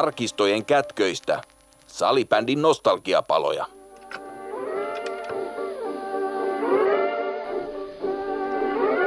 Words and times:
arkistojen 0.00 0.64
kätköistä, 0.64 1.42
salibändin 1.86 2.62
nostalgiapaloja. 2.62 3.66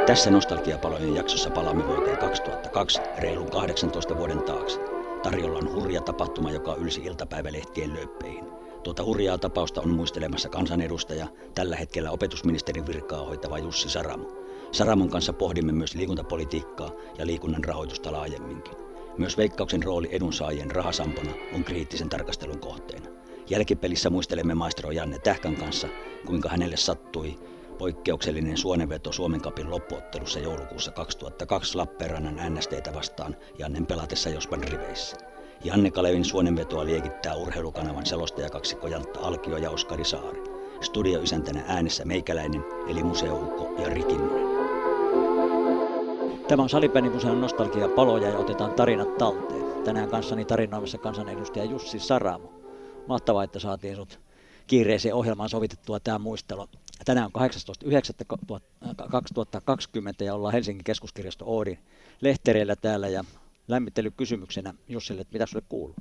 Tässä 0.05 0.31
nostalgiapalojen 0.31 1.15
jaksossa 1.15 1.49
palaamme 1.49 1.87
vuoteen 1.87 2.17
2002 2.17 3.01
reilun 3.17 3.51
18 3.51 4.17
vuoden 4.17 4.43
taakse. 4.43 4.79
Tarjolla 5.23 5.57
on 5.57 5.73
hurja 5.73 6.01
tapahtuma, 6.01 6.51
joka 6.51 6.75
ylsi 6.75 7.01
iltapäivälehtien 7.01 7.93
lööppeihin. 7.93 8.45
Tuota 8.83 9.03
hurjaa 9.03 9.37
tapausta 9.37 9.81
on 9.81 9.89
muistelemassa 9.89 10.49
kansanedustaja, 10.49 11.27
tällä 11.55 11.75
hetkellä 11.75 12.11
opetusministerin 12.11 12.87
virkaa 12.87 13.25
hoitava 13.25 13.59
Jussi 13.59 13.89
Saramo. 13.89 14.31
Saramon 14.71 15.09
kanssa 15.09 15.33
pohdimme 15.33 15.71
myös 15.71 15.95
liikuntapolitiikkaa 15.95 16.91
ja 17.17 17.25
liikunnan 17.27 17.63
rahoitusta 17.63 18.11
laajemminkin. 18.11 18.82
Myös 19.17 19.37
veikkauksen 19.37 19.83
rooli 19.83 20.09
edunsaajien 20.11 20.71
rahasampona 20.71 21.31
on 21.55 21.63
kriittisen 21.63 22.09
tarkastelun 22.09 22.59
kohteena. 22.59 23.09
Jälkipelissä 23.49 24.09
muistelemme 24.09 24.53
maestro 24.55 24.91
Janne 24.91 25.19
Tähkän 25.19 25.55
kanssa, 25.55 25.87
kuinka 26.25 26.49
hänelle 26.49 26.77
sattui 26.77 27.39
poikkeuksellinen 27.77 28.57
suonenveto 28.57 29.11
Suomen 29.11 29.41
kapin 29.41 29.69
loppuottelussa 29.69 30.39
joulukuussa 30.39 30.91
2002 30.91 31.77
Lappeenrannan 31.77 32.39
äänesteitä 32.39 32.93
vastaan 32.93 33.35
Jannen 33.59 33.85
pelatessa 33.85 34.29
Jospan 34.29 34.63
riveissä. 34.63 35.17
Janne 35.63 35.91
Kalevin 35.91 36.25
suonenvetoa 36.25 36.85
liekittää 36.85 37.35
urheilukanavan 37.35 38.05
selostajakaksikko 38.05 38.87
Jantta 38.87 39.19
Alkio 39.19 39.57
ja 39.57 39.69
Oskari 39.69 40.05
Saari. 40.05 40.43
Studioisäntänä 40.81 41.63
äänessä 41.67 42.05
meikäläinen 42.05 42.63
eli 42.87 43.03
museoukko 43.03 43.81
ja 43.81 43.89
Rikimmonen. 43.89 44.52
Tämä 46.47 46.63
on 46.63 46.69
Salipäänimuseon 46.69 47.41
nostalgia 47.41 47.87
paloja 47.87 48.29
ja 48.29 48.37
otetaan 48.37 48.73
tarinat 48.73 49.17
talteen. 49.17 49.83
Tänään 49.83 50.09
kanssani 50.09 50.45
tarinoimassa 50.45 50.97
kansanedustaja 50.97 51.65
Jussi 51.65 51.99
Saramo. 51.99 52.53
Mahtavaa, 53.07 53.43
että 53.43 53.59
saatiin 53.59 53.95
sut 53.95 54.19
kiireeseen 54.67 55.15
ohjelmaan 55.15 55.49
sovitettua 55.49 55.99
tämä 55.99 56.19
muistelu. 56.19 56.67
Tänään 57.05 57.29
on 57.33 57.49
18.9.2020 57.49 60.25
ja 60.25 60.33
ollaan 60.33 60.53
Helsingin 60.53 60.83
keskuskirjasto 60.83 61.45
Oodin 61.45 61.79
lehtereillä 62.21 62.75
täällä 62.75 63.07
ja 63.07 63.23
lämmittelykysymyksenä 63.67 64.73
Jussille, 64.87 65.21
että 65.21 65.33
mitä 65.33 65.45
sulle 65.45 65.65
kuuluu? 65.69 65.95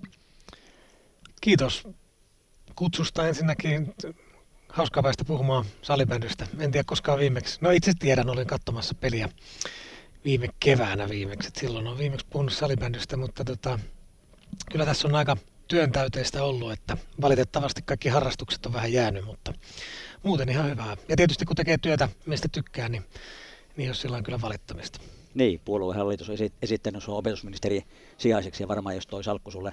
Kiitos 1.40 1.88
kutsusta 2.74 3.28
ensinnäkin. 3.28 3.94
Hauskaa 4.68 5.02
päästä 5.02 5.24
puhumaan 5.24 5.64
salibändystä. 5.82 6.46
En 6.58 6.70
tiedä 6.70 6.84
koskaan 6.86 7.18
viimeksi. 7.18 7.58
No 7.60 7.70
itse 7.70 7.92
tiedän, 7.98 8.30
olin 8.30 8.46
katsomassa 8.46 8.94
peliä 8.94 9.28
viime 10.24 10.48
keväänä 10.60 11.08
viimeksi. 11.08 11.48
Et 11.48 11.56
silloin 11.56 11.86
on 11.86 11.98
viimeksi 11.98 12.26
puhunut 12.30 12.52
salibändystä, 12.52 13.16
mutta 13.16 13.44
tota, 13.44 13.78
kyllä 14.70 14.84
tässä 14.84 15.08
on 15.08 15.14
aika 15.14 15.36
työntäyteistä 15.68 16.44
ollut, 16.44 16.72
että 16.72 16.96
valitettavasti 17.20 17.82
kaikki 17.82 18.08
harrastukset 18.08 18.66
on 18.66 18.72
vähän 18.72 18.92
jäänyt, 18.92 19.24
mutta 19.24 19.52
muuten 20.22 20.48
ihan 20.48 20.70
hyvää. 20.70 20.96
Ja 21.08 21.16
tietysti 21.16 21.44
kun 21.44 21.56
tekee 21.56 21.78
työtä, 21.78 22.08
mistä 22.26 22.48
tykkää, 22.48 22.88
niin, 22.88 23.04
niin 23.76 23.88
jos 23.88 24.00
sillä 24.00 24.16
on 24.16 24.22
kyllä 24.22 24.40
valittamista. 24.40 25.00
Niin, 25.34 25.60
puoluehallitus 25.64 26.30
on 26.30 26.36
esittänyt 26.62 27.02
sinua 27.02 27.18
opetusministeri 27.18 27.82
sijaiseksi 28.18 28.62
ja 28.62 28.68
varmaan 28.68 28.94
jos 28.94 29.06
toi 29.06 29.24
salkku 29.24 29.50
sulle 29.50 29.72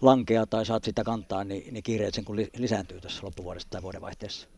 lankea 0.00 0.46
tai 0.46 0.66
saat 0.66 0.84
sitä 0.84 1.04
kantaa, 1.04 1.44
niin, 1.44 1.74
niin 1.74 1.82
kiireet 1.82 2.14
sen 2.14 2.24
kun 2.24 2.36
lisääntyy 2.56 3.00
tässä 3.00 3.20
loppuvuodesta 3.22 3.70
tai 3.70 3.82
vuodenvaihteessa. 3.82 4.48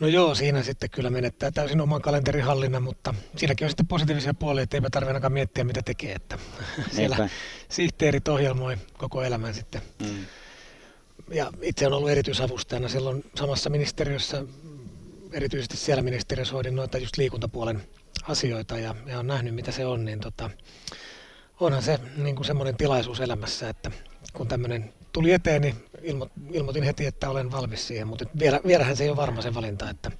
No 0.00 0.06
joo, 0.06 0.34
siinä 0.34 0.62
sitten 0.62 0.90
kyllä 0.90 1.10
menettää 1.10 1.50
täysin 1.50 1.80
oman 1.80 2.02
kalenterin 2.02 2.44
hallinnan, 2.44 2.82
mutta 2.82 3.14
siinäkin 3.36 3.64
on 3.64 3.70
sitten 3.70 3.86
positiivisia 3.86 4.34
puolia, 4.34 4.62
että 4.62 4.76
eipä 4.76 4.90
tarvitse 4.90 5.10
ainakaan 5.10 5.32
miettiä, 5.32 5.64
mitä 5.64 5.82
tekee. 5.82 6.12
Että 6.12 6.38
siellä 6.96 7.28
sihteerit 7.68 8.28
ohjelmoi 8.28 8.76
koko 8.98 9.22
elämän 9.22 9.54
sitten. 9.54 9.82
Mm. 10.00 10.24
Ja 11.30 11.52
itse 11.62 11.86
on 11.86 11.92
ollut 11.92 12.10
erityisavustajana 12.10 12.88
silloin 12.88 13.24
samassa 13.34 13.70
ministeriössä, 13.70 14.44
erityisesti 15.32 15.76
siellä 15.76 16.02
ministeriössä 16.02 16.54
hoidin 16.54 16.76
noita 16.76 16.98
just 16.98 17.16
liikuntapuolen 17.16 17.82
asioita 18.28 18.78
ja, 18.78 18.94
ja 19.06 19.18
on 19.18 19.26
nähnyt, 19.26 19.54
mitä 19.54 19.72
se 19.72 19.86
on, 19.86 20.04
niin 20.04 20.20
tota, 20.20 20.50
onhan 21.60 21.82
se 21.82 21.98
niin 22.16 22.36
kuin 22.36 22.46
semmoinen 22.46 22.76
tilaisuus 22.76 23.20
elämässä, 23.20 23.68
että 23.68 23.90
kun 24.32 24.48
tämmöinen 24.48 24.92
tuli 25.12 25.32
eteen, 25.32 25.62
niin 25.62 25.74
ilmo, 26.04 26.28
ilmoitin 26.52 26.82
heti, 26.82 27.06
että 27.06 27.30
olen 27.30 27.52
valmis 27.52 27.86
siihen, 27.88 28.08
mutta 28.08 28.24
vielä, 28.38 28.60
vielähän 28.66 28.96
se 28.96 29.04
ei 29.04 29.10
ole 29.10 29.16
varma 29.16 29.42
se 29.42 29.54
valinta, 29.54 29.90
että 29.90 30.10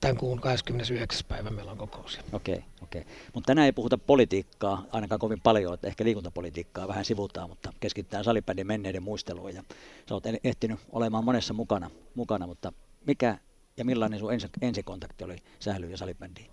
tämän 0.00 0.16
kuun 0.16 0.40
29. 0.40 1.24
päivä 1.28 1.50
meillä 1.50 1.72
on 1.72 1.78
kokous. 1.78 2.18
Okei, 2.32 2.54
okay, 2.54 2.68
okei. 2.82 3.00
Okay. 3.00 3.14
Mutta 3.34 3.46
tänään 3.46 3.64
ei 3.64 3.72
puhuta 3.72 3.98
politiikkaa 3.98 4.84
ainakaan 4.92 5.18
kovin 5.18 5.40
paljon, 5.40 5.74
että 5.74 5.86
ehkä 5.86 6.04
liikuntapolitiikkaa 6.04 6.88
vähän 6.88 7.04
sivutaan, 7.04 7.48
mutta 7.48 7.72
keskitytään 7.80 8.24
salipädin 8.24 8.66
menneiden 8.66 9.02
muisteluun 9.02 9.54
ja 9.54 9.62
sä 10.08 10.14
oot 10.14 10.24
ehtinyt 10.44 10.80
olemaan 10.92 11.24
monessa 11.24 11.54
mukana, 11.54 11.90
mukana 12.14 12.46
mutta 12.46 12.72
mikä 13.06 13.38
ja 13.76 13.84
millainen 13.84 14.18
sun 14.18 14.32
ensi, 14.32 14.48
ensikontakti 14.62 15.24
oli 15.24 15.36
sählyyn 15.60 15.90
ja 15.90 15.96
salibändiin? 15.96 16.50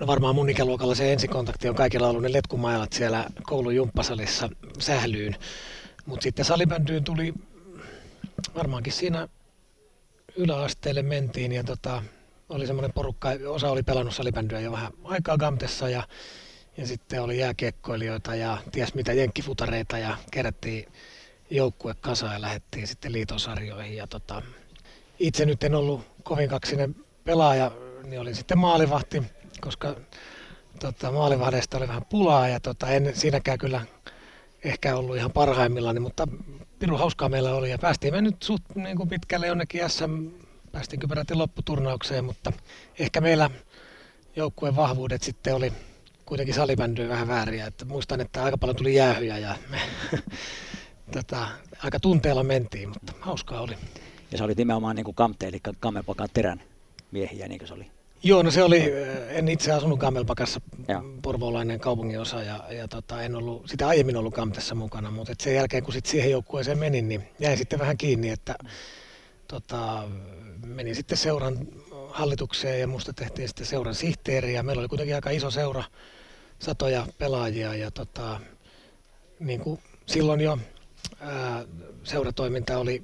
No 0.00 0.06
varmaan 0.06 0.34
mun 0.34 0.50
ikäluokalla 0.50 0.94
se 0.94 1.12
ensikontakti 1.12 1.68
on 1.68 1.74
kaikilla 1.74 2.08
ollut 2.08 2.22
ne 2.22 2.32
letkumailat 2.32 2.92
siellä 2.92 3.26
koulun 3.42 3.76
jumppasalissa 3.76 4.48
sählyyn. 4.78 5.36
Mutta 6.06 6.22
sitten 6.22 6.44
salibändyyn 6.44 7.04
tuli 7.04 7.34
varmaankin 8.54 8.92
siinä 8.92 9.28
yläasteelle 10.36 11.02
mentiin 11.02 11.52
ja 11.52 11.64
tota, 11.64 12.02
oli 12.48 12.66
semmoinen 12.66 12.92
porukka, 12.92 13.28
osa 13.48 13.70
oli 13.70 13.82
pelannut 13.82 14.14
salibändyä 14.14 14.60
jo 14.60 14.72
vähän 14.72 14.92
aikaa 15.04 15.38
Gamtessa 15.38 15.88
ja, 15.88 16.02
ja 16.76 16.86
sitten 16.86 17.22
oli 17.22 17.38
jääkiekkoilijoita 17.38 18.34
ja 18.34 18.58
ties 18.72 18.94
mitä 18.94 19.12
jenkkifutareita 19.12 19.98
ja 19.98 20.16
kerättiin 20.30 20.88
joukkue 21.50 21.94
kasa 22.00 22.26
ja 22.26 22.40
lähdettiin 22.40 22.86
sitten 22.86 23.12
liitosarjoihin 23.12 23.96
ja 23.96 24.06
tota, 24.06 24.42
itse 25.18 25.46
nyt 25.46 25.64
en 25.64 25.74
ollut 25.74 26.00
kovin 26.22 26.48
kaksinen 26.48 26.96
pelaaja, 27.24 27.70
niin 28.04 28.20
olin 28.20 28.34
sitten 28.34 28.58
maalivahti, 28.58 29.22
koska 29.60 29.96
tota, 30.80 31.12
maalivahdesta 31.12 31.76
oli 31.76 31.88
vähän 31.88 32.04
pulaa 32.04 32.48
ja 32.48 32.60
tota, 32.60 32.88
en 32.88 33.12
siinäkään 33.16 33.58
kyllä 33.58 33.86
ehkä 34.64 34.96
ollut 34.96 35.16
ihan 35.16 35.32
parhaimmillani, 35.32 36.00
mutta 36.00 36.28
pirun 36.82 36.98
hauskaa 36.98 37.28
meillä 37.28 37.54
oli 37.54 37.70
ja 37.70 37.78
päästiin 37.78 38.14
me 38.14 38.20
nyt 38.20 38.42
suht 38.42 38.64
niin 38.74 38.96
kuin 38.96 39.08
pitkälle 39.08 39.46
jonnekin 39.46 39.90
SM, 39.90 40.26
päästiinkö 40.72 41.08
peräti 41.08 41.34
lopputurnaukseen, 41.34 42.24
mutta 42.24 42.52
ehkä 42.98 43.20
meillä 43.20 43.50
joukkueen 44.36 44.76
vahvuudet 44.76 45.22
sitten 45.22 45.54
oli 45.54 45.72
kuitenkin 46.24 46.54
salibändyä 46.54 47.08
vähän 47.08 47.28
vääriä. 47.28 47.66
Että 47.66 47.84
muistan, 47.84 48.20
että 48.20 48.44
aika 48.44 48.58
paljon 48.58 48.76
tuli 48.76 48.94
jäähyjä 48.94 49.38
ja 49.38 49.56
me 49.70 49.80
tota, 51.12 51.48
aika 51.82 52.00
tunteella 52.00 52.42
mentiin, 52.42 52.88
mutta 52.88 53.12
hauskaa 53.20 53.60
oli. 53.60 53.78
Ja 54.32 54.38
se 54.38 54.44
oli 54.44 54.54
nimenomaan 54.54 54.96
niin 54.96 55.04
kuin 55.04 55.14
kamte, 55.14 55.48
eli 55.48 55.60
kammelpakan 55.80 56.28
terän 56.34 56.62
miehiä, 57.10 57.48
niin 57.48 57.58
kuin 57.58 57.68
se 57.68 57.74
oli. 57.74 57.90
Joo, 58.24 58.42
no 58.42 58.50
se 58.50 58.62
oli, 58.62 58.78
eh, 58.78 59.38
en 59.38 59.48
itse 59.48 59.72
asunut 59.72 60.00
Kammelpakassa, 60.00 60.60
porvoolainen 61.22 61.80
kaupunginosa 61.80 62.42
ja, 62.42 62.64
ja 62.70 62.88
tota, 62.88 63.22
en 63.22 63.34
ollut 63.34 63.68
sitä 63.68 63.88
aiemmin 63.88 64.16
ollut 64.16 64.34
Kamtessa 64.34 64.74
mukana, 64.74 65.10
mutta 65.10 65.32
et 65.32 65.40
sen 65.40 65.54
jälkeen 65.54 65.82
kun 65.82 65.92
sit 65.92 66.06
siihen 66.06 66.30
joukkueeseen 66.30 66.78
menin, 66.78 67.08
niin 67.08 67.28
jäin 67.38 67.58
sitten 67.58 67.78
vähän 67.78 67.96
kiinni, 67.96 68.30
että 68.30 68.54
tota, 69.48 70.08
menin 70.66 70.94
sitten 70.94 71.18
seuran 71.18 71.58
hallitukseen 72.10 72.80
ja 72.80 72.86
musta 72.86 73.12
tehtiin 73.12 73.48
sitten 73.48 73.66
seuran 73.66 73.94
sihteeri 73.94 74.54
ja 74.54 74.62
meillä 74.62 74.80
oli 74.80 74.88
kuitenkin 74.88 75.14
aika 75.14 75.30
iso 75.30 75.50
seura, 75.50 75.84
satoja 76.58 77.06
pelaajia 77.18 77.74
ja 77.74 77.90
tota, 77.90 78.40
niin 79.38 79.60
kuin 79.60 79.80
silloin 80.06 80.40
jo 80.40 80.58
ää, 81.20 81.64
seuratoiminta 82.04 82.78
oli 82.78 83.02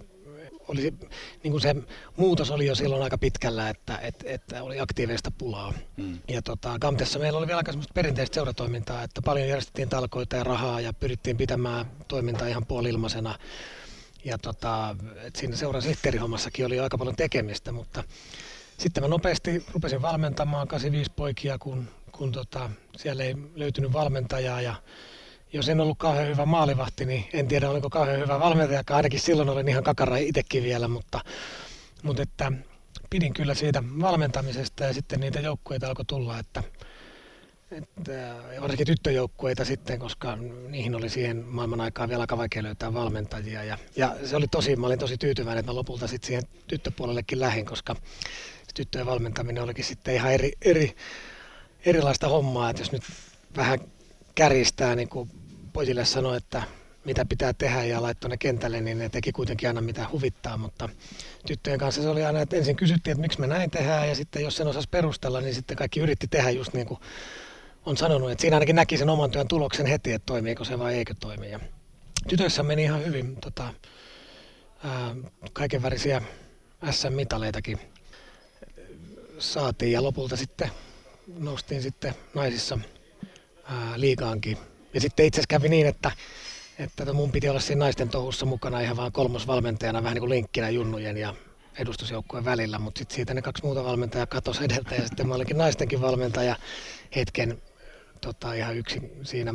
oli, 0.69 0.95
niin 1.43 1.51
kuin 1.51 1.61
se 1.61 1.77
muutos 2.17 2.51
oli 2.51 2.67
jo 2.67 2.75
silloin 2.75 3.03
aika 3.03 3.19
pitkällä, 3.19 3.69
että, 3.69 3.99
että, 4.03 4.25
että 4.27 4.63
oli 4.63 4.81
aktiivista 4.81 5.31
pulaa. 5.39 5.75
Mm. 5.97 6.19
Ja 6.29 6.43
tota, 6.43 6.79
Gamtessa 6.79 7.19
meillä 7.19 7.39
oli 7.39 7.47
vielä 7.47 7.59
aika 7.59 7.73
semmoista 7.73 7.95
perinteistä 7.95 8.35
seuratoimintaa, 8.35 9.03
että 9.03 9.23
paljon 9.23 9.49
järjestettiin 9.49 9.89
talkoita 9.89 10.37
ja 10.37 10.45
rahaa 10.45 10.81
ja 10.81 10.93
pyrittiin 10.93 11.37
pitämään 11.37 11.87
toimintaa 12.09 12.49
ihan 12.49 12.67
puolilmaisena. 12.67 13.39
Ja 14.25 14.39
tota, 14.39 14.97
että 15.17 15.41
siinä 15.41 15.57
seuran 15.57 15.83
sihteerihommassakin 15.83 16.67
oli 16.67 16.81
aika 16.81 16.99
paljon 16.99 17.17
tekemistä, 17.17 17.73
mutta 17.73 18.05
sitten 18.79 19.03
mä 19.03 19.09
nopeasti 19.09 19.65
rupesin 19.73 20.03
valmentamaan 20.03 20.69
85 20.69 21.11
poikia, 21.17 21.59
kun, 21.59 21.89
kun 22.13 22.33
tota, 22.33 22.71
siellä 22.97 23.25
ei 23.25 23.35
löytynyt 23.55 23.93
valmentajaa 23.93 24.61
ja 24.61 24.75
jos 25.53 25.69
en 25.69 25.81
ollut 25.81 25.99
kauhean 25.99 26.29
hyvä 26.29 26.47
maalivahti, 26.47 27.05
niin 27.05 27.25
en 27.33 27.49
tiedä 27.49 27.71
oliko 27.71 27.91
kauhean 27.91 28.21
hyvä 28.21 28.41
valmentaja, 28.41 28.83
ainakin 28.91 29.21
silloin 29.21 29.49
olin 29.49 29.69
ihan 29.69 29.85
kakara 29.85 30.17
itsekin 30.17 30.63
vielä, 30.63 30.89
mutta, 30.89 31.21
mutta 32.03 32.23
että 32.23 32.53
pidin 33.11 33.35
kyllä 33.35 33.55
siitä 33.55 33.83
valmentamisesta 34.01 34.85
ja 34.85 34.95
sitten 34.95 35.21
niitä 35.21 35.41
joukkueita 35.41 35.89
alkoi 35.89 36.05
tulla, 36.05 36.39
että, 36.39 36.63
että 37.71 38.35
varsinkin 38.61 38.87
tyttöjoukkueita 38.87 39.65
sitten, 39.65 39.99
koska 39.99 40.37
niihin 40.69 40.95
oli 40.95 41.09
siihen 41.09 41.45
maailman 41.47 41.81
aikaan 41.81 42.09
vielä 42.09 42.23
aika 42.23 42.39
vaikea 42.39 42.63
löytää 42.63 42.95
valmentajia. 42.95 43.65
Ja, 43.65 43.79
ja 43.97 44.17
se 44.25 44.37
oli 44.37 44.49
tosi, 44.49 44.77
mä 44.77 44.87
olin 44.87 44.99
tosi 44.99 45.19
tyytyväinen, 45.19 45.59
että 45.59 45.73
mä 45.73 45.77
lopulta 45.77 46.07
sitten 46.07 46.27
siihen 46.27 46.43
tyttöpuolellekin 46.67 47.41
lähin, 47.41 47.67
koska 47.67 47.97
tyttöjen 48.75 49.07
valmentaminen 49.07 49.63
olikin 49.63 49.85
sitten 49.85 50.15
ihan 50.15 50.33
eri, 50.33 50.53
eri, 50.63 50.97
erilaista 51.85 52.29
hommaa, 52.29 52.71
että 52.71 52.83
jos 52.83 52.93
nyt 52.93 53.03
vähän 53.57 53.79
kärjistää, 54.35 54.97
niin 54.97 55.09
kuin 55.09 55.31
pojille 55.79 56.05
sanoi, 56.05 56.37
että 56.37 56.63
mitä 57.05 57.25
pitää 57.25 57.53
tehdä 57.53 57.85
ja 57.85 58.03
laittoi 58.03 58.31
ne 58.31 58.37
kentälle, 58.37 58.81
niin 58.81 58.99
ne 58.99 59.09
teki 59.09 59.33
kuitenkin 59.33 59.69
aina 59.69 59.81
mitä 59.81 60.07
huvittaa, 60.13 60.57
mutta 60.57 60.89
tyttöjen 61.47 61.79
kanssa 61.79 62.03
se 62.03 62.09
oli 62.09 62.25
aina, 62.25 62.41
että 62.41 62.57
ensin 62.57 62.77
kysyttiin, 62.77 63.13
että 63.13 63.21
miksi 63.21 63.41
me 63.41 63.47
näin 63.47 63.71
tehdään 63.71 64.09
ja 64.09 64.15
sitten 64.15 64.43
jos 64.43 64.57
sen 64.57 64.67
osasi 64.67 64.89
perustella, 64.91 65.41
niin 65.41 65.55
sitten 65.55 65.77
kaikki 65.77 66.01
yritti 66.01 66.29
tehdä 66.29 66.51
just 66.51 66.73
niin 66.73 66.87
kuin 66.87 67.01
on 67.87 67.97
sanonut, 67.97 68.31
että 68.31 68.43
siinä 68.43 68.57
ainakin 68.57 68.77
näki 68.77 68.97
sen 68.97 69.09
oman 69.09 69.31
työn 69.31 69.49
tuloksen 69.49 69.87
heti, 69.87 70.13
että 70.13 70.27
toimiiko 70.27 70.65
se 70.65 70.79
vai 70.79 70.95
eikö 70.95 71.15
toimi. 71.21 71.51
Ja 71.51 71.61
tytöissä 72.29 72.63
meni 72.63 72.83
ihan 72.83 73.05
hyvin 73.05 73.37
tota, 73.37 73.75
ää, 74.85 75.15
kaikenvärisiä 75.53 76.23
SM-mitaleitakin 76.91 77.79
saatiin 79.39 79.93
ja 79.93 80.03
lopulta 80.03 80.37
sitten 80.37 80.71
noustiin 81.39 81.83
sitten 81.83 82.15
naisissa 82.35 82.79
ää, 83.65 83.93
liigaankin. 83.97 84.59
Ja 84.95 85.01
sitten 85.01 85.27
itse 85.27 85.41
asiassa 85.41 85.49
kävi 85.59 85.69
niin, 85.69 85.87
että, 85.87 86.11
että 86.79 87.13
mun 87.13 87.33
piti 87.33 87.49
olla 87.49 87.61
siinä 87.61 87.79
naisten 87.79 88.09
touhussa 88.09 88.47
mukana 88.47 88.81
ihan 88.81 88.97
vaan 88.97 89.13
kolmosvalmentajana, 89.13 90.03
vähän 90.03 90.15
niin 90.15 90.23
kuin 90.23 90.31
linkkinä 90.31 90.71
junnujen 90.71 91.17
ja 91.17 91.35
edustusjoukkueen 91.79 92.45
välillä, 92.45 92.79
mutta 92.79 92.99
sitten 92.99 93.17
siitä 93.17 93.35
ne 93.35 93.43
kaksi 93.43 93.65
muuta 93.65 93.85
valmentajaa 93.85 94.27
katosi 94.27 94.65
edeltä 94.65 94.95
ja 94.95 95.07
sitten 95.07 95.29
mä 95.29 95.35
olinkin 95.35 95.59
naistenkin 95.59 96.01
valmentaja 96.01 96.57
hetken 97.17 97.63
tota, 98.21 98.55
ihan 98.55 98.77
yksin 98.77 99.11
siinä. 99.23 99.55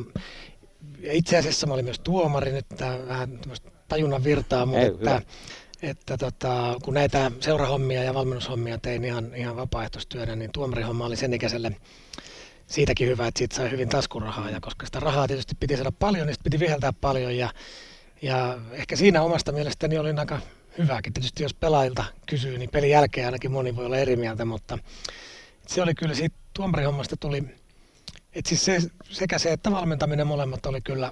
Ja 0.99 1.13
itse 1.13 1.37
asiassa 1.37 1.67
mä 1.67 1.73
olin 1.73 1.85
myös 1.85 1.99
tuomari, 1.99 2.51
nyt 2.51 2.65
tämä 2.77 3.07
vähän 3.07 3.39
tajunnan 3.87 4.23
virtaa, 4.23 4.65
mutta 4.65 4.81
Ei, 4.81 4.87
että, 4.87 5.21
että 5.81 6.17
tota, 6.17 6.77
kun 6.83 6.93
näitä 6.93 7.31
seurahommia 7.39 8.03
ja 8.03 8.13
valmennushommia 8.13 8.77
tein 8.77 9.03
ihan, 9.03 9.35
ihan 9.35 9.55
vapaaehtoistyönä, 9.55 10.35
niin 10.35 10.51
tuomarihomma 10.51 11.05
oli 11.05 11.15
sen 11.15 11.33
ikäiselle 11.33 11.75
siitäkin 12.67 13.07
hyvä, 13.07 13.27
että 13.27 13.37
siitä 13.37 13.55
sai 13.55 13.71
hyvin 13.71 13.89
taskurahaa, 13.89 14.49
ja 14.49 14.59
koska 14.61 14.85
sitä 14.85 14.99
rahaa 14.99 15.27
tietysti 15.27 15.55
piti 15.59 15.75
saada 15.75 15.91
paljon, 15.91 16.27
niin 16.27 16.35
piti 16.43 16.59
viheltää 16.59 16.93
paljon, 16.93 17.37
ja, 17.37 17.49
ja 18.21 18.59
ehkä 18.71 18.95
siinä 18.95 19.21
omasta 19.21 19.51
mielestäni 19.51 19.97
oli 19.97 20.09
aika 20.19 20.39
hyvääkin. 20.77 21.13
Tietysti 21.13 21.43
jos 21.43 21.53
pelaajilta 21.53 22.05
kysyy, 22.25 22.57
niin 22.57 22.69
pelin 22.69 22.89
jälkeen 22.89 23.25
ainakin 23.25 23.51
moni 23.51 23.75
voi 23.75 23.85
olla 23.85 23.97
eri 23.97 24.15
mieltä, 24.15 24.45
mutta 24.45 24.77
se 25.67 25.81
oli 25.81 25.93
kyllä 25.93 26.15
siitä 26.15 26.35
tuomarihommasta 26.53 27.17
tuli, 27.17 27.43
että 28.35 28.49
siis 28.49 28.65
se, 28.65 28.81
sekä 29.09 29.39
se 29.39 29.51
että 29.51 29.71
valmentaminen 29.71 30.27
molemmat 30.27 30.65
oli 30.65 30.81
kyllä 30.81 31.11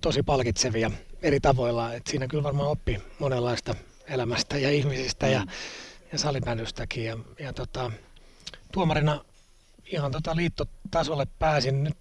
tosi 0.00 0.22
palkitsevia 0.22 0.90
eri 1.22 1.40
tavoilla. 1.40 1.94
Et 1.94 2.06
siinä 2.06 2.26
kyllä 2.26 2.42
varmaan 2.42 2.68
oppi 2.68 3.02
monenlaista 3.18 3.74
elämästä 4.06 4.58
ja 4.58 4.70
ihmisistä 4.70 5.26
mm. 5.26 5.32
ja, 5.32 5.46
ja 6.12 6.18
salibändystäkin. 6.18 7.04
Ja, 7.04 7.18
ja 7.38 7.52
tota, 7.52 7.92
tuomarina 8.72 9.24
ihan 9.92 10.12
tota 10.12 10.36
liittotasolle 10.36 11.26
pääsin. 11.38 11.84
Nyt, 11.84 11.96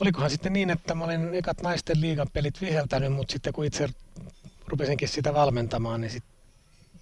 olikohan 0.00 0.30
sitten 0.30 0.52
niin, 0.52 0.70
että 0.70 0.94
mä 0.94 1.04
olin 1.04 1.34
ekat 1.34 1.62
naisten 1.62 2.00
liigan 2.00 2.26
pelit 2.32 2.60
viheltänyt, 2.60 3.12
mutta 3.12 3.32
sitten 3.32 3.52
kun 3.52 3.64
itse 3.64 3.88
rupesinkin 4.66 5.08
sitä 5.08 5.34
valmentamaan, 5.34 6.00
niin, 6.00 6.10
sit, 6.10 6.24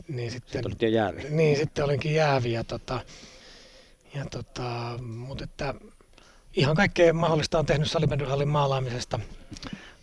niin 0.08 0.30
sitten... 0.30 0.64
Sitten 0.64 0.92
jo 0.92 0.98
jäävi. 0.98 1.24
Niin, 1.30 1.56
sitten 1.56 1.84
olinkin 1.84 2.14
jäävi. 2.14 2.52
Ja, 2.52 2.64
tota, 2.64 3.00
ja 4.14 4.24
tota, 4.30 4.98
mutta 5.02 5.44
että 5.44 5.74
ihan 6.56 6.76
kaikkea 6.76 7.12
mahdollista 7.12 7.58
on 7.58 7.66
tehnyt 7.66 7.90
salibändyhallin 7.90 8.48
maalaamisesta 8.48 9.20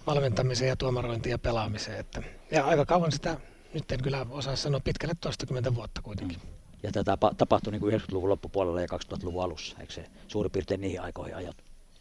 valmentamiseen 0.08 0.70
ja 0.70 0.76
tuomarointiin 0.76 1.32
ja 1.32 1.40
pelaamiseen. 1.40 2.00
Että, 2.00 2.24
ja 2.52 2.66
aika 2.66 2.86
kauan 2.86 3.12
sitä, 3.12 3.38
nyt 3.74 3.92
en 3.92 4.04
kyllä 4.04 4.26
osaa 4.30 4.56
sanoa, 4.56 4.80
pitkälle 4.80 5.16
toistakymmentä 5.22 5.76
vuotta 5.76 6.02
kuitenkin. 6.02 6.38
Mm. 6.38 6.59
Ja 6.84 6.92
tätä 6.92 7.18
tapahtui 7.38 7.72
niin 7.72 7.80
kuin 7.80 8.02
90-luvun 8.02 8.30
loppupuolella 8.30 8.82
ja 8.82 8.88
2000-luvun 8.88 9.44
alussa, 9.44 9.78
eikö 9.80 9.94
se 9.94 10.06
suurin 10.28 10.52
piirtein 10.52 10.82
niihin 10.82 11.02
aikoihin 11.02 11.36
ajat? 11.36 11.58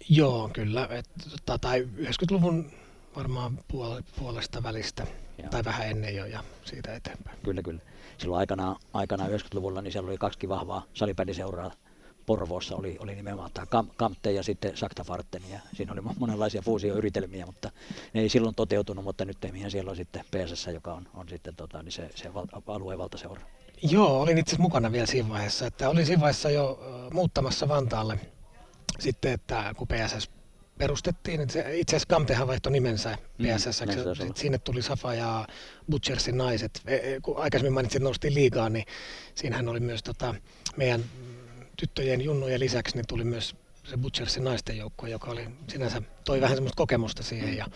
Joo, 0.08 0.50
kyllä. 0.52 0.88
Et, 0.90 1.06
tota, 1.30 1.58
tai 1.58 1.88
90-luvun 1.96 2.70
varmaan 3.16 3.58
puolesta 4.18 4.62
välistä, 4.62 5.06
Joo. 5.38 5.48
tai 5.50 5.64
vähän 5.64 5.88
ennen 5.88 6.16
jo 6.16 6.26
ja 6.26 6.44
siitä 6.64 6.94
eteenpäin. 6.94 7.38
Kyllä, 7.42 7.62
kyllä. 7.62 7.80
Silloin 8.18 8.38
aikana, 8.38 8.76
aikana 8.92 9.26
90-luvulla 9.26 9.82
niin 9.82 9.92
siellä 9.92 10.08
oli 10.08 10.18
kaksi 10.18 10.48
vahvaa 10.48 10.82
salibändiseuraa 10.94 11.70
Porvoossa 12.28 12.76
oli, 12.76 12.96
oli 13.00 13.14
nimenomaan 13.14 13.50
tämä 13.54 13.66
Kam, 13.66 13.86
Kamte 13.96 14.32
ja 14.32 14.42
sitten 14.42 14.76
Sakta 14.76 15.04
Farten 15.04 15.42
ja 15.50 15.60
siinä 15.72 15.92
oli 15.92 16.00
monenlaisia 16.18 16.62
fuusioyritelmiä, 16.62 17.46
mutta 17.46 17.70
ne 18.14 18.20
ei 18.20 18.28
silloin 18.28 18.54
toteutunut, 18.54 19.04
mutta 19.04 19.24
nyt 19.24 19.38
siellä 19.68 19.90
on 19.90 19.96
sitten 19.96 20.24
PSS, 20.30 20.66
joka 20.66 20.94
on, 20.94 21.08
on 21.14 21.28
sitten 21.28 21.56
tota, 21.56 21.82
niin 21.82 21.92
se, 21.92 22.10
se 22.14 22.34
val, 22.34 22.46
alueen 22.66 22.98
valtaseura. 22.98 23.40
Joo, 23.82 24.20
olin 24.20 24.38
itse 24.38 24.56
mukana 24.58 24.92
vielä 24.92 25.06
siinä 25.06 25.28
vaiheessa, 25.28 25.66
että 25.66 25.88
olin 25.88 26.06
siinä 26.06 26.20
vaiheessa 26.20 26.50
jo 26.50 26.80
muuttamassa 27.12 27.68
Vantaalle 27.68 28.20
sitten, 28.98 29.32
että 29.32 29.74
kun 29.76 29.88
PSS 29.88 30.30
perustettiin, 30.78 31.50
se, 31.50 31.78
itse 31.78 31.96
asiassa 31.96 32.14
Kamtehan 32.14 32.46
vaihtoi 32.48 32.72
nimensä 32.72 33.18
PSS, 33.42 33.80
mm, 33.80 34.32
sinne 34.34 34.58
tuli 34.58 34.82
Safa 34.82 35.14
ja 35.14 35.46
Butchersin 35.90 36.38
naiset. 36.38 36.80
E, 36.86 36.94
e, 36.94 37.20
kun 37.22 37.38
aikaisemmin 37.38 37.72
mainitsin, 37.72 37.98
että 37.98 38.04
noustiin 38.04 38.34
liigaan, 38.34 38.72
niin 38.72 38.86
siinähän 39.34 39.68
oli 39.68 39.80
myös 39.80 40.02
tota, 40.02 40.34
meidän 40.76 41.04
tyttöjen 41.76 42.20
junnujen 42.20 42.60
lisäksi 42.60 42.96
niin 42.96 43.06
tuli 43.06 43.24
myös 43.24 43.56
se 43.84 43.96
Butchersin 43.96 44.44
naisten 44.44 44.76
joukkue, 44.76 45.10
joka 45.10 45.30
oli 45.30 45.48
sinänsä 45.68 46.02
toi 46.24 46.40
vähän 46.40 46.56
semmoista 46.56 46.76
kokemusta 46.76 47.22
siihen. 47.22 47.56
Ja, 47.56 47.66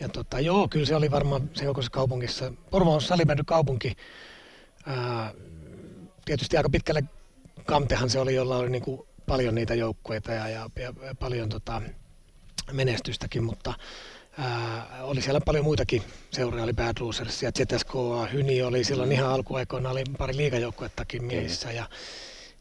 ja 0.00 0.08
tota, 0.08 0.40
joo, 0.40 0.68
kyllä 0.68 0.86
se 0.86 0.96
oli 0.96 1.10
varmaan 1.10 1.50
se 1.54 1.64
jokaisessa 1.64 1.92
kaupungissa. 1.92 2.52
Porvo 2.70 2.94
on 2.94 3.02
salibändy 3.02 3.42
kaupunki. 3.46 3.96
Ää, 4.86 5.34
tietysti 6.24 6.56
aika 6.56 6.70
pitkälle 6.70 7.02
Kamtehan 7.66 8.10
se 8.10 8.18
oli, 8.18 8.34
jolla 8.34 8.56
oli 8.56 8.70
niin 8.70 8.82
kuin 8.82 9.02
paljon 9.26 9.54
niitä 9.54 9.74
joukkueita 9.74 10.32
ja, 10.32 10.48
ja, 10.48 10.68
ja 10.76 10.92
paljon 11.18 11.48
tota, 11.48 11.82
menestystäkin, 12.72 13.44
mutta 13.44 13.74
ää, 14.38 14.86
oli 15.02 15.22
siellä 15.22 15.40
paljon 15.40 15.64
muitakin 15.64 16.02
seuroja, 16.30 16.64
oli 16.64 16.72
Bad 16.72 16.96
Losers 17.00 17.42
ja 17.42 17.50
ZSK, 17.50 17.94
Hyni 18.32 18.62
oli 18.62 18.84
silloin 18.84 19.08
mm. 19.08 19.12
ihan 19.12 19.30
alkuaikoina, 19.30 19.90
oli 19.90 20.04
pari 20.18 20.36
liigajoukkuettakin 20.36 21.24
miehissä 21.24 21.72
ja, 21.72 21.88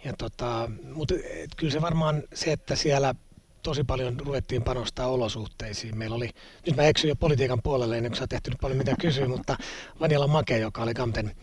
ja 0.06 0.13
tota, 0.18 0.71
mutta 0.94 1.13
et, 1.33 1.50
kyllä 1.57 1.73
se 1.73 1.81
varmaan 1.81 2.23
se, 2.33 2.51
että 2.51 2.75
siellä 2.75 3.15
tosi 3.63 3.83
paljon 3.83 4.19
ruvettiin 4.19 4.63
panostaa 4.63 5.07
olosuhteisiin. 5.07 5.97
Meillä 5.97 6.15
oli, 6.15 6.29
nyt 6.65 6.75
mä 6.75 6.83
eksyn 6.83 7.09
jo 7.09 7.15
politiikan 7.15 7.62
puolelle, 7.63 7.97
ennen 7.97 8.12
kuin 8.12 8.19
sä 8.19 8.27
tehty 8.27 8.50
nyt 8.50 8.59
paljon 8.62 8.77
mitä 8.77 8.95
kysyä, 9.00 9.27
mutta 9.27 9.57
Vanilla 10.00 10.27
Make, 10.27 10.57
joka 10.57 10.83
oli 10.83 10.94
Kamten 10.94 11.35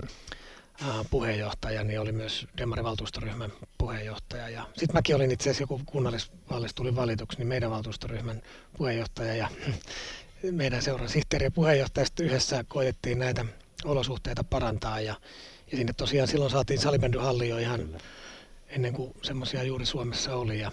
puheenjohtaja, 1.10 1.84
niin 1.84 2.00
oli 2.00 2.12
myös 2.12 2.46
Demarin 2.58 2.84
valtuustoryhmän 2.84 3.52
puheenjohtaja. 3.78 4.48
Ja 4.48 4.62
sitten 4.66 4.94
mäkin 4.94 5.16
olin 5.16 5.30
itse 5.30 5.50
asiassa 5.50 5.62
joku 5.62 5.80
kunnallisvaalissa 5.86 6.76
tuli 6.76 6.96
valituksi, 6.96 7.38
niin 7.38 7.48
meidän 7.48 7.70
valtuustoryhmän 7.70 8.42
puheenjohtaja 8.76 9.34
ja 9.34 9.48
meidän 10.50 10.82
seuran 10.82 11.08
sihteeri 11.08 11.46
ja 11.46 11.50
puheenjohtaja 11.50 12.06
yhdessä 12.20 12.64
koitettiin 12.68 13.18
näitä 13.18 13.44
olosuhteita 13.84 14.44
parantaa 14.44 15.00
ja, 15.00 15.14
ja 15.70 15.76
sinne 15.76 15.92
tosiaan 15.92 16.28
silloin 16.28 16.50
saatiin 16.50 16.80
salibändyhalli 16.80 17.48
jo 17.48 17.58
ihan 17.58 17.80
Kyllä 17.80 17.98
ennen 18.68 18.92
kuin 18.92 19.14
semmoisia 19.22 19.62
juuri 19.62 19.86
Suomessa 19.86 20.36
oli. 20.36 20.60
Ja, 20.60 20.72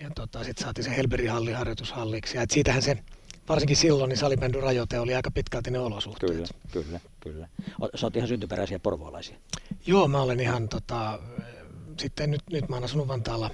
ja 0.00 0.10
tota, 0.14 0.44
sitten 0.44 0.64
saatiin 0.64 0.84
se 0.84 0.96
Helberin 0.96 1.30
halli 1.30 1.52
harjoitushalliksi. 1.52 2.36
Ja 2.36 2.42
et 2.42 2.50
siitähän 2.50 2.82
se, 2.82 2.98
varsinkin 3.48 3.76
silloin, 3.76 4.08
niin 4.08 4.18
salibändyn 4.18 4.62
rajoite 4.62 5.00
oli 5.00 5.14
aika 5.14 5.30
pitkälti 5.30 5.70
ne 5.70 5.78
olosuhteet. 5.78 6.32
Kyllä, 6.32 6.46
kyllä, 6.72 7.00
kyllä. 7.20 7.48
Sä 7.94 8.06
oot 8.06 8.16
ihan 8.16 8.28
syntyperäisiä 8.28 8.78
porvoolaisia. 8.78 9.36
Joo, 9.86 10.08
mä 10.08 10.22
olen 10.22 10.40
ihan 10.40 10.68
tota, 10.68 11.18
sitten 12.00 12.30
nyt, 12.30 12.42
nyt 12.50 12.68
mä 12.68 12.76
oon 12.76 12.84
asunut 12.84 13.08
Vantaalla 13.08 13.50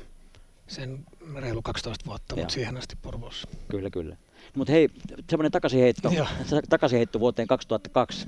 sen 0.66 1.06
reilu 1.36 1.62
12 1.62 2.06
vuotta, 2.06 2.36
mutta 2.36 2.54
siihen 2.54 2.76
asti 2.76 2.96
Porvoossa. 3.02 3.48
Kyllä, 3.68 3.90
kyllä. 3.90 4.16
Mutta 4.54 4.72
hei, 4.72 4.88
semmoinen 5.30 5.52
takaisinheitto, 5.52 6.12
takaisinheitto 6.68 7.20
vuoteen 7.20 7.48
2002. 7.48 8.26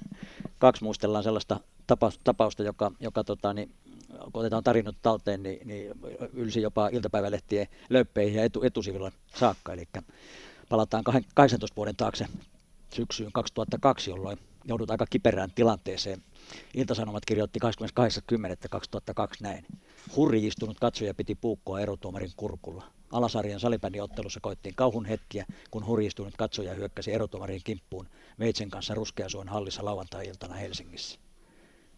Kaksi 0.58 0.84
muistellaan 0.84 1.24
sellaista 1.24 1.60
tapausta, 2.24 2.62
joka, 2.62 2.92
joka 3.00 3.24
tota, 3.24 3.52
niin, 3.54 3.70
kun 4.08 4.40
otetaan 4.40 4.64
tarinat 4.64 4.96
talteen, 5.02 5.42
niin, 5.42 5.68
niin 5.68 5.92
ylsi 6.32 6.62
jopa 6.62 6.88
iltapäivälehtien 6.88 7.66
löppeihin 7.90 8.34
ja 8.34 8.44
etu, 8.44 8.62
etusivilla 8.62 9.12
saakka. 9.36 9.72
Eli 9.72 9.88
palataan 10.68 11.04
18 11.34 11.76
vuoden 11.76 11.96
taakse 11.96 12.26
syksyyn 12.94 13.32
2002, 13.32 14.10
jolloin 14.10 14.38
joudut 14.64 14.90
aika 14.90 15.06
kiperään 15.10 15.50
tilanteeseen. 15.54 16.22
Iltasanomat 16.74 17.24
kirjoitti 17.24 17.60
28.10.2002 17.64 19.36
näin. 19.40 19.66
Hurjistunut 20.16 20.80
katsoja 20.80 21.14
piti 21.14 21.34
puukkoa 21.34 21.80
erotuomarin 21.80 22.32
kurkulla. 22.36 22.84
Alasarjan 23.12 23.60
salibändiottelussa 23.60 24.40
koettiin 24.40 24.74
kauhun 24.74 25.04
hetkiä, 25.04 25.46
kun 25.70 25.86
hurjistunut 25.86 26.36
katsoja 26.36 26.74
hyökkäsi 26.74 27.12
erotuomarin 27.12 27.60
kimppuun 27.64 28.08
Veitsen 28.38 28.70
kanssa 28.70 28.94
Ruskeasuon 28.94 29.48
hallissa 29.48 29.84
lauantai-iltana 29.84 30.54
Helsingissä. 30.54 31.18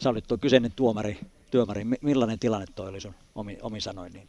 Sä 0.03 0.11
olit 0.11 0.27
tuo 0.27 0.39
kyseinen 0.39 0.73
tuomari 0.77 1.19
työmari, 1.51 1.85
millainen 1.85 2.39
tilanne 2.39 2.67
toi 2.75 2.89
oli 2.89 3.01
sun 3.01 3.15
omi, 3.35 3.59
omi 3.63 3.81
sanoin, 3.81 4.13
niin 4.13 4.29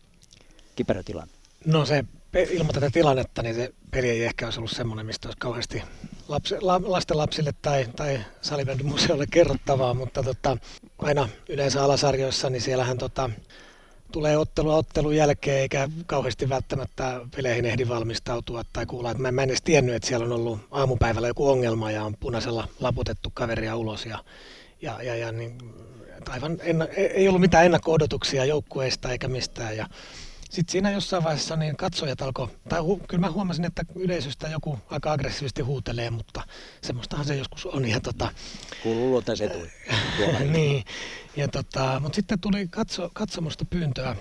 kiperä 0.76 1.04
tilanne? 1.04 1.37
No 1.66 1.86
se, 1.86 2.04
ilman 2.50 2.74
tätä 2.74 2.90
tilannetta, 2.90 3.44
niin 3.44 3.56
se 3.56 3.74
peli 3.92 4.10
ei 4.10 4.24
ehkä 4.24 4.46
olisi 4.46 4.60
ollut 4.60 4.72
semmoinen, 4.72 5.06
mistä 5.06 5.28
olisi 5.28 5.38
kauheasti 5.40 5.84
lapsi, 6.28 6.56
la, 6.62 6.82
lasten 6.84 7.18
lapsille 7.18 7.52
tai, 7.62 7.86
tai 7.96 8.20
salibändimuseolle 8.42 9.26
kerrottavaa, 9.32 9.94
mutta 9.94 10.24
tota, 10.24 10.58
aina 10.98 11.30
yleensä 11.50 11.84
alasarjoissa, 11.84 12.50
niin 12.50 12.62
siellähän 12.62 12.98
tota, 12.98 13.30
tulee 14.12 14.38
ottelua 14.38 14.76
ottelun 14.76 15.16
jälkeen, 15.16 15.60
eikä 15.60 15.90
kauheasti 16.06 16.50
välttämättä 16.50 17.22
peleihin 17.36 17.66
ehdi 17.66 17.88
valmistautua 17.88 18.64
tai 18.74 18.86
kuulla. 18.86 19.12
Että 19.12 19.24
mä, 19.24 19.32
mä 19.32 19.44
en 19.44 19.50
edes 19.50 19.62
tiennyt, 19.62 19.96
että 19.96 20.08
siellä 20.08 20.26
on 20.26 20.32
ollut 20.32 20.60
aamupäivällä 20.72 21.28
joku 21.28 21.50
ongelma 21.50 21.92
ja 21.92 22.04
on 22.04 22.18
punaisella 22.20 22.68
laputettu 22.80 23.32
kaveria 23.34 23.76
ulos. 23.76 24.06
Ja, 24.06 24.24
ja, 24.82 25.04
ja, 25.04 25.16
ja 25.16 25.32
niin, 25.32 25.58
aivan 26.30 26.58
enna, 26.62 26.86
ei 26.86 27.28
ollut 27.28 27.42
mitään 27.42 27.66
ennakko-odotuksia 27.66 28.46
joukkueista 28.46 29.12
eikä 29.12 29.28
mistään. 29.28 29.78
Ja, 29.78 29.88
sitten 30.50 30.72
siinä 30.72 30.92
jossain 30.92 31.24
vaiheessa 31.24 31.56
niin 31.56 31.78
katsojat 31.78 32.22
alkoi, 32.22 32.48
tai 32.70 32.80
hu, 32.80 32.98
kyllä 33.08 33.22
mä 33.22 33.32
huomasin, 33.32 33.66
että 33.66 33.86
yleisöstä 33.96 34.48
joku 34.48 34.80
aika 34.90 35.12
aggressiivisesti 35.12 35.62
huutelee, 35.62 36.10
mutta 36.10 36.42
semmoistahan 36.82 37.26
se 37.26 37.36
joskus 37.36 37.66
on. 37.66 37.90
Ja 37.90 38.02
tota, 38.02 38.30
Kuuluu 38.84 39.10
luontaisi 39.10 39.44
etu. 39.44 39.58
niin, 40.52 40.86
ja 41.36 41.48
tota, 41.48 42.00
mutta 42.00 42.16
sitten 42.16 42.40
tuli 42.40 42.68
katso, 42.68 43.10
katsomusta 43.14 43.66
pyyntöä, 43.66 44.16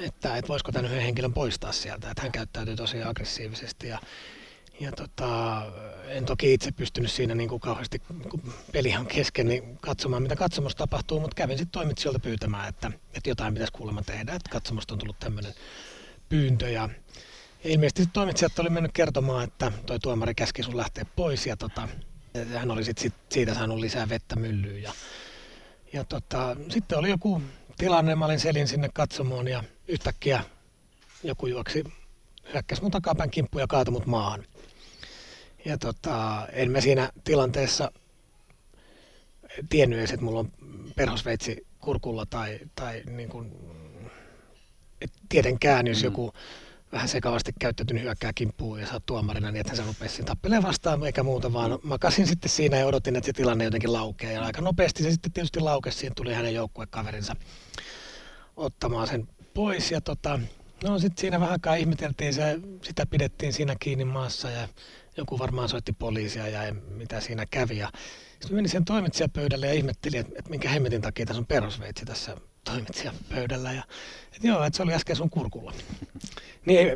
että, 0.00 0.36
että 0.36 0.48
voisiko 0.48 0.72
tämän 0.72 0.90
yhden 0.90 1.02
henkilön 1.02 1.32
poistaa 1.32 1.72
sieltä, 1.72 2.10
että 2.10 2.22
hän 2.22 2.32
käyttäytyy 2.32 2.76
tosi 2.76 3.02
aggressiivisesti. 3.02 3.88
Ja, 3.88 3.98
ja 4.80 4.92
tota, 4.92 5.62
en 6.08 6.24
toki 6.24 6.54
itse 6.54 6.72
pystynyt 6.72 7.12
siinä 7.12 7.34
niin 7.34 7.48
kuin 7.48 7.60
kauheasti, 7.60 7.98
kun 7.98 8.52
peli 8.72 8.96
on 8.96 9.06
kesken, 9.06 9.46
niin 9.46 9.78
katsomaan 9.78 10.22
mitä 10.22 10.36
katsomusta 10.36 10.78
tapahtuu, 10.78 11.20
mutta 11.20 11.34
kävin 11.34 11.58
sitten 11.58 11.72
toimitsijoilta 11.72 12.18
pyytämään, 12.18 12.68
että, 12.68 12.90
että 13.14 13.30
jotain 13.30 13.54
pitäisi 13.54 13.72
kuulemma 13.72 14.02
tehdä, 14.02 14.34
että 14.34 14.50
katsomusta 14.50 14.94
on 14.94 14.98
tullut 14.98 15.18
tämmöinen 15.18 15.54
pyyntö. 16.28 16.70
Ja 16.70 16.88
ilmeisesti 17.64 18.06
toimitsijat 18.12 18.58
oli 18.58 18.70
mennyt 18.70 18.92
kertomaan, 18.92 19.44
että 19.44 19.72
toi 19.86 19.98
tuomari 19.98 20.34
käski 20.34 20.62
sun 20.62 20.76
lähteä 20.76 21.04
pois 21.16 21.46
ja 21.46 21.56
tota, 21.56 21.88
hän 22.54 22.70
oli 22.70 22.84
sit, 22.84 22.98
sit 22.98 23.14
siitä 23.28 23.54
saanut 23.54 23.78
lisää 23.78 24.08
vettä 24.08 24.36
myllyyn. 24.36 24.82
Ja, 24.82 24.92
ja 25.92 26.04
tota, 26.04 26.56
sitten 26.68 26.98
oli 26.98 27.10
joku 27.10 27.42
tilanne, 27.78 28.14
mä 28.14 28.24
olin 28.24 28.40
selin 28.40 28.68
sinne 28.68 28.88
katsomoon 28.94 29.48
ja 29.48 29.64
yhtäkkiä 29.88 30.44
joku 31.22 31.46
juoksi 31.46 31.84
hyökkäsi 32.52 32.82
mun 32.82 32.90
takapäin 32.90 33.30
kimppuun 33.30 33.60
ja 33.60 33.66
kaatui 33.66 33.92
mut 33.92 34.06
maahan. 34.06 34.44
Ja 35.64 35.78
tota, 35.78 36.46
en 36.52 36.70
mä 36.70 36.80
siinä 36.80 37.12
tilanteessa 37.24 37.92
tiennyt 39.68 39.98
edes, 39.98 40.10
että 40.10 40.24
mulla 40.24 40.40
on 40.40 40.52
perhosveitsi 40.96 41.66
kurkulla 41.80 42.26
tai, 42.26 42.60
tai 42.74 43.02
niin 43.06 43.28
kuin, 43.28 43.52
et 45.00 45.12
tietenkään, 45.28 45.86
jos 45.86 45.98
mm. 45.98 46.04
joku 46.04 46.32
vähän 46.92 47.08
sekavasti 47.08 47.52
käyttäytynyt 47.60 48.02
hyökkää 48.02 48.32
kimppuun 48.32 48.80
ja 48.80 48.86
oot 48.92 49.06
tuomarina, 49.06 49.50
niin 49.50 49.60
että 49.60 49.76
sä 49.76 49.82
rupesi 49.86 50.22
tappelee 50.22 50.62
vastaan 50.62 51.06
eikä 51.06 51.22
muuta, 51.22 51.52
vaan 51.52 51.78
makasin 51.82 52.26
sitten 52.26 52.50
siinä 52.50 52.76
ja 52.76 52.86
odotin, 52.86 53.16
että 53.16 53.26
se 53.26 53.32
tilanne 53.32 53.64
jotenkin 53.64 53.92
laukee. 53.92 54.32
Ja 54.32 54.42
aika 54.42 54.60
nopeasti 54.60 55.02
se 55.02 55.10
sitten 55.10 55.32
tietysti 55.32 55.60
laukesi, 55.60 55.98
siihen 55.98 56.14
tuli 56.14 56.34
hänen 56.34 56.54
joukkuekaverinsa 56.54 57.36
ottamaan 58.56 59.06
sen 59.06 59.28
pois. 59.54 59.90
Ja 59.90 60.00
tota, 60.00 60.40
no 60.82 60.98
sitten 60.98 61.20
siinä 61.20 61.40
vähän 61.40 61.52
aikaa 61.52 61.74
ihmeteltiin, 61.74 62.34
se, 62.34 62.58
sitä 62.82 63.06
pidettiin 63.06 63.52
siinä 63.52 63.76
kiinni 63.80 64.04
maassa 64.04 64.50
ja 64.50 64.68
joku 65.16 65.38
varmaan 65.38 65.68
soitti 65.68 65.92
poliisia 65.92 66.48
ja 66.48 66.74
mitä 66.74 67.20
siinä 67.20 67.46
kävi. 67.46 67.78
Ja 67.78 67.90
sitten 68.30 68.54
menin 68.54 68.70
sen 68.70 68.84
toimitsijapöydälle 68.84 69.66
ja 69.66 69.72
ihmettelin, 69.72 70.20
että, 70.20 70.32
että 70.38 70.50
minkä 70.50 70.68
hemmetin 70.68 71.02
takia 71.02 71.26
tässä 71.26 71.40
on 71.40 71.46
perusveitsi 71.46 72.04
tässä 72.04 72.36
toimitsijapöydällä. 72.64 73.72
Ja, 73.72 73.82
että 74.32 74.46
joo, 74.46 74.64
että 74.64 74.76
se 74.76 74.82
oli 74.82 74.94
äsken 74.94 75.16
sun 75.16 75.30
kurkulla. 75.30 75.72
Niin 76.66 76.88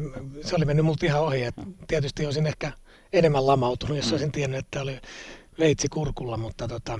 se 0.44 0.56
oli 0.56 0.64
mennyt 0.64 0.84
multa 0.84 1.06
ihan 1.06 1.22
ohi. 1.22 1.42
Että 1.42 1.62
tietysti 1.88 2.26
olisin 2.26 2.46
ehkä 2.46 2.72
enemmän 3.12 3.46
lamautunut, 3.46 3.96
jos 3.96 4.12
olisin 4.12 4.32
tiennyt, 4.32 4.58
että 4.58 4.82
oli 4.82 5.00
veitsi 5.58 5.88
kurkulla, 5.88 6.36
mutta 6.36 6.68
tota, 6.68 6.98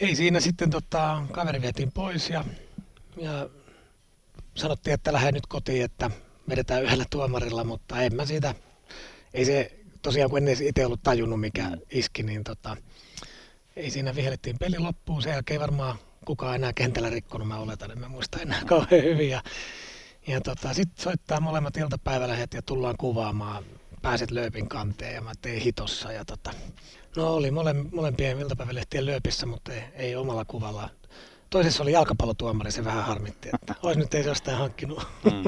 ei 0.00 0.16
siinä 0.16 0.40
sitten 0.40 0.70
tota, 0.70 1.22
kaveri 1.32 1.62
vietiin 1.62 1.92
pois 1.92 2.30
ja, 2.30 2.44
ja 3.16 3.48
sanottiin, 4.60 4.94
että 4.94 5.12
lähde 5.12 5.32
nyt 5.32 5.46
kotiin, 5.46 5.84
että 5.84 6.10
vedetään 6.48 6.82
yhdellä 6.82 7.04
tuomarilla, 7.10 7.64
mutta 7.64 8.02
en 8.02 8.14
mä 8.14 8.26
siitä, 8.26 8.54
ei 9.34 9.44
se 9.44 9.80
tosiaan 10.02 10.30
kun 10.30 10.38
en 10.38 10.48
edes 10.48 10.60
itse 10.60 10.86
ollut 10.86 11.02
tajunnut 11.02 11.40
mikä 11.40 11.70
iski, 11.90 12.22
niin 12.22 12.44
tota, 12.44 12.76
ei 13.76 13.90
siinä 13.90 14.14
vihellettiin 14.14 14.58
peli 14.58 14.78
loppuun. 14.78 15.22
Sen 15.22 15.32
jälkeen 15.32 15.60
varmaan 15.60 15.98
kukaan 16.24 16.54
enää 16.54 16.72
kentällä 16.72 17.10
rikkonut, 17.10 17.48
mä 17.48 17.58
oletan, 17.58 17.90
en 17.90 17.98
mä 17.98 18.08
muista 18.08 18.38
enää 18.38 18.62
kauhean 18.68 19.04
hyvin. 19.04 19.30
Ja, 19.30 19.42
ja 20.26 20.40
tota, 20.40 20.74
sitten 20.74 21.02
soittaa 21.02 21.40
molemmat 21.40 21.76
iltapäivälähet 21.76 22.54
ja 22.54 22.62
tullaan 22.62 22.96
kuvaamaan. 22.98 23.64
Pääset 24.02 24.30
lööpin 24.30 24.68
kanteen 24.68 25.14
ja 25.14 25.20
mä 25.20 25.32
tein 25.40 25.62
hitossa. 25.62 26.12
Ja 26.12 26.24
tota, 26.24 26.50
no 27.16 27.34
oli 27.34 27.50
mole, 27.50 27.72
molempien 27.72 28.38
iltapäivälehtien 28.38 29.06
lööpissä, 29.06 29.46
mutta 29.46 29.72
ei, 29.72 29.82
ei 29.94 30.16
omalla 30.16 30.44
kuvalla. 30.44 30.90
Toisessa 31.50 31.82
oli 31.82 31.92
jalkapallotuomari, 31.92 32.72
se 32.72 32.84
vähän 32.84 33.04
harmitti, 33.04 33.48
että 33.54 33.74
olisi 33.82 34.00
nyt 34.00 34.14
ei 34.14 34.22
se 34.22 34.28
jostain 34.28 34.56
hankkinut. 34.58 35.06
Mm. 35.24 35.44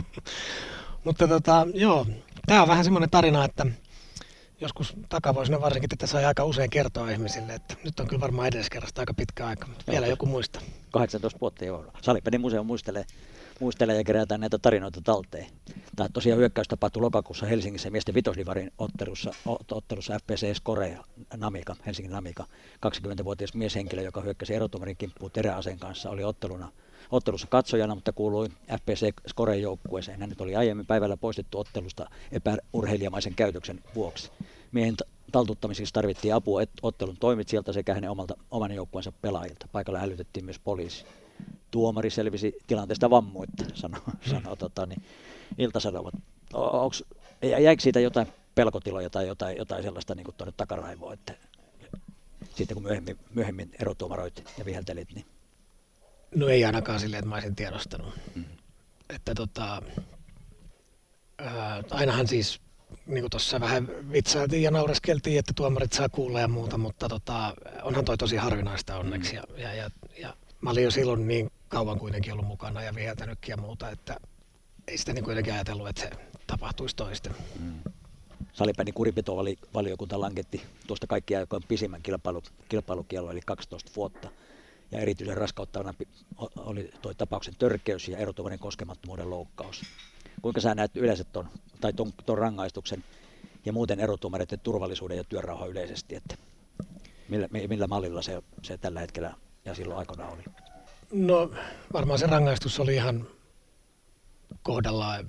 mutta 1.05 1.29
tota, 1.29 1.67
joo, 1.75 2.07
tämä 2.47 2.63
on 2.63 2.69
vähän 2.69 2.85
semmoinen 2.85 3.11
tarina, 3.11 3.45
että 3.45 3.67
joskus 4.61 4.95
takavuosina 5.09 5.61
varsinkin 5.61 5.89
tätä 5.89 6.07
sai 6.07 6.25
aika 6.25 6.45
usein 6.45 6.71
kertoa 6.71 7.11
ihmisille, 7.11 7.55
että 7.55 7.75
nyt 7.85 8.01
on 8.01 8.07
kyllä 8.07 8.21
varmaan 8.21 8.49
edelliskerrasta 8.49 9.03
aika 9.03 9.15
pitkä 9.15 9.47
aika, 9.47 9.67
mutta 9.67 9.93
vielä 9.93 10.07
joku 10.07 10.27
muista. 10.27 10.61
18 10.91 11.41
vuotta 11.41 11.65
jo. 11.65 11.93
Salipelin 12.03 12.41
museo 12.41 12.65
muistelee, 12.65 13.05
muistelee 13.63 13.97
ja 13.97 14.05
kerätään 14.05 14.41
näitä 14.41 14.59
tarinoita 14.59 15.01
talteen. 15.05 15.47
Tämä 15.97 16.09
tosiaan 16.13 16.39
hyökkäys 16.39 16.69
tapahtui 16.69 17.03
lokakuussa 17.03 17.47
Helsingissä 17.47 17.91
miesten 17.91 18.15
vitosdivarin 18.15 18.73
ottelussa, 18.79 19.35
ottelussa 19.71 20.19
FPC 20.19 20.57
Korea 20.63 21.05
Namika, 21.37 21.77
Helsingin 21.87 22.13
Namika. 22.13 22.45
20-vuotias 22.87 23.55
mieshenkilö, 23.55 24.03
joka 24.03 24.21
hyökkäsi 24.21 24.55
erotumarin 24.55 24.97
kimppuun 24.97 25.31
teräaseen 25.31 25.79
kanssa, 25.79 26.11
oli 26.11 26.25
otteluna 26.25 26.73
ottelussa 27.11 27.47
katsojana, 27.47 27.95
mutta 27.95 28.13
kuului 28.13 28.49
FPC 28.49 29.15
Skoren 29.29 29.63
joukkueeseen. 29.63 30.21
Hänet 30.21 30.41
oli 30.41 30.57
aiemmin 30.57 30.87
päivällä 30.87 31.17
poistettu 31.17 31.59
ottelusta 31.59 32.11
epäurheilijamaisen 32.33 33.35
käytöksen 33.35 33.81
vuoksi. 33.95 34.31
Miehen 34.73 34.95
taltuttamiseksi 35.33 35.93
tarvittiin 35.93 36.35
apua 36.35 36.61
ottelun 36.83 37.17
toimitsijalta 37.21 37.73
sekä 37.73 37.95
hänen 37.95 38.11
omalta, 38.11 38.35
oman 38.51 38.73
joukkueensa 38.73 39.13
pelaajilta. 39.13 39.69
Paikalla 39.73 39.99
hälytettiin 39.99 40.45
myös 40.45 40.59
poliisi. 40.59 41.05
Tuomari 41.71 42.11
selvisi 42.11 42.55
tilanteesta 42.67 43.11
vammoitta, 43.11 43.65
sanoo, 43.75 44.01
hmm. 44.07 44.31
sanoo 44.31 44.57
tota, 44.57 44.87
niin, 44.87 45.03
Ilta-Sanomat. 45.59 46.15
jäikö 47.41 47.83
siitä 47.83 48.01
jotain 48.01 48.27
pelkotiloja 48.55 49.11
tai 49.11 49.27
jotain, 49.27 49.57
jotain 49.57 49.83
sellaista 49.83 50.15
niin 50.15 50.27
tuonne 50.37 50.55
takaraivoa, 50.57 51.13
että 51.13 51.35
sitten 52.55 52.75
kun 52.75 52.83
myöhemmin, 52.83 53.19
myöhemmin 53.35 53.71
erotuomaroit 53.81 54.45
ja 54.59 54.65
viheltelit, 54.65 55.15
niin 55.15 55.27
No 56.35 56.49
ei 56.49 56.65
ainakaan 56.65 57.01
silleen, 57.01 57.19
että 57.19 57.29
mä 57.29 57.35
olisin 57.35 57.57
tiedostanut. 57.57 58.15
Mm. 58.35 58.45
Että 59.11 59.35
tota, 59.35 59.83
ää, 61.39 61.83
ainahan 61.91 62.29
siis, 62.29 62.61
niin 63.07 63.23
kuin 63.23 63.31
tuossa 63.31 63.61
vähän 63.61 63.89
vitsailtiin 64.13 64.63
ja 64.63 64.71
naureskeltiin, 64.71 65.39
että 65.39 65.53
tuomarit 65.57 65.93
saa 65.93 66.09
kuulla 66.09 66.41
ja 66.41 66.49
muuta, 66.49 66.79
mutta 66.79 67.09
tota, 67.09 67.55
onhan 67.83 68.05
toi 68.05 68.19
tosi 68.19 68.37
harvinaista 68.37 68.99
onneksi. 68.99 69.33
Mm. 69.33 69.59
Ja, 69.59 69.75
ja, 69.75 69.91
ja, 70.19 70.37
mä 70.63 70.71
olin 70.71 70.85
jo 70.85 70.91
silloin 70.91 71.29
niin 71.29 71.51
kauan 71.69 71.99
kuitenkin 71.99 72.33
ollut 72.33 72.47
mukana 72.47 72.83
ja 72.83 72.95
viheltänytkin 72.95 73.53
ja 73.53 73.57
muuta, 73.57 73.91
että 73.91 74.17
ei 74.89 74.99
sitä 74.99 75.13
niin 75.13 75.25
kuitenkin 75.25 75.53
ajatellut, 75.53 75.89
että 75.89 76.03
se 76.03 76.11
tapahtuisi 76.47 76.97
toisten. 76.97 77.35
Mm. 77.61 77.81
Salipäin 78.53 78.95
kuripito 78.95 79.39
oli 79.39 79.59
valiokunta 79.75 80.21
lanketti 80.21 80.63
tuosta 80.87 81.07
kaikkia 81.07 81.39
aikojen 81.39 81.63
pisimmän 81.69 82.03
kilpailu, 82.03 82.43
kilpailukielon, 82.69 83.33
eli 83.33 83.41
12 83.47 83.91
vuotta 83.97 84.29
ja 84.91 84.99
erityisen 84.99 85.37
raskauttavana 85.37 85.95
oli 86.57 86.91
tuo 87.03 87.15
tapauksen 87.15 87.55
törkeys 87.59 88.09
ja 88.09 88.19
erotuvainen 88.19 88.59
koskemattomuuden 88.59 89.31
loukkaus. 89.31 89.83
Kuinka 90.43 90.61
sä 90.61 90.75
näet 90.75 90.97
yleensä 90.97 91.25
ton, 91.25 91.49
tai 91.81 91.93
ton, 91.93 92.13
ton 92.27 92.39
rangaistuksen 92.39 93.05
ja 93.65 93.73
muuten 93.73 94.01
erotuomareiden 94.01 94.61
turvallisuuden 94.61 95.17
ja 95.17 95.25
työrauha 95.25 95.67
yleisesti, 95.67 96.15
että 96.15 96.37
millä, 97.29 97.49
millä 97.69 97.87
mallilla 97.87 98.23
se, 98.23 98.43
se 98.63 98.79
tällä 98.79 99.01
hetkellä 99.01 99.35
ja 99.65 99.75
silloin 99.75 99.99
aikana 99.99 100.29
oli? 100.29 100.43
No 101.13 101.51
varmaan 101.93 102.19
se 102.19 102.27
rangaistus 102.27 102.81
oli 102.81 102.95
ihan 102.95 103.27
kohdallaan, 104.63 105.27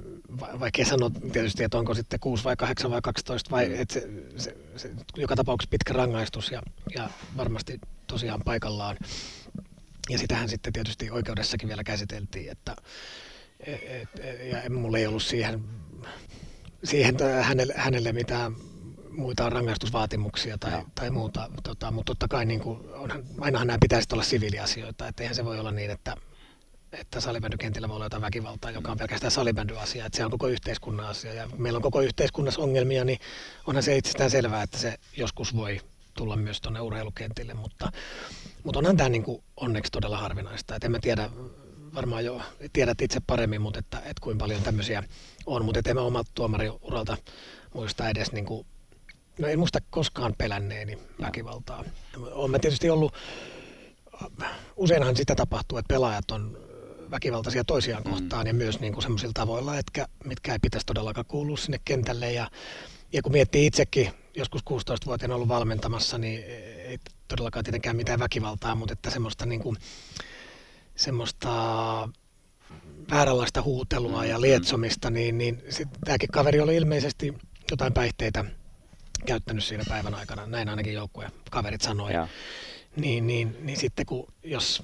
vaikka 0.60 0.86
sanoa 0.86 1.12
tietysti, 1.34 1.64
että 1.64 1.78
onko 1.78 1.94
sitten 1.94 2.20
6 2.20 2.44
vai 2.44 2.56
8 2.56 2.92
vai 2.92 3.02
12, 3.02 3.52
vai 3.52 3.70
mm. 3.70 3.82
että 3.82 3.94
se, 3.94 4.10
se, 4.36 4.56
se, 4.76 4.92
joka 5.16 5.36
tapauksessa 5.36 5.70
pitkä 5.70 5.94
rangaistus 5.94 6.52
ja, 6.52 6.62
ja 6.96 7.10
varmasti 7.38 7.80
tosiaan 8.08 8.42
paikallaan. 8.46 8.98
Ja 10.10 10.18
sitähän 10.18 10.50
sitten 10.50 10.74
tietysti 10.74 11.12
oikeudessakin 11.12 11.70
vielä 11.70 11.84
käsiteltiin, 11.84 12.52
että 12.52 12.76
et, 13.60 13.82
et, 13.84 14.10
ja 14.52 14.70
mulla 14.70 14.98
ei 14.98 15.08
ollut 15.08 15.24
siihen, 15.24 15.64
siihen 16.84 17.16
hänelle, 17.42 17.74
hänelle 17.78 18.14
mitään 18.14 18.56
muita 19.18 19.50
rangaistusvaatimuksia 19.50 20.58
tai, 20.58 20.84
tai 20.96 21.10
muuta, 21.10 21.50
tota, 21.64 21.92
mutta 21.92 22.10
totta 22.10 22.28
kai 22.28 22.46
niin 22.46 22.60
kuin, 22.60 22.80
onhan, 22.94 23.24
ainahan 23.40 23.68
nämä 23.68 23.78
pitäisi 23.82 24.08
olla 24.14 24.24
siviiliasioita, 24.24 25.08
että 25.08 25.24
eihän 25.24 25.36
se 25.36 25.46
voi 25.46 25.60
olla 25.60 25.72
niin, 25.72 25.92
että, 25.92 26.16
että 26.92 27.20
salibändykentillä 27.20 27.88
voi 27.88 27.96
olla 27.96 28.06
jotain 28.06 28.22
väkivaltaa, 28.22 28.72
joka 28.72 28.92
on 28.92 28.98
pelkästään 28.98 29.32
salibändyasia, 29.32 30.06
että 30.06 30.18
se 30.18 30.26
on 30.26 30.32
koko 30.32 30.48
yhteiskunnan 30.48 31.06
asia. 31.06 31.34
Ja 31.34 31.50
meillä 31.58 31.78
on 31.78 31.84
koko 31.84 32.02
yhteiskunnassa 32.02 32.62
ongelmia, 32.62 33.06
niin 33.06 33.20
onhan 33.68 33.84
se 33.84 33.98
itsestään 33.98 34.32
selvää, 34.32 34.64
että 34.64 34.78
se 34.78 34.98
joskus 35.18 35.56
voi 35.56 35.80
tulla 36.14 36.36
myös 36.36 36.62
tuonne 36.62 36.82
urheilukentille, 36.82 37.54
mutta, 37.54 37.92
mutta 38.64 38.80
onhan 38.80 38.98
tämä 38.98 39.10
niin 39.10 39.24
kuin 39.24 39.44
onneksi 39.58 39.92
todella 39.92 40.18
harvinaista. 40.18 40.76
Et 40.76 40.84
en 40.84 40.92
mä 40.92 41.00
tiedä, 41.00 41.30
varmaan 41.96 42.26
jo 42.26 42.42
tiedät 42.74 43.02
itse 43.02 43.20
paremmin, 43.28 43.62
mutta 43.62 43.80
että, 43.80 43.98
että 43.98 44.22
kuinka 44.22 44.44
paljon 44.44 44.64
tämmöisiä 44.64 45.04
on, 45.46 45.66
mutta 45.66 45.90
en 45.90 45.96
mä 45.96 46.02
omalta 46.02 46.32
tuomariuralta 46.36 47.18
muista 47.74 48.10
edes 48.10 48.32
niin 48.32 48.46
kuin, 48.46 48.68
no 49.40 49.48
en 49.48 49.60
muista 49.60 49.80
koskaan 49.90 50.34
pelänneeni 50.38 50.98
väkivaltaa. 51.22 51.84
Olen 52.32 52.52
mä 52.52 52.60
tietysti 52.60 52.90
ollut, 52.90 53.14
useinhan 54.76 55.16
sitä 55.16 55.36
tapahtuu, 55.36 55.78
että 55.78 55.94
pelaajat 55.94 56.32
on 56.32 56.58
väkivaltaisia 57.12 57.64
toisiaan 57.64 58.04
mm. 58.04 58.12
kohtaan 58.12 58.48
ja 58.48 58.54
myös 58.54 58.80
niin 58.80 58.94
kuin 58.94 59.04
semmoisilla 59.04 59.34
tavoilla, 59.34 59.78
etkä, 59.78 60.08
mitkä 60.26 60.54
ei 60.54 60.60
pitäisi 60.62 60.86
todellakaan 60.86 61.26
kuulua 61.28 61.58
sinne 61.58 61.80
kentälle. 61.86 62.32
Ja, 62.32 62.52
ja 63.14 63.22
kun 63.22 63.32
miettii 63.32 63.66
itsekin, 63.66 64.12
joskus 64.36 64.62
16-vuotiaana 64.62 65.36
ollut 65.36 65.48
valmentamassa, 65.48 66.18
niin 66.18 66.44
ei 66.86 67.00
todellakaan 67.28 67.66
tietenkään 67.66 67.96
mitään 67.96 68.20
väkivaltaa, 68.20 68.76
mutta 68.76 68.94
että 68.94 69.10
semmoista, 69.10 69.46
niin 69.46 69.62
kuin, 69.62 69.78
semmoista 70.96 72.10
vääränlaista 73.12 73.62
huutelua 73.62 74.26
ja 74.26 74.38
mm. 74.38 74.42
lietsomista, 74.42 75.10
niin, 75.10 75.38
niin 75.38 75.64
tämäkin 76.06 76.30
kaveri 76.32 76.60
oli 76.60 76.76
ilmeisesti 76.76 77.34
jotain 77.72 77.94
päihteitä 77.94 78.46
käyttänyt 79.24 79.64
siinä 79.64 79.84
päivän 79.90 80.16
aikana, 80.16 80.46
näin 80.46 80.70
ainakin 80.70 80.94
joukkueen 80.94 81.32
kaverit 81.52 81.82
sanoi. 81.82 82.12
Niin, 82.96 83.28
niin, 83.28 83.58
niin 83.62 83.78
sitten 83.78 84.06
kun, 84.06 84.28
jos 84.44 84.84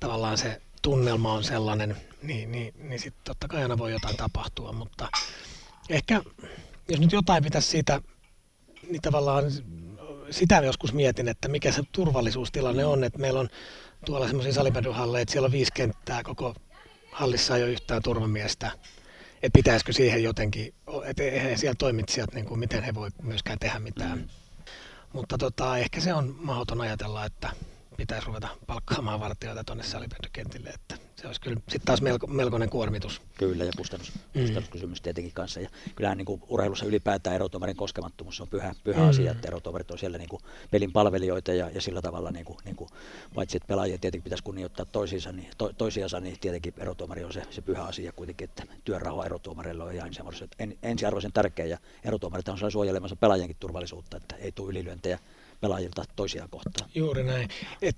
tavallaan 0.00 0.38
se 0.38 0.62
tunnelma 0.82 1.32
on 1.32 1.44
sellainen, 1.44 1.96
niin, 2.22 2.52
niin, 2.52 2.74
niin 2.78 3.00
sitten 3.00 3.24
totta 3.24 3.48
kai 3.48 3.62
aina 3.62 3.78
voi 3.78 3.92
jotain 3.92 4.16
tapahtua, 4.16 4.72
mutta 4.72 5.08
ehkä 5.90 6.22
jos 6.88 7.00
nyt 7.00 7.12
jotain 7.12 7.44
pitäisi 7.44 7.68
siitä, 7.68 8.00
niin 8.90 9.02
tavallaan 9.02 9.44
sitä 10.30 10.56
joskus 10.56 10.92
mietin, 10.92 11.28
että 11.28 11.48
mikä 11.48 11.72
se 11.72 11.82
turvallisuustilanne 11.92 12.84
on, 12.84 13.04
että 13.04 13.18
meillä 13.18 13.40
on 13.40 13.48
tuolla 14.04 14.26
semmoisia 14.26 14.52
salipäädyhalleja, 14.52 15.22
että 15.22 15.32
siellä 15.32 15.46
on 15.46 15.52
viisi 15.52 15.72
kenttää, 15.74 16.22
koko 16.22 16.54
hallissa 17.12 17.56
ei 17.56 17.62
ole 17.62 17.72
yhtään 17.72 18.02
turvamiestä, 18.02 18.70
että 19.42 19.56
pitäisikö 19.56 19.92
siihen 19.92 20.22
jotenkin, 20.22 20.74
että 21.04 21.22
eihän 21.22 21.58
siellä 21.58 21.74
toimitsijat, 21.78 22.34
niin 22.34 22.46
kuin, 22.46 22.60
miten 22.60 22.82
he 22.82 22.94
voi 22.94 23.10
myöskään 23.22 23.58
tehdä 23.58 23.78
mitään. 23.78 24.18
Mm. 24.18 24.28
Mutta 25.12 25.38
tota, 25.38 25.78
ehkä 25.78 26.00
se 26.00 26.14
on 26.14 26.36
mahdoton 26.38 26.80
ajatella, 26.80 27.24
että 27.24 27.50
pitäisi 27.96 28.26
ruveta 28.26 28.48
palkkaamaan 28.66 29.20
vartijoita 29.20 29.64
tuonne 29.64 29.84
salibändykentille, 29.84 30.70
että 30.70 30.98
se 31.16 31.26
olisi 31.26 31.40
kyllä 31.40 31.56
sitten 31.56 31.86
taas 31.86 32.02
melko, 32.02 32.26
melkoinen 32.26 32.70
kuormitus. 32.70 33.22
Kyllä, 33.38 33.64
ja 33.64 33.72
kustannus, 33.76 34.12
mm. 34.14 34.40
kustannuskysymys 34.40 35.00
tietenkin 35.00 35.32
kanssa. 35.32 35.60
Ja 35.60 35.68
kyllähän 35.94 36.18
niin 36.18 36.26
kuin 36.26 36.42
urheilussa 36.48 36.86
ylipäätään 36.86 37.36
erotuomarin 37.36 37.76
koskemattomuus 37.76 38.40
on 38.40 38.48
pyhä, 38.48 38.74
pyhä 38.84 39.00
mm. 39.00 39.08
asia, 39.08 39.32
että 39.32 39.48
erotuomarit 39.48 39.90
on 39.90 39.98
siellä 39.98 40.18
niin 40.18 40.28
kuin 40.28 40.42
pelin 40.70 40.92
palvelijoita 40.92 41.52
ja, 41.52 41.70
ja 41.70 41.80
sillä 41.80 42.02
tavalla, 42.02 42.30
niin 42.30 42.44
kuin, 42.44 42.58
niin 42.64 42.76
kuin, 42.76 42.90
paitsi 43.34 43.56
että 43.56 43.66
pelaajia 43.66 43.98
tietenkin 43.98 44.24
pitäisi 44.24 44.44
kunnioittaa 44.44 44.86
toisiinsa, 44.86 45.32
niin, 45.32 45.50
to, 45.58 45.72
toisiansa, 45.78 46.20
niin 46.20 46.36
tietenkin 46.40 46.74
erotuomari 46.78 47.24
on 47.24 47.32
se, 47.32 47.42
se 47.50 47.62
pyhä 47.62 47.82
asia 47.82 48.12
kuitenkin, 48.12 48.44
että 48.44 48.62
työrauha 48.84 49.26
erotuomareille 49.26 49.84
on 49.84 49.94
ihan 49.94 50.10
en, 50.58 50.78
ensiarvoisen 50.82 51.32
tärkeä, 51.32 51.66
ja 51.66 51.78
erotuomarit 52.04 52.48
on 52.48 52.70
suojelemassa 52.70 53.16
pelaajienkin 53.16 53.56
turvallisuutta, 53.60 54.16
että 54.16 54.36
ei 54.36 54.52
tule 54.52 54.70
ylilyöntejä 54.70 55.18
pelaajilta 55.60 56.04
toisiaan 56.16 56.50
kohtaan. 56.50 56.90
Juuri 56.94 57.24
näin. 57.24 57.48
Et, 57.82 57.96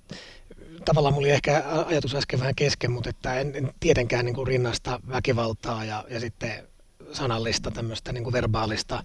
tavallaan 0.85 1.13
mulla 1.13 1.25
oli 1.25 1.33
ehkä 1.33 1.63
ajatus 1.85 2.15
äsken 2.15 2.39
vähän 2.39 2.55
kesken, 2.55 2.91
mutta 2.91 3.09
että 3.09 3.39
en, 3.39 3.55
en 3.55 3.73
tietenkään 3.79 4.25
niin 4.25 4.35
kuin 4.35 4.47
rinnasta 4.47 4.99
väkivaltaa 5.09 5.85
ja, 5.85 6.05
ja 6.09 6.19
sitten 6.19 6.67
sanallista 7.11 7.71
tämmöistä 7.71 8.11
niin 8.11 8.23
kuin 8.23 8.33
verbaalista, 8.33 9.03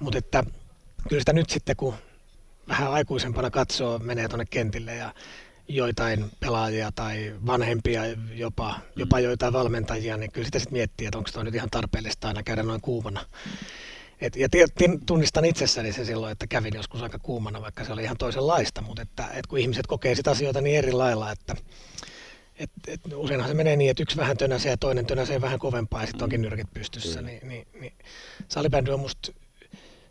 mutta 0.00 0.18
että 0.18 0.44
kyllä 1.08 1.20
sitä 1.20 1.32
nyt 1.32 1.50
sitten 1.50 1.76
kun 1.76 1.94
vähän 2.68 2.92
aikuisempana 2.92 3.50
katsoo, 3.50 3.98
menee 3.98 4.28
tuonne 4.28 4.44
kentille 4.50 4.94
ja 4.94 5.14
joitain 5.68 6.30
pelaajia 6.40 6.92
tai 6.92 7.34
vanhempia, 7.46 8.02
jopa, 8.34 8.80
jopa 8.96 9.16
mm. 9.16 9.24
joitain 9.24 9.52
valmentajia, 9.52 10.16
niin 10.16 10.32
kyllä 10.32 10.44
sitä 10.44 10.58
sitten 10.58 10.72
miettii, 10.72 11.06
että 11.06 11.18
onko 11.18 11.30
tuo 11.32 11.42
nyt 11.42 11.54
ihan 11.54 11.70
tarpeellista 11.70 12.28
aina 12.28 12.42
käydä 12.42 12.62
noin 12.62 12.80
kuumana 12.80 13.20
et, 14.20 14.36
ja 14.36 14.48
tunnistan 15.06 15.44
itsessäni 15.44 15.92
se 15.92 16.04
silloin, 16.04 16.32
että 16.32 16.46
kävin 16.46 16.74
joskus 16.74 17.02
aika 17.02 17.18
kuumana, 17.18 17.62
vaikka 17.62 17.84
se 17.84 17.92
oli 17.92 18.02
ihan 18.02 18.16
toisenlaista, 18.16 18.80
mutta 18.80 19.02
että, 19.02 19.24
että 19.26 19.48
kun 19.48 19.58
ihmiset 19.58 19.86
kokee 19.86 20.14
sitä 20.14 20.30
asioita 20.30 20.60
niin 20.60 20.78
eri 20.78 20.92
lailla, 20.92 21.32
että 21.32 21.56
et, 22.58 22.70
et 22.86 23.00
useinhan 23.14 23.48
se 23.48 23.54
menee 23.54 23.76
niin, 23.76 23.90
että 23.90 24.02
yksi 24.02 24.16
vähän 24.16 24.36
tönäsee 24.36 24.70
ja 24.70 24.76
toinen 24.76 25.06
tönäsee 25.06 25.40
vähän 25.40 25.58
kovempaa 25.58 26.00
ja 26.00 26.06
sitten 26.06 26.24
onkin 26.24 26.42
nyrkit 26.42 26.74
pystyssä, 26.74 27.20
mm. 27.20 27.26
niin, 27.26 27.48
niin, 27.48 27.66
niin 27.80 27.92
salibändy 28.48 28.90
on 28.90 29.00
musta 29.00 29.32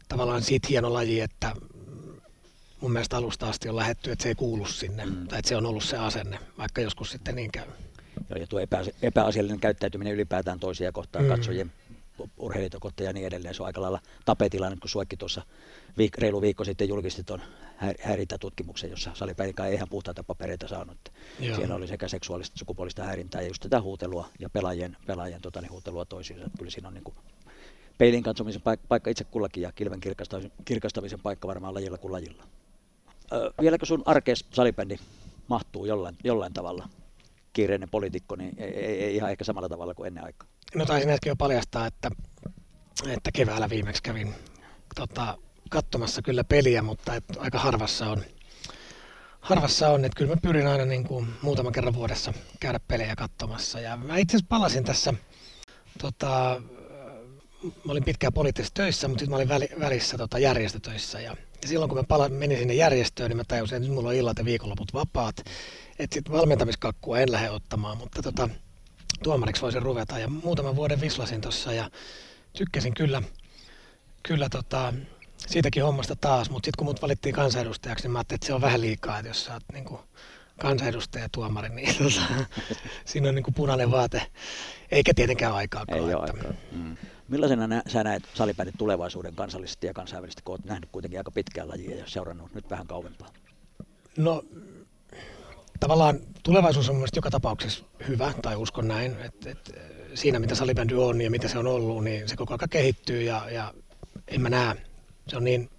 tavallaan 0.07 0.41
siitä 0.41 0.67
hieno 0.69 0.93
laji, 0.93 1.19
että 1.19 1.51
mun 2.81 2.91
mielestä 2.91 3.17
alusta 3.17 3.49
asti 3.49 3.69
on 3.69 3.75
lähetty, 3.75 4.11
että 4.11 4.23
se 4.23 4.29
ei 4.29 4.35
kuulu 4.35 4.65
sinne, 4.65 5.05
mm. 5.05 5.27
tai 5.27 5.39
että 5.39 5.49
se 5.49 5.55
on 5.55 5.65
ollut 5.65 5.83
se 5.83 5.97
asenne, 5.97 6.39
vaikka 6.57 6.81
joskus 6.81 7.11
sitten 7.11 7.35
niin 7.35 7.51
käy. 7.51 7.67
Joo, 8.29 8.39
ja 8.39 8.47
tuo 8.47 8.59
epä, 8.59 8.83
epäasiallinen 9.01 9.59
käyttäytyminen 9.59 10.13
ylipäätään 10.13 10.59
toisia 10.59 10.91
kohtaan 10.91 11.25
mm. 11.25 11.29
katsojien 11.29 11.71
urheilijoita 12.37 13.03
ja 13.03 13.13
niin 13.13 13.27
edelleen. 13.27 13.55
Se 13.55 13.63
on 13.63 13.67
aika 13.67 13.81
lailla 13.81 13.99
tapetilla 14.25 14.69
nyt, 14.69 14.79
kun 14.79 14.89
Suekki 14.89 15.17
tuossa 15.17 15.41
viik- 15.99 16.17
reilu 16.17 16.41
viikko 16.41 16.63
sitten 16.63 16.89
julkisti 16.89 17.23
tuon 17.23 17.41
häirintätutkimuksen, 17.99 18.89
jossa 18.89 19.11
salipäinikään 19.13 19.69
ei 19.69 19.75
ihan 19.75 19.89
puhtaita 19.89 20.23
papereita 20.23 20.67
saanut. 20.67 20.97
Joo. 21.39 21.55
Siellä 21.55 21.75
oli 21.75 21.87
sekä 21.87 22.07
seksuaalista 22.07 22.59
sukupuolista 22.59 23.03
häirintää 23.03 23.41
ja 23.41 23.47
just 23.47 23.61
tätä 23.61 23.81
huutelua 23.81 24.29
ja 24.39 24.49
pelaajien, 24.49 24.97
pelaajien 25.05 25.41
tota, 25.41 25.61
niin 25.61 25.71
huutelua 25.71 26.05
toisiinsa. 26.05 26.45
Kyllä 26.57 26.71
siinä 26.71 26.87
on 26.87 26.93
niin 26.93 27.03
kuin 27.03 27.15
peilin 27.97 28.23
katsomisen 28.23 28.61
paikka, 28.61 28.85
paikka 28.87 29.09
itse 29.09 29.23
kullakin 29.23 29.63
ja 29.63 29.71
kilven 29.71 29.99
kirkastamisen, 29.99 30.51
kirkastamisen 30.65 31.19
paikka 31.19 31.47
varmaan 31.47 31.73
lajilla 31.73 31.97
kuin 31.97 32.11
lajilla. 32.11 32.43
Öö, 33.33 33.49
vieläkö 33.61 33.85
sun 33.85 34.03
arkees 34.05 34.45
salibändi 34.51 34.97
mahtuu 35.47 35.85
jollain, 35.85 36.17
jollain 36.23 36.53
tavalla? 36.53 36.89
Kiireinen 37.55 37.89
poliitikko, 37.89 38.35
niin 38.35 38.55
ei, 38.57 38.73
ei, 38.73 39.15
ihan 39.15 39.31
ehkä 39.31 39.43
samalla 39.43 39.69
tavalla 39.69 39.93
kuin 39.93 40.07
ennen 40.07 40.23
aikaa. 40.23 40.47
No 40.75 40.85
taisin 40.85 41.09
äsken 41.09 41.31
jo 41.31 41.35
paljastaa, 41.35 41.87
että, 41.87 42.09
että 43.07 43.31
keväällä 43.31 43.69
viimeksi 43.69 44.03
kävin 44.03 44.35
tota, 44.95 45.37
katsomassa 45.69 46.21
kyllä 46.21 46.43
peliä, 46.43 46.81
mutta 46.81 47.15
et 47.15 47.23
aika 47.37 47.59
harvassa 47.59 48.09
on, 48.09 48.23
harvassa 49.39 49.89
on, 49.89 50.05
että 50.05 50.17
kyllä 50.17 50.35
mä 50.35 50.41
pyrin 50.41 50.67
aina 50.67 50.85
niin 50.85 51.03
kuin 51.03 51.27
muutaman 51.41 51.73
kerran 51.73 51.93
vuodessa 51.93 52.33
käydä 52.59 52.79
pelejä 52.87 53.15
katsomassa. 53.15 53.79
Ja 53.79 53.97
mä 53.97 54.17
itse 54.17 54.37
asiassa 54.37 54.49
palasin 54.49 54.83
tässä, 54.83 55.13
tota, 56.01 56.61
mä 57.63 57.91
olin 57.91 58.03
pitkään 58.03 58.33
poliittisessa 58.33 58.73
töissä, 58.73 59.07
mutta 59.07 59.19
sitten 59.19 59.31
mä 59.31 59.35
olin 59.35 59.49
väli, 59.49 59.69
välissä 59.79 60.17
tota, 60.17 60.39
järjestötöissä. 60.39 61.21
Ja, 61.21 61.35
ja 61.65 61.69
silloin 61.69 61.89
kun 61.89 61.97
mä 61.97 62.03
pala, 62.03 62.29
menin 62.29 62.57
sinne 62.57 62.73
järjestöön, 62.73 63.29
niin 63.29 63.37
mä 63.37 63.43
tajusin, 63.47 63.75
että 63.75 63.87
nyt 63.87 63.95
mulla 63.95 64.09
on 64.09 64.15
illat 64.15 64.37
ja 64.37 64.45
viikonloput 64.45 64.93
vapaat. 64.93 65.39
Että 65.99 66.13
sitten 66.13 66.33
valmentamiskakkua 66.33 67.19
en 67.19 67.31
lähde 67.31 67.49
ottamaan, 67.49 67.97
mutta 67.97 68.21
tota, 68.21 68.49
tuomariksi 69.23 69.61
voisin 69.61 69.81
ruveta. 69.81 70.19
Ja 70.19 70.27
muutaman 70.27 70.75
vuoden 70.75 71.01
vislasin 71.01 71.41
tuossa 71.41 71.73
ja 71.73 71.89
tykkäsin 72.57 72.93
kyllä, 72.93 73.21
kyllä 74.23 74.49
tota, 74.49 74.93
siitäkin 75.47 75.83
hommasta 75.83 76.15
taas, 76.15 76.49
mutta 76.49 76.67
sitten 76.67 76.77
kun 76.77 76.85
mut 76.85 77.01
valittiin 77.01 77.35
kansanedustajaksi, 77.35 78.03
niin 78.03 78.11
mä 78.11 78.19
ajattelin, 78.19 78.37
että 78.37 78.47
se 78.47 78.53
on 78.53 78.61
vähän 78.61 78.81
liikaa, 78.81 79.19
että 79.19 79.29
jos 79.29 79.45
sä 79.45 79.53
oot 79.53 79.63
niin 79.73 79.85
kuin 79.85 79.99
kansanedustaja 80.59 81.29
tuomari, 81.31 81.69
niin 81.69 81.95
tota, 81.95 82.45
siinä 83.05 83.29
on 83.29 83.35
niin 83.35 83.43
kuin 83.43 83.53
punainen 83.53 83.91
vaate, 83.91 84.21
eikä 84.91 85.13
tietenkään 85.15 85.53
aikaa. 85.53 85.85
Ei 85.87 85.99
ole 85.99 86.15
aikaa. 86.15 86.53
Mm. 86.71 86.97
Millaisena 87.27 87.67
nä- 87.67 87.83
sä 87.87 88.03
näet 88.03 88.23
salibändin 88.33 88.77
tulevaisuuden 88.77 89.35
kansallisesti 89.35 89.87
ja 89.87 89.93
kansainvälisesti, 89.93 90.41
kun 90.45 90.53
olet 90.53 90.65
nähnyt 90.65 90.89
kuitenkin 90.91 91.19
aika 91.19 91.31
pitkään 91.31 91.69
lajia 91.69 91.95
ja 91.95 92.03
seurannut 92.07 92.53
nyt 92.53 92.69
vähän 92.69 92.87
kauempaa? 92.87 93.29
No 94.17 94.43
tavallaan 95.79 96.19
tulevaisuus 96.43 96.89
on 96.89 96.95
mielestäni 96.95 97.17
joka 97.17 97.31
tapauksessa 97.31 97.85
hyvä, 98.07 98.33
tai 98.41 98.55
uskon 98.55 98.87
näin, 98.87 99.15
että, 99.23 99.49
että 99.49 99.71
siinä 100.13 100.39
mitä 100.39 100.55
salibändy 100.55 101.03
on 101.03 101.21
ja 101.21 101.31
mitä 101.31 101.47
se 101.47 101.59
on 101.59 101.67
ollut, 101.67 102.03
niin 102.03 102.29
se 102.29 102.35
koko 102.35 102.53
ajan 102.53 102.69
kehittyy 102.69 103.21
ja, 103.21 103.49
ja 103.49 103.73
en 104.27 104.41
mä 104.41 104.49
näe, 104.49 104.75
se 105.27 105.37
on 105.37 105.43
niin 105.43 105.69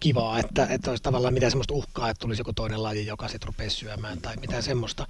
kivaa, 0.00 0.38
että, 0.38 0.66
että 0.70 0.90
olisi 0.90 1.02
tavallaan 1.02 1.34
mitään 1.34 1.50
semmoista 1.50 1.74
uhkaa, 1.74 2.10
että 2.10 2.20
tulisi 2.20 2.40
joku 2.40 2.52
toinen 2.52 2.82
laji, 2.82 3.06
joka 3.06 3.28
sitten 3.28 3.46
rupeaisi 3.46 3.76
syömään 3.76 4.20
tai 4.20 4.36
mitään 4.36 4.62
semmoista. 4.62 5.06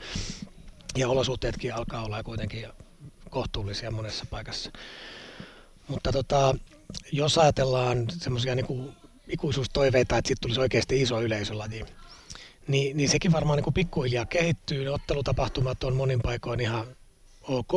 Ja 0.97 1.09
olosuhteetkin 1.09 1.75
alkaa 1.75 2.05
olla 2.05 2.23
kuitenkin 2.23 2.67
kohtuullisia 3.31 3.91
monessa 3.91 4.25
paikassa. 4.31 4.71
Mutta 5.89 6.13
tota, 6.13 6.55
jos 7.13 7.39
ajatellaan 7.39 8.07
semmoisia 8.11 8.55
niin 8.55 8.95
ikuisuustoiveita, 9.29 10.19
että 10.19 10.29
sitten 10.29 10.43
tulisi 10.43 10.61
oikeasti 10.61 11.03
iso 11.03 11.23
yleisölaji, 11.23 11.85
niin, 12.69 12.97
niin 12.97 13.09
sekin 13.09 13.33
varmaan 13.33 13.57
niin 13.57 13.65
kuin 13.65 13.75
pikkuhiljaa 13.75 14.27
kehittyy. 14.27 14.89
Ottelutapahtumat 14.89 15.85
on 15.85 15.97
monin 15.97 16.21
paikoin 16.23 16.61
ihan 16.61 16.87
ok, 17.43 17.73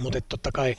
mutta 0.00 0.20
totta 0.20 0.52
kai 0.52 0.76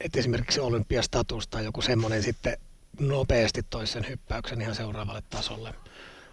että 0.00 0.18
esimerkiksi 0.18 0.60
olympiastatus 0.60 1.48
tai 1.48 1.64
joku 1.64 1.82
semmoinen 1.82 2.22
sitten 2.22 2.56
nopeasti 3.00 3.62
toisi 3.62 3.92
sen 3.92 4.08
hyppäyksen 4.08 4.60
ihan 4.60 4.74
seuraavalle 4.74 5.22
tasolle. 5.30 5.74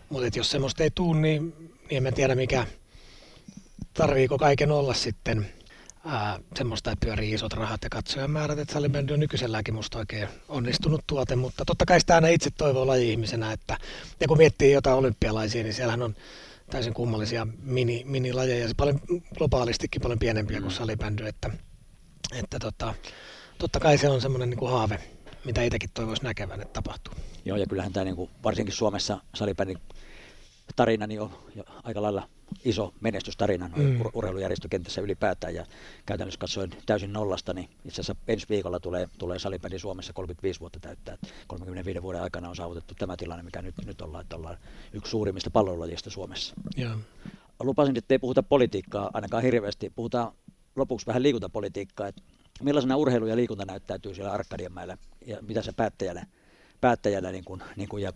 Mutta 0.09 0.39
jos 0.39 0.51
semmoista 0.51 0.83
ei 0.83 0.91
tule, 0.95 1.19
niin, 1.19 1.71
niin 1.89 2.07
en 2.07 2.13
tiedä 2.13 2.35
mikä, 2.35 2.67
tarviiko 3.93 4.37
kaiken 4.37 4.71
olla 4.71 4.93
sitten 4.93 5.53
ää, 6.07 6.39
semmoista, 6.55 6.91
että 6.91 7.05
pyörii 7.05 7.31
isot 7.31 7.53
rahat 7.53 7.83
ja 7.83 7.89
katsojan 7.89 8.31
määrät, 8.31 8.59
että 8.59 8.73
salibändi 8.73 9.13
on 9.13 9.19
nykyiselläänkin 9.19 9.75
musta 9.75 9.97
oikein 9.97 10.29
onnistunut 10.49 11.01
tuote, 11.07 11.35
mutta 11.35 11.65
totta 11.65 11.85
kai 11.85 11.99
sitä 11.99 12.15
aina 12.15 12.27
itse 12.27 12.49
toivoo 12.57 12.87
laji-ihmisenä, 12.87 13.51
että 13.51 13.77
ja 14.19 14.27
kun 14.27 14.37
miettii 14.37 14.71
jotain 14.71 14.97
olympialaisia, 14.97 15.63
niin 15.63 15.73
siellähän 15.73 16.01
on 16.01 16.15
täysin 16.69 16.93
kummallisia 16.93 17.47
mini, 17.61 18.03
minilajeja, 18.05 18.69
paljon 18.77 18.99
globaalistikin 19.37 20.01
paljon 20.01 20.19
pienempiä 20.19 20.61
kuin 20.61 20.71
mm. 20.71 20.75
salibändy, 20.75 21.27
että, 21.27 21.49
että 22.31 22.59
tota, 22.59 22.93
totta 23.57 23.79
kai 23.79 23.97
se 23.97 24.09
on 24.09 24.21
semmoinen 24.21 24.49
niin 24.49 24.59
kuin 24.59 24.71
haave, 24.71 24.99
mitä 25.45 25.63
itsekin 25.63 25.89
toivoisi 25.93 26.23
näkevän, 26.23 26.61
että 26.61 26.73
tapahtuu. 26.73 27.13
Joo, 27.45 27.57
ja 27.57 27.65
kyllähän 27.65 27.93
tämä 27.93 28.03
niin 28.03 28.15
kuin, 28.15 28.29
varsinkin 28.43 28.75
Suomessa 28.75 29.17
salibändin 29.35 29.77
tarina 30.75 31.07
niin 31.07 31.21
on 31.21 31.29
jo 31.55 31.63
aika 31.83 32.01
lailla 32.01 32.29
iso 32.65 32.93
menestystarina 33.01 33.69
mm. 33.75 34.01
urheilujärjestökentässä 34.13 35.01
ylipäätään 35.01 35.55
ja 35.55 35.65
käytännössä 36.05 36.39
katsoen 36.39 36.69
täysin 36.85 37.13
nollasta, 37.13 37.53
niin 37.53 37.69
itse 37.85 38.01
asiassa 38.01 38.15
ensi 38.27 38.45
viikolla 38.49 38.79
tulee, 38.79 39.09
tulee 39.17 39.39
salibändi 39.39 39.79
Suomessa 39.79 40.13
35 40.13 40.59
vuotta 40.59 40.79
täyttää. 40.79 41.17
35 41.47 42.01
vuoden 42.01 42.21
aikana 42.21 42.49
on 42.49 42.55
saavutettu 42.55 42.93
tämä 42.95 43.17
tilanne, 43.17 43.43
mikä 43.43 43.61
nyt, 43.61 43.75
nyt 43.85 44.01
ollaan, 44.01 44.21
että 44.21 44.35
ollaan 44.35 44.57
yksi 44.93 45.09
suurimmista 45.09 45.51
pallolajista 45.51 46.09
Suomessa. 46.09 46.55
Ja. 46.77 46.97
Lupasin, 47.59 47.97
että 47.97 48.13
ei 48.13 48.19
puhuta 48.19 48.43
politiikkaa 48.43 49.11
ainakaan 49.13 49.43
hirveästi. 49.43 49.89
Puhutaan 49.95 50.31
lopuksi 50.75 51.05
vähän 51.05 51.23
liikuntapolitiikkaa. 51.23 52.07
Että 52.07 52.21
millaisena 52.63 52.97
urheilu 52.97 53.25
ja 53.25 53.35
liikunta 53.35 53.65
näyttäytyy 53.65 54.15
siellä 54.15 54.31
Arkadianmäellä 54.31 54.97
ja 55.25 55.37
mitä 55.41 55.61
se 55.61 55.71
päättäjänä, 55.71 56.25
päättäjänä 56.81 57.31
niin 57.31 57.45
kuin, 57.45 57.63
niin 57.75 57.89
kuin 57.89 58.03
ja 58.03 58.13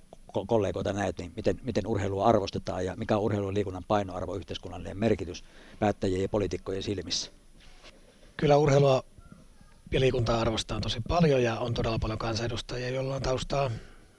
kollegoita 0.47 0.93
näet, 0.93 1.17
niin 1.17 1.33
miten, 1.35 1.59
miten 1.63 1.87
urheilua 1.87 2.25
arvostetaan 2.25 2.85
ja 2.85 2.95
mikä 2.95 3.17
on 3.17 3.23
urheilun 3.23 3.53
liikunnan 3.53 3.83
painoarvo, 3.87 4.35
yhteiskunnallinen 4.35 4.97
merkitys 4.97 5.43
päättäjien 5.79 6.21
ja 6.21 6.29
poliitikkojen 6.29 6.83
silmissä? 6.83 7.31
Kyllä 8.37 8.57
urheilua 8.57 9.03
ja 9.91 9.99
liikuntaa 9.99 10.41
arvostaa 10.41 10.81
tosi 10.81 10.99
paljon 11.07 11.43
ja 11.43 11.59
on 11.59 11.73
todella 11.73 11.99
paljon 11.99 12.19
kansanedustajia, 12.19 12.89
joilla 12.89 13.15
on 13.15 13.21
taustaa 13.21 13.71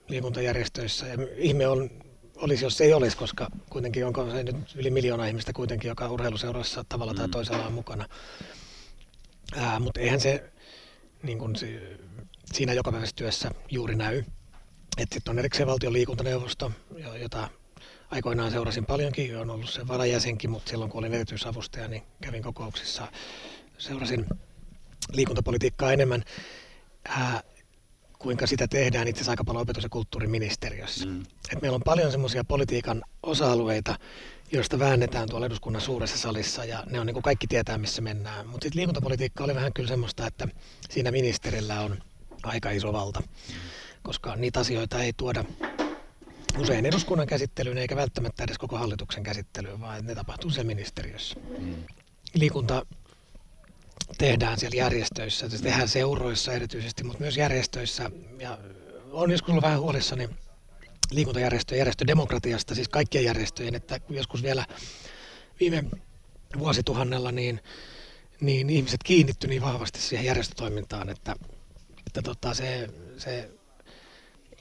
liikuntajärjestöissä. 0.09 1.07
Ja 1.07 1.17
ihme 1.37 1.67
on, 1.67 1.91
olisi, 2.37 2.65
jos 2.65 2.81
ei 2.81 2.93
olisi, 2.93 3.17
koska 3.17 3.49
kuitenkin 3.71 4.07
onko 4.07 4.31
se 4.31 4.43
nyt 4.43 4.57
yli 4.75 4.91
miljoona 4.91 5.27
ihmistä 5.27 5.53
kuitenkin, 5.53 5.89
joka 5.89 6.11
urheiluseurassa 6.11 6.85
tavalla 6.89 7.15
tai 7.15 7.27
mm. 7.27 7.31
toisella 7.31 7.67
on 7.67 7.73
mukana. 7.73 8.09
Ää, 9.57 9.79
mutta 9.79 10.01
eihän 10.01 10.21
se, 10.21 10.53
niin 11.23 11.39
kuin 11.39 11.57
se 11.57 11.99
siinä 12.53 12.73
jokapäiväisessä 12.73 13.17
työssä 13.17 13.51
juuri 13.71 13.95
näy. 13.95 14.25
Sitten 14.99 15.31
on 15.31 15.39
erikseen 15.39 15.67
valtion 15.67 15.93
liikuntaneuvosto, 15.93 16.73
jota 17.21 17.49
aikoinaan 18.11 18.51
seurasin 18.51 18.87
paljonkin, 18.87 19.39
on 19.39 19.51
ollut 19.51 19.71
se 19.71 19.89
varajäsenkin, 19.89 20.51
mutta 20.51 20.71
silloin 20.71 20.91
kun 20.91 20.99
olin 20.99 21.15
erityisavustaja, 21.15 21.89
niin 21.89 22.03
kävin 22.21 22.43
kokouksissa, 22.43 23.09
seurasin 23.79 24.27
liikuntapolitiikkaa 25.13 25.93
enemmän. 25.93 26.25
Ää, 27.09 27.43
kuinka 28.19 28.47
sitä 28.47 28.69
tehdään 28.69 29.09
itse 29.09 29.19
asiassa 29.19 29.33
aika 29.33 29.45
paljon 29.45 29.63
opetus- 29.63 29.83
ja 29.83 29.89
kulttuuriministeriössä. 29.89 31.07
Mm. 31.07 31.23
Et 31.53 31.63
meillä 31.63 31.77
on 31.77 31.83
paljon 31.83 32.11
semmoisia 32.11 32.45
politiikan 32.45 33.03
osa-alueita, 33.23 33.99
joista 34.53 34.79
väännetään 34.79 35.29
tuolla 35.29 35.47
eduskunnan 35.47 35.83
suuressa 35.83 36.19
salissa, 36.19 36.65
ja 36.65 36.85
ne 36.91 37.01
on 37.01 37.07
niin 37.07 37.15
kuin 37.15 37.23
kaikki 37.23 37.47
tietää, 37.47 37.79
missä 37.79 38.03
mennään. 38.03 38.47
Mutta 38.47 38.65
sitten 38.65 38.79
liikuntapolitiikka 38.79 39.45
oli 39.45 39.55
vähän 39.55 39.73
kyllä 39.73 39.89
semmoista, 39.89 40.27
että 40.27 40.49
siinä 40.91 41.11
ministerillä 41.11 41.81
on 41.81 42.03
aika 42.43 42.71
iso 42.71 42.93
valta. 42.93 43.21
Mm 43.21 43.55
koska 44.03 44.37
niitä 44.37 44.61
asioita 44.61 45.03
ei 45.03 45.13
tuoda 45.13 45.45
usein 46.59 46.87
eduskunnan 46.87 47.27
käsittelyyn 47.27 47.79
eikä 47.79 47.97
välttämättä 47.97 48.45
edes 48.45 48.59
koko 48.59 48.79
hallituksen 48.79 49.23
käsittelyyn, 49.23 49.81
vaan 49.81 50.07
ne 50.07 50.15
tapahtuu 50.15 50.51
siellä 50.51 50.67
ministeriössä. 50.67 51.37
Mm. 51.59 51.75
Liikunta 52.35 52.87
tehdään 54.19 54.59
siellä 54.59 54.77
järjestöissä, 54.77 55.49
se 55.49 55.63
tehdään 55.63 55.89
seuroissa 55.89 56.53
erityisesti, 56.53 57.05
mutta 57.05 57.21
myös 57.21 57.37
järjestöissä. 57.37 58.11
Ja 58.39 58.59
on 59.11 59.31
joskus 59.31 59.51
ollut 59.51 59.63
vähän 59.63 59.81
huolissani 59.81 60.29
liikuntajärjestöjen 61.11 61.79
järjestödemokratiasta, 61.79 62.75
siis 62.75 62.89
kaikkien 62.89 63.25
järjestöjen, 63.25 63.75
että 63.75 64.01
joskus 64.09 64.43
vielä 64.43 64.67
viime 65.61 65.85
vuosituhannella 66.59 67.33
niin, 67.33 67.61
niin 68.41 68.71
ihmiset 68.71 69.03
kiinnitty 69.03 69.47
niin 69.47 69.63
vahvasti 69.63 70.01
siihen 70.01 70.27
järjestötoimintaan, 70.27 71.09
että, 71.09 71.37
että 72.07 72.23
tota, 72.23 72.55
se, 72.55 72.89
se 73.19 73.51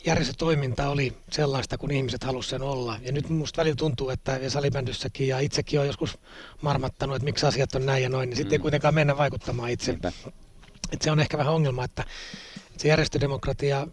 järjestötoiminta 0.05 0.89
oli 0.89 1.17
sellaista, 1.31 1.77
kun 1.77 1.91
ihmiset 1.91 2.23
halusivat 2.23 2.61
sen 2.61 2.67
olla. 2.67 2.99
Ja 3.01 3.11
nyt 3.11 3.29
minusta 3.29 3.61
välillä 3.61 3.75
tuntuu, 3.75 4.09
että 4.09 4.31
ja 4.31 4.49
salibändyssäkin, 4.49 5.27
ja 5.27 5.39
itsekin 5.39 5.79
on 5.79 5.87
joskus 5.87 6.17
marmattanut, 6.61 7.15
että 7.15 7.25
miksi 7.25 7.45
asiat 7.45 7.75
on 7.75 7.85
näin 7.85 8.03
ja 8.03 8.09
noin, 8.09 8.29
niin 8.29 8.37
sitten 8.37 8.51
mm. 8.51 8.53
ei 8.53 8.59
kuitenkaan 8.59 8.93
mennä 8.93 9.17
vaikuttamaan 9.17 9.69
itse. 9.69 9.91
Että 9.91 10.11
se 11.01 11.11
on 11.11 11.19
ehkä 11.19 11.37
vähän 11.37 11.53
ongelma, 11.53 11.83
että 11.83 12.03
se 12.77 12.87
järjestödemokratia 12.87 13.87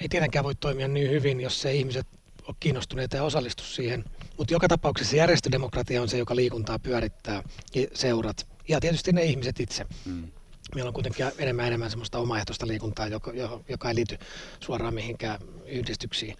ei 0.00 0.08
tietenkään 0.08 0.44
voi 0.44 0.54
toimia 0.54 0.88
niin 0.88 1.10
hyvin, 1.10 1.40
jos 1.40 1.60
se 1.60 1.74
ihmiset 1.74 2.06
ole 2.46 2.56
kiinnostuneita 2.60 3.16
ja 3.16 3.24
osallistu 3.24 3.62
siihen. 3.62 4.04
Mutta 4.38 4.54
joka 4.54 4.68
tapauksessa 4.68 5.16
järjestödemokratia 5.16 6.02
on 6.02 6.08
se, 6.08 6.18
joka 6.18 6.36
liikuntaa 6.36 6.78
pyörittää, 6.78 7.42
ja 7.74 7.86
seurat 7.94 8.46
ja 8.68 8.80
tietysti 8.80 9.12
ne 9.12 9.24
ihmiset 9.24 9.60
itse. 9.60 9.86
Mm 10.04 10.28
meillä 10.74 10.88
on 10.88 10.94
kuitenkin 10.94 11.26
enemmän 11.38 11.66
enemmän 11.66 11.90
semmoista 11.90 12.18
omaehtoista 12.18 12.66
liikuntaa, 12.66 13.06
joka, 13.06 13.32
joka 13.68 13.88
ei 13.88 13.94
liity 13.94 14.18
suoraan 14.60 14.94
mihinkään 14.94 15.40
yhdistyksiin. 15.66 16.36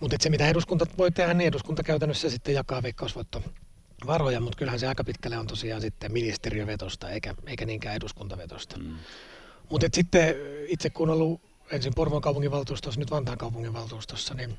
Mutta 0.00 0.16
se, 0.20 0.30
mitä 0.30 0.48
eduskunta 0.48 0.86
voi 0.98 1.10
tehdä, 1.10 1.34
niin 1.34 1.48
eduskunta 1.48 1.82
käytännössä 1.82 2.30
sitten 2.30 2.54
jakaa 2.54 2.82
veikkausvoitto 2.82 3.42
varoja, 4.06 4.40
mutta 4.40 4.58
kyllähän 4.58 4.80
se 4.80 4.88
aika 4.88 5.04
pitkälle 5.04 5.38
on 5.38 5.46
tosiaan 5.46 5.80
sitten 5.80 6.12
ministeriövetosta 6.12 7.10
eikä, 7.10 7.34
eikä 7.46 7.66
niinkään 7.66 7.96
eduskuntavetosta. 7.96 8.78
Mm. 8.78 8.96
Mutta 9.70 9.86
sitten 9.92 10.34
itse 10.66 10.90
kun 10.90 11.10
on 11.10 11.14
ollut 11.14 11.40
ensin 11.70 11.92
Porvoon 11.96 12.22
kaupunginvaltuustossa, 12.22 13.00
nyt 13.00 13.10
Vantaan 13.10 13.38
kaupunginvaltuustossa, 13.38 14.34
niin, 14.34 14.58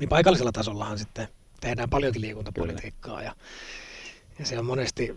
niin 0.00 0.08
paikallisella 0.08 0.52
tasollahan 0.52 0.98
sitten 0.98 1.28
tehdään 1.60 1.90
paljonkin 1.90 2.22
liikuntapolitiikkaa. 2.22 3.22
Ja, 3.22 3.34
ja 4.38 4.46
se 4.46 4.58
on 4.58 4.66
monesti 4.66 5.14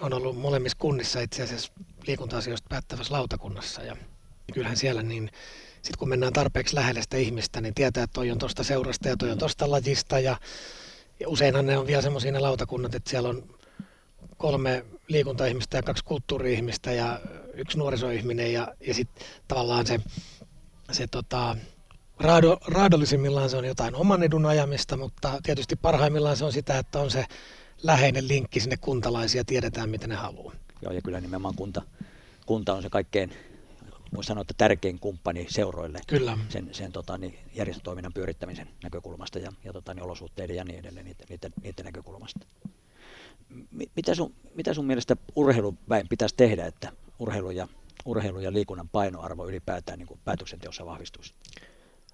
on 0.00 0.12
ollut 0.12 0.38
molemmissa 0.38 0.78
kunnissa 0.80 1.20
itse 1.20 1.42
asiassa 1.42 1.72
liikunta-asioista 2.06 2.68
päättävässä 2.68 3.14
lautakunnassa. 3.14 3.82
Ja 3.82 3.96
kyllähän 4.54 4.76
siellä 4.76 5.02
niin 5.02 5.30
sitten 5.82 5.98
kun 5.98 6.08
mennään 6.08 6.32
tarpeeksi 6.32 6.74
lähelle 6.74 7.02
sitä 7.02 7.16
ihmistä, 7.16 7.60
niin 7.60 7.74
tietää, 7.74 8.04
että 8.04 8.14
toi 8.14 8.30
on 8.30 8.38
tuosta 8.38 8.64
seurasta 8.64 9.08
ja 9.08 9.16
toi 9.16 9.30
on 9.30 9.38
tuosta 9.38 9.70
lajista. 9.70 10.18
Ja, 10.18 10.36
ja 11.20 11.28
useinhan 11.28 11.66
ne 11.66 11.78
on 11.78 11.86
vielä 11.86 12.02
semmoisia 12.02 12.32
ne 12.32 12.38
lautakunnat, 12.38 12.94
että 12.94 13.10
siellä 13.10 13.28
on 13.28 13.54
kolme 14.36 14.84
liikuntaihmistä 15.08 15.76
ja 15.76 15.82
kaksi 15.82 16.04
kulttuuri-ihmistä 16.04 16.92
ja 16.92 17.20
yksi 17.54 17.78
nuorisoihminen. 17.78 18.52
Ja, 18.52 18.74
ja 18.86 18.94
sitten 18.94 19.26
tavallaan 19.48 19.86
se, 19.86 20.00
se 20.92 21.06
tota, 21.06 21.56
raado, 22.20 22.58
raadollisimmillaan 22.66 23.50
se 23.50 23.56
on 23.56 23.64
jotain 23.64 23.94
oman 23.94 24.22
edun 24.22 24.46
ajamista, 24.46 24.96
mutta 24.96 25.40
tietysti 25.42 25.76
parhaimmillaan 25.76 26.36
se 26.36 26.44
on 26.44 26.52
sitä, 26.52 26.78
että 26.78 27.00
on 27.00 27.10
se 27.10 27.26
läheinen 27.82 28.28
linkki 28.28 28.60
sinne 28.60 28.76
kuntalaisia, 28.76 29.44
tiedetään 29.44 29.90
mitä 29.90 30.06
ne 30.06 30.14
haluaa. 30.14 30.54
Joo, 30.82 30.92
ja 30.92 31.02
kyllä 31.02 31.20
nimenomaan 31.20 31.54
kunta, 31.54 31.82
kunta 32.46 32.74
on 32.74 32.82
se 32.82 32.90
kaikkein, 32.90 33.32
voisi 34.14 34.28
sanoa, 34.28 34.42
että 34.42 34.54
tärkein 34.56 34.98
kumppani 34.98 35.46
seuroille 35.50 36.00
kyllä. 36.06 36.38
sen, 36.48 36.68
sen 36.72 36.92
tota, 36.92 37.18
niin, 37.18 37.38
järjestötoiminnan 37.54 38.12
pyörittämisen 38.12 38.68
näkökulmasta 38.82 39.38
ja, 39.38 39.52
ja 39.64 39.72
tota, 39.72 39.94
niin, 39.94 40.04
olosuhteiden 40.04 40.56
ja 40.56 40.64
niin 40.64 40.78
edelleen 40.78 41.06
niiden, 41.06 41.26
niiden, 41.28 41.52
niiden 41.62 41.84
näkökulmasta. 41.84 42.46
Mitä 43.96 44.14
sun, 44.14 44.34
mitä 44.54 44.74
sun 44.74 44.84
mielestä 44.84 45.16
urheiluväen 45.36 46.08
pitäisi 46.08 46.34
tehdä, 46.36 46.66
että 46.66 46.92
urheilu 47.18 47.50
ja, 47.50 47.68
urheilu 48.04 48.40
ja 48.40 48.52
liikunnan 48.52 48.88
painoarvo 48.88 49.48
ylipäätään 49.48 49.98
niin 49.98 50.06
kuin 50.06 50.20
päätöksenteossa 50.24 50.86
vahvistuisi? 50.86 51.34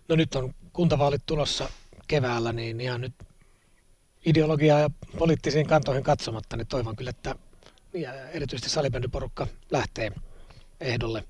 No 0.08 0.16
nyt 0.16 0.34
on 0.34 0.54
kuntavaalit 0.72 1.22
tulossa 1.26 1.68
keväällä, 2.08 2.52
niin 2.52 2.80
ihan 2.80 3.00
nyt 3.00 3.14
ideologiaa 4.26 4.80
ja 4.80 4.90
poliittisiin 5.18 5.66
kantoihin 5.66 6.04
katsomatta, 6.04 6.56
niin 6.56 6.66
toivon 6.66 6.96
kyllä, 6.96 7.10
että 7.10 7.34
ja 7.94 8.30
erityisesti 8.30 8.70
salibändyporukka 8.70 9.46
lähtee 9.70 10.12
ehdolle. 10.80 11.24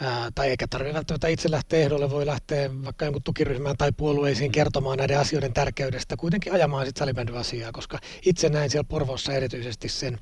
Ää, 0.00 0.30
tai 0.34 0.48
eikä 0.48 0.66
tarvitse 0.70 0.94
välttämättä 0.94 1.28
itse 1.28 1.50
lähteä 1.50 1.80
ehdolle, 1.80 2.10
voi 2.10 2.26
lähteä 2.26 2.70
vaikka 2.84 3.04
jonkun 3.04 3.22
tukiryhmään 3.22 3.76
tai 3.76 3.92
puolueisiin 3.92 4.52
kertomaan 4.52 4.98
näiden 4.98 5.18
asioiden 5.18 5.52
tärkeydestä, 5.52 6.16
kuitenkin 6.16 6.52
ajamaan 6.52 6.86
sitten 6.86 6.98
salibändyasiaa, 7.00 7.72
koska 7.72 7.98
itse 8.22 8.48
näin 8.48 8.70
siellä 8.70 8.88
Porvossa 8.88 9.32
erityisesti 9.32 9.88
sen, 9.88 10.18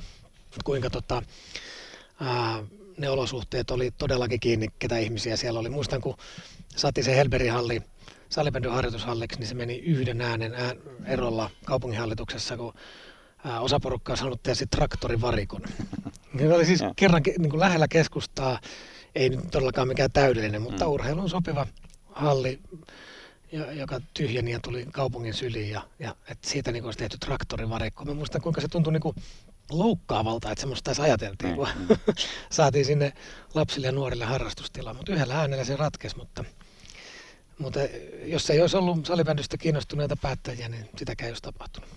kuinka 0.64 0.90
tota, 0.90 1.22
ää, 2.20 2.64
ne 2.98 3.10
olosuhteet 3.10 3.70
oli 3.70 3.90
todellakin 3.90 4.40
kiinni, 4.40 4.68
ketä 4.78 4.98
ihmisiä 4.98 5.36
siellä 5.36 5.60
oli. 5.60 5.68
Muistan, 5.68 6.00
kun 6.00 6.14
saatiin 6.76 7.04
se 7.04 7.16
Helberin 7.16 7.52
halli 7.52 7.82
salibändyn 8.28 8.72
harjoitushalliksi, 8.72 9.38
niin 9.38 9.48
se 9.48 9.54
meni 9.54 9.76
yhden 9.76 10.20
äänen 10.20 10.54
ään, 10.54 10.76
erolla 11.06 11.50
kaupunginhallituksessa, 11.64 12.56
kun 12.56 12.74
ää, 13.44 13.60
osa 13.60 13.80
porukkaa 13.80 14.16
sanoi, 14.16 14.34
että 14.34 14.54
sitten 14.54 14.78
traktorivarikon. 14.78 15.60
Ne 16.34 16.54
oli 16.54 16.66
siis 16.66 16.80
kerran 16.96 17.22
niin 17.38 17.50
kuin 17.50 17.60
lähellä 17.60 17.88
keskustaa, 17.88 18.60
ei 19.14 19.28
nyt 19.28 19.50
todellakaan 19.50 19.88
mikään 19.88 20.12
täydellinen, 20.12 20.62
mutta 20.62 20.84
mm. 20.84 20.90
urheilun 20.90 21.30
sopiva 21.30 21.66
halli, 22.12 22.60
joka 23.72 24.00
tyhjeni 24.14 24.50
ja 24.50 24.60
tuli 24.60 24.86
kaupungin 24.92 25.34
syliin 25.34 25.70
ja, 25.70 25.82
ja 25.98 26.16
et 26.30 26.38
siitä 26.44 26.72
niin 26.72 26.84
olisi 26.84 26.98
tehty 26.98 27.18
traktorivarikko. 27.18 28.04
Mä 28.04 28.14
muistan, 28.14 28.40
kuinka 28.40 28.60
se 28.60 28.68
tuntui 28.68 28.92
niin 28.92 29.00
kuin 29.00 29.16
loukkaavalta, 29.70 30.50
että 30.50 30.60
semmoista 30.60 30.90
edes 30.90 31.00
ajateltiin, 31.00 31.50
mm, 31.50 31.56
kun 31.56 31.68
mm. 31.78 31.96
saatiin 32.50 32.84
sinne 32.84 33.12
lapsille 33.54 33.86
ja 33.86 33.92
nuorille 33.92 34.24
harrastustila, 34.24 34.94
mutta 34.94 35.12
yhdellä 35.12 35.40
äänellä 35.40 35.64
se 35.64 35.76
ratkesi, 35.76 36.16
mutta 36.16 36.44
mutta 37.58 37.80
jos 38.24 38.50
ei 38.50 38.60
olisi 38.60 38.76
ollut 38.76 39.06
salibändystä 39.06 39.56
kiinnostuneita 39.56 40.16
päättäjiä, 40.16 40.68
niin 40.68 40.88
sitäkään 40.96 41.26
ei 41.26 41.30
olisi 41.30 41.42
tapahtunut. 41.42 41.90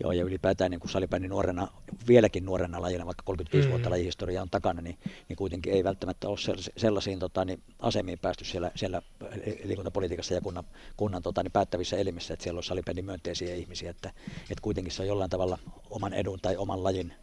Joo, 0.00 0.12
ja 0.12 0.24
ylipäätään 0.24 0.70
niin 0.70 0.80
salibändi 0.88 1.28
nuorena, 1.28 1.68
vieläkin 2.08 2.44
nuorena 2.44 2.82
lajina, 2.82 3.06
vaikka 3.06 3.22
35 3.22 3.68
mm. 3.68 3.70
vuotta 3.70 3.90
lajihistoria 3.90 4.42
on 4.42 4.50
takana, 4.50 4.82
niin, 4.82 4.98
niin 5.28 5.36
kuitenkin 5.36 5.72
ei 5.72 5.84
välttämättä 5.84 6.28
ole 6.28 6.38
sellaisiin 6.76 7.18
tota, 7.18 7.44
niin 7.44 7.62
asemiin 7.78 8.18
päästy 8.18 8.44
siellä, 8.44 8.70
siellä 8.74 9.02
liikuntapolitiikassa 9.64 10.34
ja 10.34 10.40
kunnan, 10.40 10.64
kunnan 10.96 11.22
tota, 11.22 11.42
niin 11.42 11.52
päättävissä 11.52 11.96
elimissä, 11.96 12.34
että 12.34 12.44
siellä 12.44 12.58
on 12.58 12.64
salibändin 12.64 13.04
myönteisiä 13.04 13.54
ihmisiä, 13.54 13.90
että, 13.90 14.10
että 14.42 14.62
kuitenkin 14.62 14.92
se 14.92 15.02
on 15.02 15.08
jollain 15.08 15.30
tavalla 15.30 15.58
oman 15.90 16.14
edun 16.14 16.40
tai 16.40 16.56
oman 16.56 16.84
lajin 16.84 17.14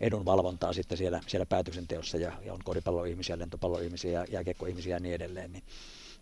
edun 0.00 0.24
valvontaa 0.24 0.72
sitten 0.72 0.98
siellä, 0.98 1.20
siellä 1.26 1.46
päätöksenteossa 1.46 2.16
ja, 2.16 2.32
ja 2.44 2.52
on 2.52 2.60
koripalloihmisiä, 2.64 3.38
lentopalloihmisiä 3.38 4.12
ja 4.12 4.26
jääkiekkoihmisiä 4.30 4.96
ja 4.96 5.00
niin 5.00 5.14
edelleen, 5.14 5.52
niin 5.52 5.62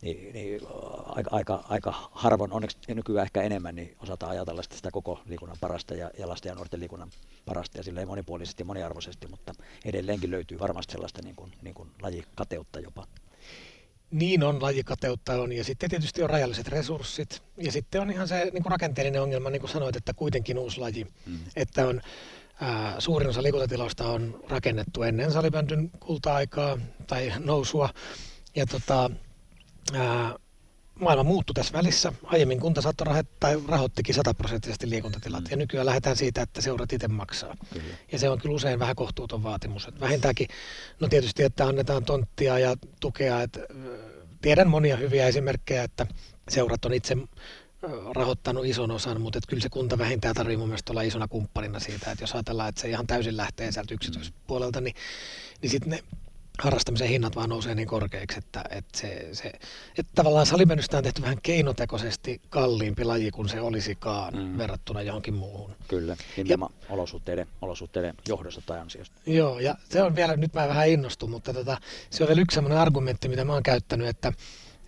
niin, 0.03 0.33
niin 0.33 0.61
aika, 1.07 1.31
aika, 1.33 1.65
aika 1.69 1.95
harvoin, 2.13 2.53
onneksi 2.53 2.79
nykyään 2.89 3.25
ehkä 3.25 3.43
enemmän, 3.43 3.75
niin 3.75 3.97
osataan 4.01 4.33
ajatella 4.33 4.63
sitä, 4.63 4.77
sitä 4.77 4.91
koko 4.91 5.21
liikunnan 5.27 5.57
parasta 5.61 5.95
ja, 5.95 6.11
ja 6.19 6.29
lasten 6.29 6.51
ja 6.51 6.55
nuorten 6.55 6.81
liikunnan 6.81 7.11
parasta 7.45 7.79
ja 7.79 7.83
silleen 7.83 8.09
monipuolisesti 8.09 8.61
ja 8.61 8.65
moniarvoisesti, 8.65 9.27
mutta 9.27 9.55
edelleenkin 9.85 10.31
löytyy 10.31 10.59
varmasti 10.59 10.93
sellaista 10.93 11.23
niin 11.23 11.37
kuin, 11.37 11.53
niin 11.63 11.75
kuin 11.75 11.91
lajikateutta 12.03 12.81
jopa. 12.81 13.07
Niin 14.11 14.43
on, 14.43 14.63
lajikateutta 14.63 15.43
on, 15.43 15.53
ja 15.53 15.65
sitten 15.65 15.91
tietysti 15.91 16.23
on 16.23 16.31
rajalliset 16.31 16.69
resurssit, 16.69 17.43
ja 17.57 17.73
sitten 17.73 18.01
on 18.01 18.11
ihan 18.11 18.29
se 18.29 18.51
niin 18.53 18.63
kuin 18.63 18.71
rakenteellinen 18.71 19.23
ongelma, 19.23 19.51
niin 19.51 19.61
kuin 19.61 19.71
sanoit, 19.71 19.97
että 19.97 20.15
kuitenkin 20.15 20.59
uusi 20.59 20.81
laji, 20.81 21.07
mm. 21.27 21.39
että 21.57 21.87
on 21.87 22.01
ää, 22.61 23.01
suurin 23.01 23.29
osa 23.29 23.43
liikuntatiloista 23.43 24.09
on 24.09 24.41
rakennettu 24.49 25.03
ennen 25.03 25.33
salibändyn 25.33 25.91
kulta-aikaa 26.01 26.79
tai 27.07 27.33
nousua, 27.39 27.89
ja 28.57 28.67
tota, 28.67 29.11
ää, 29.93 30.35
maailma 31.01 31.23
muuttui 31.23 31.55
tässä 31.55 31.73
välissä. 31.73 32.13
Aiemmin 32.25 32.61
kunta 32.61 32.81
saattoi 32.81 33.25
tai 33.41 33.63
rahoittikin 33.69 34.15
sataprosenttisesti 34.15 34.91
liikuntatilat, 34.91 35.45
mm. 35.45 35.51
ja 35.51 35.57
nykyään 35.57 35.87
lähdetään 35.87 36.17
siitä, 36.17 36.43
että 36.43 36.61
seurat 36.61 36.93
itse 36.93 37.09
maksaa. 37.09 37.57
Kyllä. 37.73 37.95
Ja 38.13 38.19
se 38.19 38.29
on 38.31 38.41
kyllä 38.41 38.55
usein 38.55 38.79
vähän 38.79 38.97
kohtuuton 38.97 39.43
vaatimus. 39.43 39.89
Että 39.89 40.01
vähintäänkin, 40.01 40.49
no 41.01 41.09
tietysti, 41.09 41.43
että 41.43 41.67
annetaan 41.67 42.05
tonttia 42.05 42.59
ja 42.59 42.77
tukea. 43.01 43.43
Että, 43.43 43.61
tiedän 44.43 44.69
monia 44.69 44.97
hyviä 44.97 45.27
esimerkkejä, 45.27 45.83
että 45.83 46.07
seurat 46.49 46.85
on 46.85 46.95
itse 46.95 47.17
rahoittanut 48.15 48.67
ison 48.67 48.91
osan, 48.91 49.21
mutta 49.21 49.39
että 49.39 49.49
kyllä 49.49 49.63
se 49.63 49.69
kunta 49.69 49.99
vähintään 49.99 50.35
tarvitsee 50.35 50.57
mun 50.57 50.69
mielestä 50.69 50.93
olla 50.93 51.03
isona 51.03 51.29
kumppanina 51.29 51.81
siitä, 51.81 52.11
että 52.11 52.23
jos 52.23 52.35
ajatellaan, 52.35 52.69
että 52.69 52.81
se 52.81 52.89
ihan 52.89 53.07
täysin 53.07 53.37
lähtee 53.37 53.73
sieltä 53.73 53.95
yksityispuolelta, 53.95 54.81
niin, 54.81 54.95
niin 55.63 55.71
sitten 55.71 55.91
ne 55.91 56.03
harrastamisen 56.59 57.09
hinnat 57.09 57.37
vaan 57.37 57.49
nousee 57.49 57.75
niin 57.75 57.89
korkeiksi, 57.89 58.39
että, 58.39 58.65
että, 58.71 58.99
se, 58.99 59.29
se, 59.33 59.53
että 59.99 60.13
tavallaan 60.15 60.47
salimennystä 60.47 60.97
on 60.97 61.03
tehty 61.03 61.23
vähän 61.23 61.39
keinotekoisesti 61.43 62.41
kalliimpi 62.51 63.05
laji 63.05 63.31
kuin 63.31 63.49
se 63.49 63.61
olisikaan 63.61 64.35
mm. 64.37 64.59
verrattuna 64.59 65.03
johonkin 65.03 65.35
muuhun. 65.35 65.77
Kyllä, 65.89 66.17
nimenomaan 66.37 66.73
ja, 66.83 66.95
olosuhteiden, 66.95 67.47
olosuhteiden 67.61 68.15
johdosta 68.29 68.63
tai 68.67 68.81
ansiosta. 68.81 69.17
Joo, 69.27 69.59
ja 69.59 69.75
se 69.89 70.03
on 70.03 70.17
vielä, 70.17 70.37
nyt 70.37 70.55
mä 70.55 70.69
vähän 70.69 70.89
innostun, 70.89 71.31
mutta 71.31 71.53
tota, 71.53 71.79
se 72.11 72.25
on 72.25 72.29
vielä 72.29 72.41
yksi 72.41 72.55
sellainen 72.55 72.79
argumentti, 72.79 73.29
mitä 73.29 73.45
mä 73.45 73.53
oon 73.53 73.63
käyttänyt, 73.63 74.09
että 74.09 74.33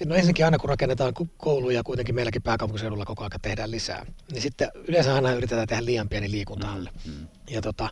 No 0.04 0.14
ensinnäkin 0.14 0.44
aina 0.44 0.58
kun 0.58 0.68
rakennetaan 0.68 1.12
kouluja, 1.36 1.82
kuitenkin 1.82 2.14
meilläkin 2.14 2.42
pääkaupunkiseudulla 2.42 3.04
koko 3.04 3.24
ajan 3.24 3.40
tehdään 3.42 3.70
lisää, 3.70 4.06
niin 4.32 4.42
sitten 4.42 4.70
yleensä 4.88 5.14
aina 5.14 5.32
yritetään 5.32 5.68
tehdä 5.68 5.84
liian 5.84 6.08
pieni 6.08 6.30
liikuntahalle. 6.30 6.90
Mm, 7.06 7.12
mm. 7.12 7.26
Ja 7.50 7.62
tota, 7.62 7.88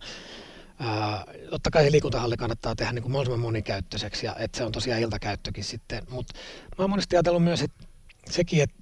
Totta 1.51 1.71
kai 1.71 1.85
se 1.85 1.93
liikuntahalli 1.93 2.37
kannattaa 2.37 2.75
tehdä 2.75 2.93
niin 2.93 3.03
kuin 3.03 3.13
mahdollisimman 3.13 3.41
monikäyttöiseksi 3.41 4.27
ja 4.27 4.37
että 4.39 4.59
se 4.59 4.65
on 4.65 4.73
tosiaan 4.73 5.01
iltakäyttökin 5.01 5.65
sitten. 5.65 6.03
Mutta 6.11 6.35
mä 6.79 6.83
oon 6.85 6.91
monesti 6.91 7.17
ajatellut 7.17 7.45
myös, 7.45 7.63
että 7.63 7.85
sekin, 8.31 8.63
että 8.63 8.77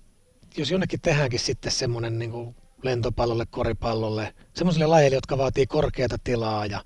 jos 0.56 0.70
jonnekin 0.70 1.00
tehdäänkin 1.00 1.40
sitten 1.40 1.72
semmoinen 1.72 2.18
niin 2.18 2.30
kuin 2.30 2.56
lentopallolle, 2.82 3.46
koripallolle, 3.46 4.34
semmoisille 4.54 4.86
lajeille, 4.86 5.16
jotka 5.16 5.38
vaatii 5.38 5.66
korkeata 5.66 6.16
tilaa 6.24 6.66
ja, 6.66 6.84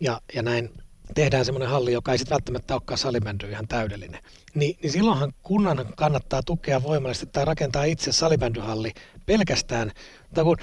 ja, 0.00 0.20
ja 0.34 0.42
näin 0.42 0.70
tehdään 1.14 1.44
semmoinen 1.44 1.68
halli, 1.68 1.92
joka 1.92 2.12
ei 2.12 2.18
sitten 2.18 2.34
välttämättä 2.34 2.74
olekaan 2.74 2.98
salibändy 2.98 3.50
ihan 3.50 3.68
täydellinen. 3.68 4.22
Ni, 4.54 4.78
niin 4.82 4.92
silloinhan 4.92 5.32
kunnan 5.42 5.92
kannattaa 5.96 6.42
tukea 6.42 6.82
voimallisesti 6.82 7.26
tai 7.26 7.44
rakentaa 7.44 7.84
itse 7.84 8.12
salibändyhalli 8.12 8.92
pelkästään. 9.26 9.92
Tai 10.34 10.44
kun 10.44 10.56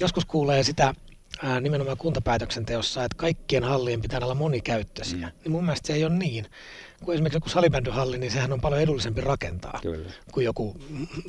joskus 0.00 0.24
kuulee 0.24 0.62
sitä 0.62 0.94
ää, 1.42 1.60
nimenomaan 1.60 1.96
kuntapäätöksenteossa, 1.96 3.04
että 3.04 3.16
kaikkien 3.16 3.64
hallien 3.64 4.00
pitää 4.00 4.20
olla 4.22 4.34
monikäyttöisiä, 4.34 5.26
mm. 5.26 5.32
niin 5.44 5.52
mun 5.52 5.64
mielestä 5.64 5.86
se 5.86 5.92
ei 5.92 6.04
ole 6.04 6.14
niin. 6.14 6.46
Kun 7.04 7.14
esimerkiksi 7.14 7.36
joku 7.36 7.48
salibändyhalli, 7.48 8.18
niin 8.18 8.32
sehän 8.32 8.52
on 8.52 8.60
paljon 8.60 8.80
edullisempi 8.80 9.20
rakentaa 9.20 9.78
Kyllä. 9.82 10.10
kuin 10.32 10.44
joku 10.44 10.76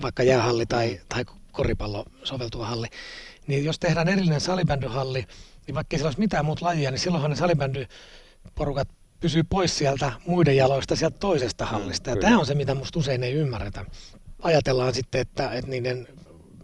vaikka 0.01 0.23
jäähalli 0.23 0.65
tai, 0.65 0.99
tai 1.09 1.25
koripallo 1.51 2.05
soveltuva 2.23 2.65
halli. 2.65 2.87
Niin 3.47 3.65
jos 3.65 3.79
tehdään 3.79 4.07
erillinen 4.07 4.41
salibändyhalli, 4.41 5.25
niin 5.67 5.75
vaikka 5.75 5.95
ei 5.95 5.97
siellä 5.97 6.07
olisi 6.07 6.19
mitään 6.19 6.45
muuta 6.45 6.65
lajia, 6.65 6.91
niin 6.91 6.99
silloinhan 6.99 7.31
ne 7.31 7.37
salibändyporukat 7.37 8.87
pysyy 9.19 9.43
pois 9.43 9.77
sieltä 9.77 10.11
muiden 10.25 10.57
jaloista 10.57 10.95
sieltä 10.95 11.17
toisesta 11.19 11.65
hallista. 11.65 12.09
Ja 12.09 12.15
tämä 12.15 12.39
on 12.39 12.45
se, 12.45 12.55
mitä 12.55 12.75
musta 12.75 12.99
usein 12.99 13.23
ei 13.23 13.33
ymmärretä. 13.33 13.85
Ajatellaan 14.41 14.93
sitten, 14.93 15.21
että, 15.21 15.51
että 15.51 15.71
niiden 15.71 16.07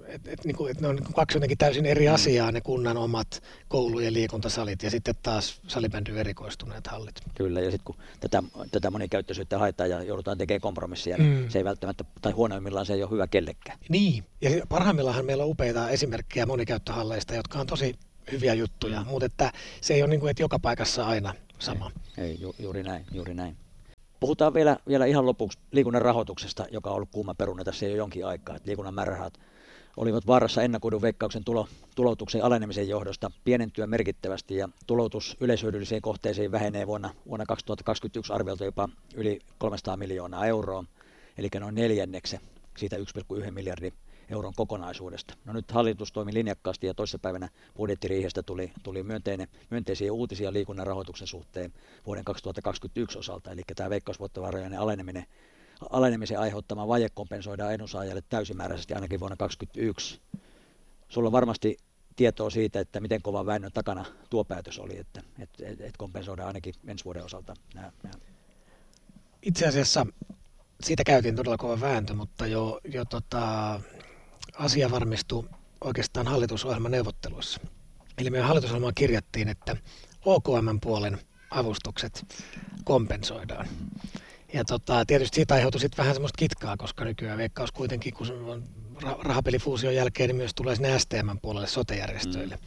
et, 0.08 0.28
et, 0.28 0.46
niinku, 0.46 0.67
et 0.67 0.82
ne 0.82 0.88
on 0.88 0.96
niinku 0.96 1.13
kaksi 1.13 1.38
jotenkin 1.38 1.58
täysin 1.58 1.86
eri 1.86 2.08
mm. 2.08 2.13
asiaa, 2.13 2.52
ne 2.52 2.62
kunnan 2.62 2.98
omat 2.98 3.43
koulu- 3.67 4.00
ja 4.00 4.13
liikuntasalit 4.13 4.84
ja 4.84 4.89
sitten 4.89 5.15
taas 5.24 5.62
salibändy 5.67 6.20
erikoistuneet 6.20 6.88
hallit. 6.88 7.15
Kyllä, 7.36 7.62
ja 7.62 7.72
sitten 7.72 7.86
kun 7.86 7.96
tätä, 8.20 8.43
tätä 8.72 8.91
monikäyttöisyyttä 8.91 9.58
haetaan 9.58 9.89
ja 9.89 10.04
joudutaan 10.04 10.38
tekemään 10.38 10.62
kompromissia, 10.62 11.17
niin 11.17 11.43
mm. 11.43 11.50
se 11.50 11.58
ei 11.58 11.65
välttämättä, 11.65 12.04
tai 12.22 12.32
huonoimmillaan 12.32 12.86
se 12.86 12.93
ei 12.93 13.04
ole 13.04 13.12
hyvä 13.12 13.28
kellekään. 13.28 13.80
Niin, 13.89 14.24
ja 14.41 14.50
parhaimmillaan 14.70 15.26
meillä 15.26 15.43
on 15.43 15.50
upeita 15.50 15.89
esimerkkejä 15.89 16.46
monikäyttöhalleista, 16.46 17.36
jotka 17.36 17.60
on 17.60 17.67
tosi 17.67 17.96
hyviä 18.32 18.54
juttuja, 18.54 19.02
mm. 19.02 19.08
mutta 19.08 19.26
että 19.26 19.52
se 19.82 19.93
ei 19.93 20.02
ole 20.02 20.10
niin 20.10 20.20
kuin, 20.20 20.30
että 20.30 20.43
joka 20.43 20.60
paikassa 20.60 21.08
aina 21.08 21.34
sama. 21.60 21.91
Ei, 22.17 22.24
ei 22.26 22.38
ju, 22.41 22.56
juuri 22.60 22.84
näin, 22.84 23.06
juuri 23.12 23.34
näin. 23.34 23.58
Puhutaan 24.20 24.54
vielä, 24.54 24.78
vielä 24.88 25.06
ihan 25.06 25.26
lopuksi 25.26 25.60
liikunnan 25.72 26.02
rahoituksesta, 26.02 26.65
joka 26.72 26.89
on 26.89 26.96
ollut 26.96 27.10
kuuma 27.12 27.34
peruna 27.34 27.63
tässä 27.63 27.86
jo 27.86 27.96
jonkin 27.96 28.26
aikaa. 28.26 28.56
Että 28.56 28.67
liikunnan 28.67 28.93
määrärahat 28.93 29.34
olivat 29.97 30.27
vaarassa 30.27 30.63
ennakoidun 30.63 31.01
veikkauksen 31.01 31.43
tulo, 31.43 31.67
tuloutuksen 31.95 32.43
alenemisen 32.43 32.89
johdosta 32.89 33.31
pienentyä 33.43 33.88
merkittävästi 33.88 34.55
ja 34.55 34.69
tuloutus 34.88 35.38
yleishyödyllisiin 35.39 36.01
kohteisiin 36.01 36.51
vähenee 36.51 36.88
vuonna, 36.88 37.10
vuonna 37.27 37.45
2021 37.45 38.33
arviolta 38.33 38.65
jopa 38.65 38.89
yli 39.15 39.39
300 39.57 39.97
miljoonaa 39.97 40.45
euroa, 40.45 40.83
eli 41.38 41.49
noin 41.60 41.75
neljänneksen 41.75 42.39
siitä 42.77 42.95
1,1 42.97 43.51
miljardin 43.51 43.93
euron 44.29 44.53
kokonaisuudesta. 44.55 45.33
No 45.45 45.53
nyt 45.53 45.71
hallitus 45.71 46.12
toimi 46.12 46.33
linjakkaasti 46.33 46.88
ja 46.88 46.93
toissapäivänä 46.93 47.49
budjettiriihestä 47.77 48.43
tuli, 48.43 48.71
tuli 48.83 49.03
myönteinen, 49.03 49.47
myönteisiä 49.69 50.13
uutisia 50.13 50.53
liikunnan 50.53 50.88
rahoituksen 50.88 51.27
suhteen 51.27 51.73
vuoden 52.05 52.25
2021 52.25 53.19
osalta, 53.19 53.51
eli 53.51 53.62
tämä 53.75 53.89
veikkausvoittovarojen 53.89 54.79
aleneminen 54.79 55.25
alenemisen 55.89 56.39
aiheuttama 56.39 56.87
vaje 56.87 57.09
kompensoidaan 57.09 57.73
edunsaajalle 57.73 58.23
täysimääräisesti 58.29 58.93
ainakin 58.93 59.19
vuonna 59.19 59.37
2021. 59.37 60.21
Sulla 61.09 61.27
on 61.27 61.31
varmasti 61.31 61.77
tietoa 62.15 62.49
siitä, 62.49 62.79
että 62.79 62.99
miten 62.99 63.21
kova 63.21 63.45
väännön 63.45 63.71
takana 63.71 64.05
tuo 64.29 64.43
päätös 64.43 64.79
oli, 64.79 64.97
että, 64.97 65.21
että, 65.39 65.67
että 65.67 65.97
kompensoidaan 65.97 66.47
ainakin 66.47 66.73
ensi 66.87 67.05
vuoden 67.05 67.23
osalta 67.23 67.53
nämä, 67.73 67.91
nämä. 68.03 68.15
Itse 69.41 69.67
asiassa 69.67 70.05
siitä 70.81 71.03
käytiin 71.03 71.35
todella 71.35 71.57
kova 71.57 71.81
vääntö, 71.81 72.13
mutta 72.13 72.47
jo, 72.47 72.79
jo 72.85 73.05
tota, 73.05 73.79
asia 74.57 74.91
varmistui 74.91 75.49
oikeastaan 75.81 76.27
hallitusohjelman 76.27 76.91
neuvotteluissa. 76.91 77.59
Eli 78.17 78.29
meidän 78.29 78.47
hallitusohjelmaan 78.47 78.93
kirjattiin, 78.95 79.49
että 79.49 79.77
OKM 80.25 80.79
puolen 80.81 81.19
avustukset 81.51 82.25
kompensoidaan. 82.83 83.67
Ja 84.53 84.65
tota, 84.65 85.05
tietysti 85.05 85.36
siitä 85.36 85.53
aiheutui 85.53 85.81
sitten 85.81 85.97
vähän 85.97 86.15
semmoista 86.15 86.38
kitkaa, 86.38 86.77
koska 86.77 87.05
nykyään 87.05 87.38
Veikkaus 87.38 87.71
kuitenkin, 87.71 88.13
kun 88.13 88.31
on 88.31 88.63
rahapelifuusion 89.19 89.95
jälkeen, 89.95 90.27
niin 90.27 90.36
myös 90.36 90.53
tulee 90.55 90.75
sinne 90.75 90.99
STM 90.99 91.38
puolelle 91.41 91.67
sotejärjestöille. 91.67 92.55
Mm. 92.55 92.62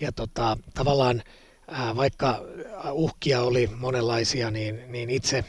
Ja 0.00 0.12
tota, 0.12 0.58
tavallaan 0.74 1.22
ää, 1.68 1.96
vaikka 1.96 2.42
uhkia 2.92 3.42
oli 3.42 3.70
monenlaisia, 3.76 4.50
niin, 4.50 4.92
niin 4.92 5.10
itse 5.10 5.44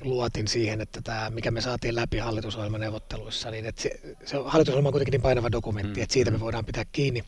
luotin 0.00 0.48
siihen, 0.48 0.80
että 0.80 1.00
tämä, 1.02 1.30
mikä 1.30 1.50
me 1.50 1.60
saatiin 1.60 1.94
läpi 1.94 2.18
hallitusohjelmaneuvotteluissa, 2.18 3.50
niin 3.50 3.66
että 3.66 3.82
se, 3.82 4.00
se 4.24 4.36
hallitusohjelma 4.44 4.88
on 4.88 4.92
kuitenkin 4.92 5.12
niin 5.12 5.22
painava 5.22 5.52
dokumentti, 5.52 6.00
mm. 6.00 6.02
että 6.02 6.12
siitä 6.12 6.30
me 6.30 6.36
mm. 6.36 6.40
voidaan 6.40 6.64
pitää 6.64 6.84
kiinni. 6.92 7.24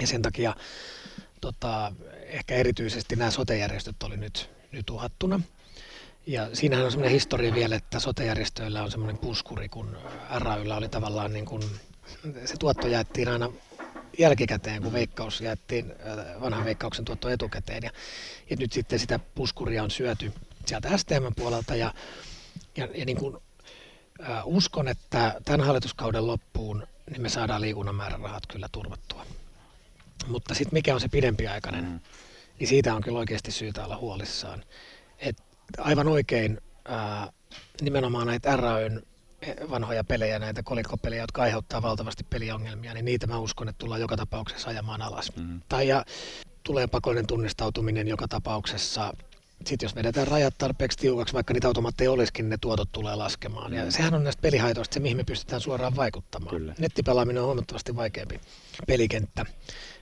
Ja 0.00 0.06
sen 0.06 0.22
takia 0.22 0.54
tota, 1.40 1.92
ehkä 2.22 2.54
erityisesti 2.54 3.16
nämä 3.16 3.30
sotejärjestöt 3.30 4.02
oli 4.02 4.16
nyt, 4.16 4.50
nyt 4.72 4.90
uhattuna. 4.90 5.40
Ja 6.28 6.48
siinähän 6.52 6.84
on 6.84 6.90
semmoinen 6.90 7.12
historia 7.12 7.54
vielä, 7.54 7.76
että 7.76 8.00
sotejärjestöillä 8.00 8.82
on 8.82 8.90
semmoinen 8.90 9.18
puskuri, 9.18 9.68
kun 9.68 9.96
RAYllä 10.30 10.76
oli 10.76 10.88
tavallaan 10.88 11.32
niin 11.32 11.46
kuin, 11.46 11.62
se 12.44 12.56
tuotto 12.58 12.86
jaettiin 12.86 13.28
aina 13.28 13.50
jälkikäteen, 14.18 14.82
kun 14.82 14.92
veikkaus 14.92 15.40
jaettiin 15.40 15.92
äh, 15.92 16.40
vanhan 16.40 16.64
veikkauksen 16.64 17.04
tuotto 17.04 17.28
etukäteen. 17.28 17.82
Ja, 17.82 17.90
ja 18.50 18.56
nyt 18.56 18.72
sitten 18.72 18.98
sitä 18.98 19.18
puskuria 19.18 19.82
on 19.82 19.90
syöty 19.90 20.32
sieltä 20.66 20.96
STM 20.98 21.34
puolelta 21.36 21.76
ja, 21.76 21.94
ja, 22.76 22.88
ja 22.94 23.04
niin 23.04 23.16
kuin, 23.16 23.36
äh, 24.28 24.42
uskon, 24.44 24.88
että 24.88 25.40
tämän 25.44 25.66
hallituskauden 25.66 26.26
loppuun 26.26 26.86
niin 27.10 27.22
me 27.22 27.28
saadaan 27.28 27.60
liikunnan 27.60 27.94
määrärahat 27.94 28.46
kyllä 28.46 28.68
turvattua. 28.72 29.26
Mutta 30.26 30.54
sitten 30.54 30.74
mikä 30.74 30.94
on 30.94 31.00
se 31.00 31.08
pidempiaikainen, 31.08 31.84
mm. 31.84 32.00
niin 32.58 32.68
siitä 32.68 32.94
on 32.94 33.02
kyllä 33.02 33.18
oikeasti 33.18 33.52
syytä 33.52 33.84
olla 33.84 33.96
huolissaan. 33.96 34.64
Aivan 35.78 36.08
oikein 36.08 36.60
ää, 36.84 37.32
nimenomaan 37.80 38.26
näitä 38.26 38.56
RAYn 38.56 39.02
vanhoja 39.70 40.04
pelejä, 40.04 40.38
näitä 40.38 40.62
kolikkopelejä, 40.62 41.22
jotka 41.22 41.42
aiheuttaa 41.42 41.82
valtavasti 41.82 42.24
peliongelmia, 42.30 42.94
niin 42.94 43.04
niitä 43.04 43.26
mä 43.26 43.38
uskon, 43.38 43.68
että 43.68 43.78
tullaan 43.78 44.00
joka 44.00 44.16
tapauksessa 44.16 44.70
ajamaan 44.70 45.02
alas. 45.02 45.32
Mm. 45.36 45.60
Tai 45.68 45.88
ja 45.88 46.04
tulee 46.62 46.86
pakollinen 46.86 47.26
tunnistautuminen 47.26 48.08
joka 48.08 48.28
tapauksessa. 48.28 49.12
Sitten 49.66 49.86
jos 49.86 49.94
vedetään 49.94 50.28
rajat 50.28 50.54
tarpeeksi 50.58 50.98
tiukaksi, 50.98 51.34
vaikka 51.34 51.54
niitä 51.54 51.66
automaatteja 51.66 52.12
olisikin, 52.12 52.44
niin 52.44 52.50
ne 52.50 52.56
tuotot 52.60 52.92
tulee 52.92 53.14
laskemaan. 53.14 53.70
Mm. 53.70 53.76
Ja 53.76 53.90
sehän 53.90 54.14
on 54.14 54.24
näistä 54.24 54.40
pelihaitoista 54.40 54.94
se, 54.94 55.00
mihin 55.00 55.16
me 55.16 55.24
pystytään 55.24 55.60
suoraan 55.60 55.96
vaikuttamaan. 55.96 56.56
Kyllä. 56.56 56.74
Nettipelaaminen 56.78 57.42
on 57.42 57.46
huomattavasti 57.46 57.96
vaikeampi 57.96 58.40
pelikenttä. 58.86 59.46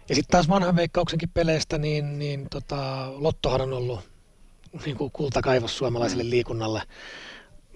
Ja 0.08 0.14
sitten 0.14 0.32
taas 0.32 0.48
vanhan 0.48 0.76
veikkauksenkin 0.76 1.28
peleistä, 1.34 1.78
niin, 1.78 2.18
niin 2.18 2.46
tota, 2.50 3.12
Lottohan 3.16 3.60
on 3.60 3.72
ollut 3.72 4.15
niin 4.84 4.96
kuin 4.96 5.10
kultakaivos 5.10 5.78
suomalaiselle 5.78 6.24
mm. 6.24 6.30
liikunnalle 6.30 6.82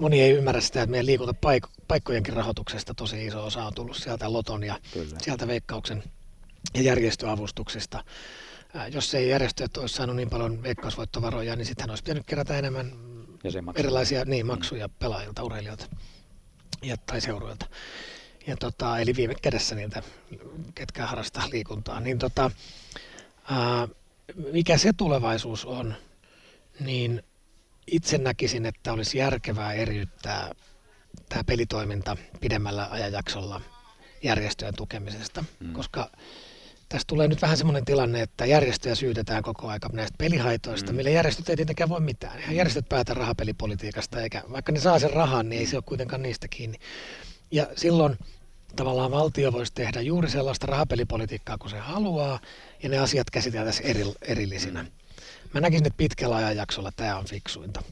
moni 0.01 0.21
ei 0.21 0.31
ymmärrä 0.31 0.61
sitä, 0.61 0.83
että 0.83 0.91
meidän 0.91 1.07
liikuntapaikkojenkin 1.07 2.35
rahoituksesta 2.35 2.95
tosi 2.95 3.27
iso 3.27 3.45
osa 3.45 3.65
on 3.65 3.75
tullut 3.75 3.97
sieltä 3.97 4.33
Loton 4.33 4.65
ja 4.65 4.79
Kyllä. 4.93 5.17
sieltä 5.23 5.47
Veikkauksen 5.47 6.03
ja 6.75 6.83
järjestöavustuksista. 6.83 8.05
Jos 8.93 9.15
ei 9.15 9.29
järjestöt 9.29 9.77
olisi 9.77 9.95
saanut 9.95 10.17
niin 10.17 10.31
paljon 10.31 10.63
veikkausvoittovaroja, 10.63 11.57
niin 11.57 11.67
sittenhän 11.67 11.91
olisi 11.91 12.03
pitänyt 12.03 12.27
kerätä 12.27 12.59
enemmän 12.59 12.93
erilaisia 13.77 14.25
niin, 14.25 14.47
maksuja 14.47 14.87
mm. 14.87 14.95
pelaajilta, 14.99 15.45
urheilijoilta 15.45 15.87
ja, 16.83 16.97
tai 16.97 17.21
seuroilta. 17.21 17.67
Ja 18.47 18.57
tota, 18.57 18.99
eli 18.99 19.17
viime 19.17 19.35
kädessä 19.43 19.75
niiltä, 19.75 20.03
ketkä 20.75 21.07
harrastaa 21.07 21.51
liikuntaa. 21.51 22.01
Niin 22.01 22.19
tota, 22.19 22.51
ää, 23.51 23.89
mikä 24.53 24.79
se 24.79 24.93
tulevaisuus 24.93 25.65
on, 25.65 25.95
niin 26.81 27.23
itse 27.87 28.19
näkisin, 28.19 28.66
että 28.66 28.93
olisi 28.93 29.19
järkevää 29.19 29.73
eriyttää 29.73 30.55
tämä 31.29 31.45
pelitoiminta 31.45 32.16
pidemmällä 32.40 32.88
ajanjaksolla 32.90 33.61
järjestöjen 34.23 34.75
tukemisesta, 34.77 35.45
mm. 35.61 35.73
koska 35.73 36.11
tässä 36.88 37.07
tulee 37.07 37.29
nyt 37.29 37.43
vähän 37.43 37.57
semmoinen 37.57 37.85
tilanne, 37.85 38.23
että 38.23 38.47
järjestöjä 38.47 38.95
syytetään 38.95 39.43
koko 39.43 39.69
aika 39.69 39.88
näistä 39.93 40.14
pelihaitoista, 40.19 40.93
mm. 40.93 40.97
millä 40.97 41.11
järjestöt 41.11 41.49
ei 41.49 41.57
tietenkään 41.57 41.90
voi 41.90 42.01
mitään. 42.01 42.38
Eihän 42.38 42.57
järjestöt 42.57 42.88
päätä 42.88 43.14
rahapelipolitiikasta, 43.14 44.21
eikä 44.21 44.43
vaikka 44.53 44.73
ne 44.73 44.81
saa 44.81 44.99
sen 44.99 45.11
rahan, 45.11 45.49
niin 45.49 45.61
ei 45.61 45.66
se 45.66 45.77
ole 45.77 45.85
kuitenkaan 45.87 46.23
niistä 46.23 46.49
kiinni. 46.49 46.79
Ja 47.51 47.66
silloin 47.77 48.19
tavallaan 48.77 49.11
valtio 49.11 49.53
voisi 49.53 49.73
tehdä 49.75 50.01
juuri 50.01 50.31
sellaista 50.31 50.66
rahapelipolitiikkaa 50.66 51.59
kuin 51.59 51.71
se 51.71 51.79
haluaa, 51.79 52.40
ja 52.83 52.88
ne 52.88 52.99
asiat 52.99 53.31
käsiteltäisiin 53.31 53.87
eri, 53.87 54.05
erillisinä. 54.23 54.83
Mm. 54.83 54.88
Mä 55.55 55.61
näkisin, 55.61 55.87
että 55.87 55.97
pitkällä 55.97 56.37
ajanjaksolla 56.37 56.93
tämä 56.97 57.19
on 57.19 57.25
fiksuinta. 57.25 57.83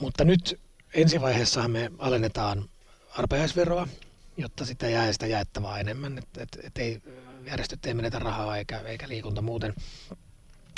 Mutta 0.00 0.24
nyt 0.24 0.60
ensivaiheessa 0.94 1.68
me 1.68 1.90
alennetaan 1.98 2.68
arpajaisveroa, 3.10 3.88
jotta 4.36 4.64
sitä 4.64 4.88
jää 4.88 5.12
sitä 5.12 5.26
jaettavaa 5.26 5.78
enemmän, 5.78 6.18
että 6.18 6.42
et, 6.42 6.58
et 6.62 6.78
ei, 6.78 7.02
järjestöt 7.46 7.86
ei 7.86 7.94
menetä 7.94 8.18
rahaa 8.18 8.56
eikä, 8.56 8.80
eikä 8.80 9.08
liikunta 9.08 9.42
muuten. 9.42 9.74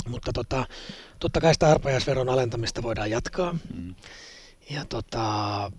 Mutta 0.08 0.32
tota, 0.32 0.66
totta 1.18 1.40
kai 1.40 1.54
sitä 1.54 1.70
arpajaisveron 1.70 2.28
alentamista 2.28 2.82
voidaan 2.82 3.10
jatkaa. 3.10 3.58
Mm. 3.74 3.94
Ja 4.70 4.84
tota, 4.84 5.72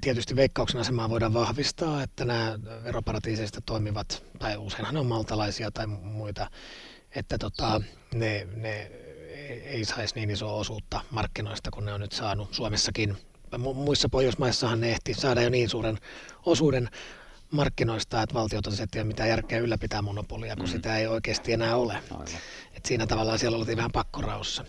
tietysti 0.00 0.36
veikkauksen 0.36 0.80
asemaa 0.80 1.10
voidaan 1.10 1.34
vahvistaa, 1.34 2.02
että 2.02 2.24
nämä 2.24 2.58
veroparatiiseista 2.84 3.60
toimivat, 3.60 4.22
tai 4.38 4.56
useinhan 4.56 4.96
on 4.96 5.06
maltalaisia 5.06 5.70
tai 5.70 5.86
muita, 5.86 6.50
että 7.14 7.38
tota, 7.38 7.80
ne, 8.14 8.48
ne 8.56 8.90
ei 9.48 9.84
saisi 9.84 10.14
niin 10.14 10.30
isoa 10.30 10.52
osuutta 10.52 11.00
markkinoista 11.10 11.70
kuin 11.70 11.84
ne 11.84 11.92
on 11.92 12.00
nyt 12.00 12.12
saanut 12.12 12.54
Suomessakin. 12.54 13.16
Muissa 13.74 14.08
Pohjoismaissahan 14.08 14.80
ne 14.80 14.90
ehti 14.90 15.14
saada 15.14 15.42
jo 15.42 15.50
niin 15.50 15.68
suuren 15.68 15.98
osuuden 16.46 16.88
markkinoista, 17.50 18.22
että 18.22 18.34
valtiot 18.34 18.66
on 18.66 18.72
että 18.82 19.04
mitä 19.04 19.26
järkeä 19.26 19.58
ylläpitää 19.58 20.02
monopolia, 20.02 20.56
kun 20.56 20.64
mm. 20.64 20.72
sitä 20.72 20.96
ei 20.96 21.06
oikeasti 21.06 21.52
enää 21.52 21.76
ole. 21.76 21.98
Et 22.76 22.84
siinä 22.86 23.06
tavallaan 23.06 23.38
siellä 23.38 23.58
oltiin 23.58 23.76
vähän 23.76 23.92
pakkoraussa. 23.92 24.64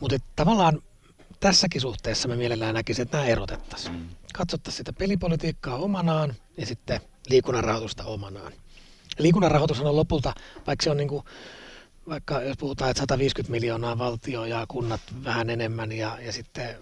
Mutta 0.00 0.16
tavallaan 0.36 0.82
tässäkin 1.40 1.80
suhteessa 1.80 2.28
me 2.28 2.36
mielellään 2.36 2.74
näkisin, 2.74 3.02
että 3.02 3.16
nämä 3.16 3.28
erotettaisiin. 3.28 3.94
Mm. 3.94 4.06
Katsottaisiin 4.34 4.78
sitä 4.78 4.92
pelipolitiikkaa 4.92 5.76
omanaan 5.76 6.34
ja 6.56 6.66
sitten 6.66 7.00
liikunnan 7.30 7.64
rahoitusta 7.64 8.04
omanaan. 8.04 8.52
Liikunnan 9.18 9.50
rahoitus 9.50 9.80
on 9.80 9.96
lopulta, 9.96 10.32
vaikka 10.66 10.84
se 10.84 10.90
on 10.90 10.96
niin 10.96 11.08
kuin 11.08 11.24
vaikka 12.08 12.42
jos 12.42 12.56
puhutaan, 12.58 12.90
että 12.90 13.00
150 13.00 13.50
miljoonaa 13.50 13.98
valtio 13.98 14.44
ja 14.44 14.64
kunnat 14.68 15.00
vähän 15.24 15.50
enemmän 15.50 15.92
ja, 15.92 16.18
ja 16.20 16.32
sitten 16.32 16.76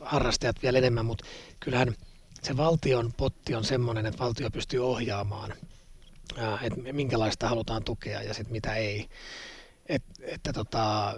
harrastajat 0.00 0.62
vielä 0.62 0.78
enemmän, 0.78 1.06
mutta 1.06 1.24
kyllähän 1.60 1.94
se 2.42 2.56
valtion 2.56 3.12
potti 3.16 3.54
on 3.54 3.64
semmoinen, 3.64 4.06
että 4.06 4.18
valtio 4.18 4.50
pystyy 4.50 4.86
ohjaamaan, 4.86 5.54
että 6.62 6.92
minkälaista 6.92 7.48
halutaan 7.48 7.84
tukea 7.84 8.22
ja 8.22 8.34
sitten 8.34 8.52
mitä 8.52 8.74
ei. 8.74 9.08
Et, 9.86 10.02
että 10.20 10.52
tota, 10.52 11.14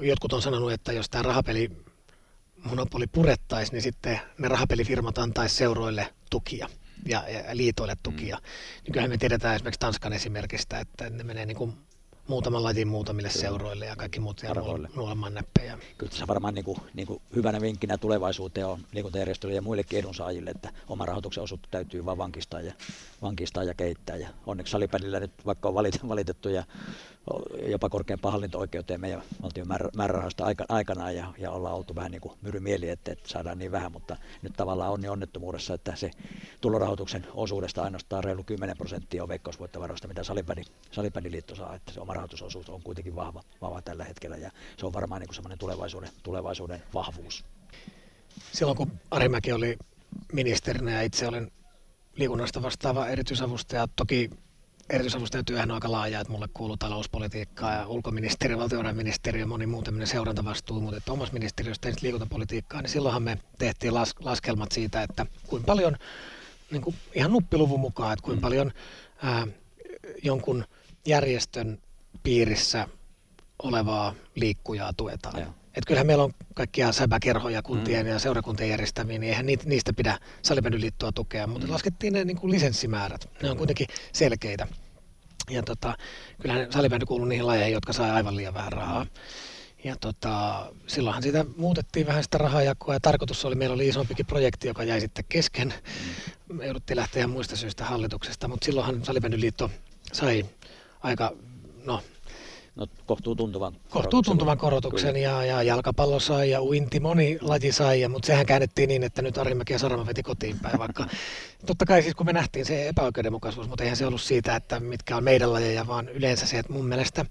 jotkut 0.00 0.32
on 0.32 0.42
sanonut, 0.42 0.72
että 0.72 0.92
jos 0.92 1.10
tämä 1.10 1.22
rahapeli 1.22 1.70
monopoli 2.64 3.06
purettaisiin, 3.06 3.72
niin 3.72 3.82
sitten 3.82 4.20
ne 4.38 4.48
rahapelifirmat 4.48 5.18
antaisi 5.18 5.56
seuroille 5.56 6.14
tukia 6.30 6.68
ja, 7.06 7.28
ja 7.28 7.56
liitoille 7.56 7.96
tukia. 8.02 8.36
Mm. 8.36 8.42
Niin 8.84 8.92
kyllähän 8.92 9.10
me 9.10 9.18
tiedetään 9.18 9.54
esimerkiksi 9.54 9.80
Tanskan 9.80 10.12
esimerkistä, 10.12 10.78
että 10.78 11.10
ne 11.10 11.24
menee 11.24 11.46
niin 11.46 11.56
kuin 11.56 11.76
muutaman 12.32 12.62
lajin 12.62 12.88
muutamille 12.88 13.28
Kyllä. 13.28 13.40
seuroille 13.40 13.86
ja 13.86 13.96
kaikki 13.96 14.20
muut 14.20 14.42
nuolemaan 14.96 15.34
näppejä. 15.34 15.78
Kyllä 15.98 16.12
se 16.12 16.26
varmaan 16.26 16.54
niin 16.54 16.64
kuin, 16.64 16.78
niin 16.94 17.06
kuin 17.06 17.22
hyvänä 17.36 17.60
vinkkinä 17.60 17.98
tulevaisuuteen 17.98 18.66
on 18.66 18.80
liikuntajärjestöille 18.92 19.54
ja 19.54 19.62
muillekin 19.62 19.98
edunsaajille, 19.98 20.50
että 20.50 20.72
oma 20.88 21.06
rahoituksen 21.06 21.42
osuutta 21.42 21.68
täytyy 21.70 22.04
vaan 22.04 22.18
vankistaa 22.18 22.60
ja, 22.60 22.72
vankistaa 23.22 23.64
ja 23.64 23.74
keittää. 23.74 24.16
Ja 24.16 24.28
onneksi 24.46 24.70
salipänillä 24.70 25.20
nyt 25.20 25.32
vaikka 25.46 25.68
on 25.68 25.74
valitettu 26.08 26.48
ja 26.48 26.64
jopa 27.66 27.88
korkeampaan 27.88 28.32
hallinto-oikeuteen 28.32 29.00
meidän 29.00 29.22
valtion 29.42 29.66
määrärahasta 29.96 30.44
aikanaan 30.68 31.16
ja, 31.16 31.34
ja 31.38 31.50
ollaan 31.50 31.74
oltu 31.74 31.94
vähän 31.94 32.10
niin 32.10 32.20
kuin 32.20 32.38
myrymieli, 32.42 32.88
että, 32.88 33.12
että 33.12 33.28
saadaan 33.28 33.58
niin 33.58 33.72
vähän, 33.72 33.92
mutta 33.92 34.16
nyt 34.42 34.52
tavallaan 34.56 34.92
on 34.92 35.00
niin 35.00 35.10
onnettomuudessa, 35.10 35.74
että 35.74 35.96
se 35.96 36.10
tulorahoituksen 36.60 37.26
osuudesta 37.34 37.82
ainoastaan 37.82 38.24
reilu 38.24 38.44
10 38.44 38.76
prosenttia 38.76 39.22
on 39.22 39.28
veikkausvoittovaroista, 39.28 40.08
mitä 40.08 40.22
Salipäniliitto 40.90 41.54
saa, 41.54 41.74
että 41.74 41.92
se 41.92 42.00
oma 42.00 42.14
rahoitusosuus 42.14 42.68
on 42.68 42.82
kuitenkin 42.82 43.16
vahva, 43.16 43.42
vahva 43.60 43.82
tällä 43.82 44.04
hetkellä 44.04 44.36
ja 44.36 44.50
se 44.76 44.86
on 44.86 44.92
varmaan 44.92 45.20
niin 45.20 45.34
semmoinen 45.34 45.58
tulevaisuuden, 45.58 46.10
tulevaisuuden 46.22 46.82
vahvuus. 46.94 47.44
Silloin 48.52 48.76
kun 48.76 48.92
Arimäki 49.10 49.52
oli 49.52 49.78
ministerinä 50.32 50.92
ja 50.92 51.02
itse 51.02 51.28
olin 51.28 51.52
liikunnasta 52.16 52.62
vastaava 52.62 53.08
erityisavustaja, 53.08 53.88
toki 53.96 54.30
erityisavustajan 54.90 55.44
työhän 55.44 55.70
on 55.70 55.74
aika 55.74 55.92
laaja, 55.92 56.20
että 56.20 56.32
mulle 56.32 56.48
kuuluu 56.54 56.76
talouspolitiikkaa 56.76 57.72
ja 57.72 57.86
ulkoministeriö, 57.86 58.58
valtiovarainministeriö 58.58 59.42
ja 59.42 59.46
moni 59.46 59.66
muu 59.66 59.82
tämmöinen 59.82 60.06
seurantavastuu, 60.06 60.80
mutta 60.80 60.96
että 60.96 61.12
omassa 61.12 61.34
ministeriössä 61.34 61.80
tein 61.80 61.94
liikuntapolitiikkaa, 62.02 62.82
niin 62.82 62.90
silloinhan 62.90 63.22
me 63.22 63.38
tehtiin 63.58 63.94
las, 63.94 64.14
laskelmat 64.20 64.72
siitä, 64.72 65.02
että 65.02 65.26
kuinka 65.46 65.66
paljon, 65.66 65.96
niin 66.70 66.82
kuin 66.82 66.96
ihan 67.14 67.32
nuppiluvun 67.32 67.80
mukaan, 67.80 68.12
että 68.12 68.24
kuinka 68.24 68.40
mm. 68.40 68.42
paljon 68.42 68.72
ää, 69.22 69.46
jonkun 70.22 70.64
järjestön 71.06 71.78
piirissä 72.22 72.88
olevaa 73.62 74.14
liikkujaa 74.34 74.92
tuetaan. 74.96 75.40
Ja. 75.40 75.61
Et 75.74 75.84
kyllähän 75.86 76.06
meillä 76.06 76.24
on 76.24 76.32
kaikkia 76.54 76.92
säbäkerhoja 76.92 77.62
kuntien 77.62 78.06
mm. 78.06 78.12
ja 78.12 78.18
seurakuntien 78.18 78.70
järjestämiä, 78.70 79.18
niin 79.18 79.28
eihän 79.28 79.46
niistä 79.46 79.92
pidä 79.92 80.18
salibändyliittoa 80.42 81.12
tukea, 81.12 81.46
mutta 81.46 81.66
mm. 81.66 81.72
laskettiin 81.72 82.12
ne 82.12 82.24
niin 82.24 82.36
kuin 82.36 82.50
lisenssimäärät. 82.50 83.28
Ne 83.42 83.50
on 83.50 83.56
kuitenkin 83.56 83.86
selkeitä. 84.12 84.66
Ja 85.50 85.62
tota, 85.62 85.96
kyllähän 86.40 86.72
salibändy 86.72 87.06
kuuluu 87.06 87.26
niihin 87.26 87.46
lajeihin, 87.46 87.72
jotka 87.72 87.92
saa 87.92 88.14
aivan 88.14 88.36
liian 88.36 88.54
vähän 88.54 88.72
rahaa. 88.72 89.06
Ja 89.84 89.96
tota, 90.00 90.66
silloinhan 90.86 91.22
sitä 91.22 91.44
muutettiin 91.56 92.06
vähän 92.06 92.22
sitä 92.22 92.38
rahajakoa 92.38 92.94
ja 92.94 93.00
tarkoitus 93.00 93.44
oli, 93.44 93.54
meillä 93.54 93.74
oli 93.74 93.88
isompikin 93.88 94.26
projekti, 94.26 94.68
joka 94.68 94.84
jäi 94.84 95.00
sitten 95.00 95.24
kesken. 95.28 95.74
Mm. 96.48 96.56
Me 96.56 96.64
jouduttiin 96.64 96.96
lähteä 96.96 97.26
muista 97.26 97.56
syistä 97.56 97.84
hallituksesta, 97.84 98.48
mutta 98.48 98.64
silloinhan 98.64 99.04
salibändyliitto 99.04 99.70
sai 100.12 100.46
aika, 101.02 101.32
no 101.84 102.02
No, 102.74 102.86
kohtuu 103.06 103.34
tuntuvan 103.34 103.76
Kohtuu 103.90 104.22
tuntuvan 104.22 104.58
korotuksen 104.58 105.16
ja, 105.16 105.44
ja, 105.44 105.62
jalkapallo 105.62 106.20
sai 106.20 106.50
ja 106.50 106.62
uinti 106.62 107.00
moni 107.00 107.38
laji 107.40 107.72
sai, 107.72 108.00
ja, 108.00 108.08
mutta 108.08 108.26
sehän 108.26 108.46
käännettiin 108.46 108.88
niin, 108.88 109.02
että 109.02 109.22
nyt 109.22 109.38
Arimäki 109.38 109.72
ja 109.72 109.78
Sarama 109.78 110.06
veti 110.06 110.22
kotiin 110.22 110.58
päin, 110.62 110.78
vaikka 110.78 111.06
totta 111.66 111.86
kai 111.86 112.02
siis 112.02 112.14
kun 112.14 112.26
me 112.26 112.32
nähtiin 112.32 112.66
se 112.66 112.88
epäoikeudenmukaisuus, 112.88 113.68
mutta 113.68 113.84
eihän 113.84 113.96
se 113.96 114.06
ollut 114.06 114.20
siitä, 114.20 114.56
että 114.56 114.80
mitkä 114.80 115.16
on 115.16 115.24
meidän 115.24 115.52
lajeja, 115.52 115.86
vaan 115.86 116.08
yleensä 116.08 116.46
se, 116.46 116.58
että 116.58 116.72
mun 116.72 116.86
mielestä 116.86 117.24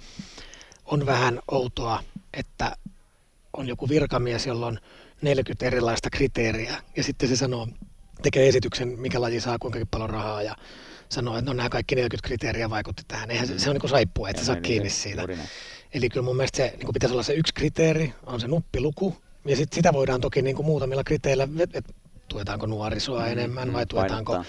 on 0.86 1.06
vähän 1.06 1.39
outoa, 1.52 2.04
että 2.34 2.76
on 3.58 3.68
joku 3.68 3.89
virkamies, 3.89 4.46
jolla 4.48 4.68
on 4.68 4.80
40 5.22 5.66
erilaista 5.66 6.10
kriteeriä, 6.10 6.76
ja 6.98 7.04
sitten 7.04 7.30
se 7.30 7.36
sanoo, 7.36 7.68
tekee 8.22 8.48
esityksen, 8.48 8.88
mikä 8.88 9.22
laji 9.22 9.39
saa 9.39 9.60
kuinka 9.60 9.80
paljon 9.92 10.10
rahaa, 10.10 10.42
ja 10.42 10.56
sanoa, 11.12 11.38
että 11.38 11.51
no 11.51 11.53
nämä 11.53 11.70
kaikki 11.70 11.95
40 11.95 12.28
kriteeriä 12.28 12.70
vaikutti 12.70 13.03
tähän. 13.07 13.32
Eihän 13.32 13.47
se, 13.47 13.59
se 13.59 13.70
on 13.70 13.74
niin 13.74 13.82
kuin 13.82 13.89
saippua, 13.89 14.30
että 14.30 14.45
saa 14.45 14.55
kiinni 14.55 14.89
se, 14.89 14.95
siitä. 14.95 15.24
Eli 15.93 16.09
kyllä 16.09 16.24
mun 16.24 16.36
mielestä 16.36 16.57
se 16.57 16.64
niin 16.64 16.86
kuin 16.86 16.93
pitäisi 16.93 17.14
olla 17.14 17.24
se 17.24 17.34
yksi 17.34 17.53
kriteeri, 17.53 18.14
on 18.26 18.41
se 18.41 18.47
nuppiluku, 18.47 19.18
ja 19.45 19.55
sit 19.55 19.74
sitä 19.74 19.93
voidaan 19.93 20.22
toki 20.22 20.41
niin 20.41 20.55
kuin 20.55 20.66
muutamilla 20.66 21.03
kriteeillä, 21.03 21.47
että 21.74 21.93
tuetaanko 22.28 22.66
nuorisoa 22.66 23.26
mm, 23.26 23.32
enemmän 23.32 23.68
mm, 23.68 23.74
vai 23.74 23.86
tuetaanko... 23.86 24.43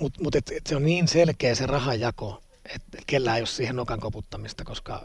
Mutta 0.00 0.22
mut 0.22 0.34
et, 0.34 0.52
et 0.56 0.66
se 0.66 0.76
on 0.76 0.84
niin 0.84 1.08
selkeä 1.08 1.54
se 1.54 1.66
rahajako, 1.66 2.42
että 2.74 2.98
kellään 3.06 3.36
ei 3.36 3.40
ole 3.40 3.46
siihen 3.46 3.76
nokan 3.76 4.00
koputtamista, 4.00 4.64
koska 4.64 5.04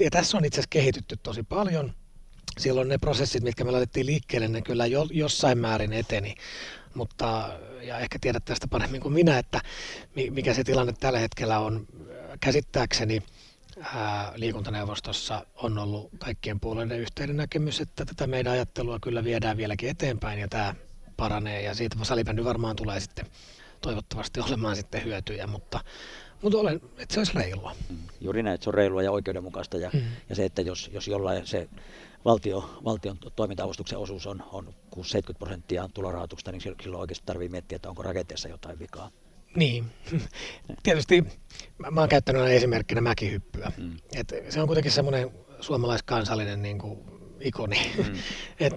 ja 0.00 0.10
tässä 0.10 0.36
on 0.36 0.44
itse 0.44 0.60
asiassa 0.60 0.68
kehitytty 0.70 1.16
tosi 1.22 1.42
paljon. 1.42 1.92
Silloin 2.58 2.88
ne 2.88 2.98
prosessit, 2.98 3.42
mitkä 3.42 3.64
me 3.64 3.70
laitettiin 3.70 4.06
liikkeelle, 4.06 4.48
ne 4.48 4.62
kyllä 4.62 4.86
jo, 4.86 5.06
jossain 5.10 5.58
määrin 5.58 5.92
eteni, 5.92 6.34
mutta 6.94 7.58
ja 7.82 7.98
ehkä 7.98 8.18
tiedät 8.20 8.44
tästä 8.44 8.68
paremmin 8.68 9.00
kuin 9.00 9.14
minä, 9.14 9.38
että 9.38 9.60
mikä 10.30 10.54
se 10.54 10.64
tilanne 10.64 10.92
tällä 11.00 11.18
hetkellä 11.18 11.58
on. 11.58 11.86
Käsittääkseni 12.40 13.22
ää, 13.82 14.32
liikuntaneuvostossa 14.36 15.46
on 15.56 15.78
ollut 15.78 16.10
kaikkien 16.18 16.60
puolueiden 16.60 17.00
yhteinen 17.00 17.36
näkemys, 17.36 17.80
että 17.80 18.04
tätä 18.04 18.26
meidän 18.26 18.52
ajattelua 18.52 18.98
kyllä 19.02 19.24
viedään 19.24 19.56
vieläkin 19.56 19.88
eteenpäin 19.88 20.38
ja 20.38 20.48
tämä 20.48 20.74
paranee 21.16 21.62
ja 21.62 21.74
siitä 21.74 21.96
salibändy 22.02 22.44
varmaan 22.44 22.76
tulee 22.76 23.00
sitten 23.00 23.26
toivottavasti 23.80 24.40
olemaan 24.40 24.76
sitten 24.76 25.04
hyötyjä, 25.04 25.46
mutta, 25.46 25.80
mutta 26.42 26.58
olen, 26.58 26.80
että 26.98 27.14
se 27.14 27.20
olisi 27.20 27.32
reilua. 27.34 27.74
Mm. 27.90 27.96
Juuri 28.20 28.42
näin, 28.42 28.54
että 28.54 28.64
se 28.64 28.70
on 28.70 28.74
reilua 28.74 29.02
ja 29.02 29.12
oikeudenmukaista 29.12 29.76
ja, 29.76 29.90
mm. 29.92 30.00
ja 30.28 30.34
se, 30.34 30.44
että 30.44 30.62
jos, 30.62 30.90
jos 30.92 31.08
jollain 31.08 31.46
se 31.46 31.68
valtio, 32.24 32.80
valtion 32.84 33.18
toimintaavustuksen 33.36 33.98
osuus 33.98 34.26
on, 34.26 34.42
on 34.52 34.74
6-70 34.96 35.00
prosenttia 35.38 35.88
tulorahoituksesta, 35.94 36.52
niin 36.52 36.60
silloin 36.60 37.00
oikeasti 37.00 37.26
tarvitsee 37.26 37.50
miettiä, 37.50 37.76
että 37.76 37.88
onko 37.88 38.02
rakenteessa 38.02 38.48
jotain 38.48 38.78
vikaa. 38.78 39.10
Niin, 39.56 39.84
tietysti 40.82 41.24
mä 41.90 42.00
oon 42.00 42.08
käyttänyt 42.08 42.42
aina 42.42 42.54
esimerkkinä 42.54 43.00
mäkihyppyä. 43.00 43.72
Mm. 43.76 43.96
Et 44.14 44.34
se 44.48 44.60
on 44.60 44.66
kuitenkin 44.66 44.92
semmoinen 44.92 45.30
suomalaiskansallinen 45.60 46.62
niin 46.62 46.78
kuin, 46.78 46.98
ikoni. 47.40 47.92
Mm. 47.96 48.14
Et, 48.66 48.74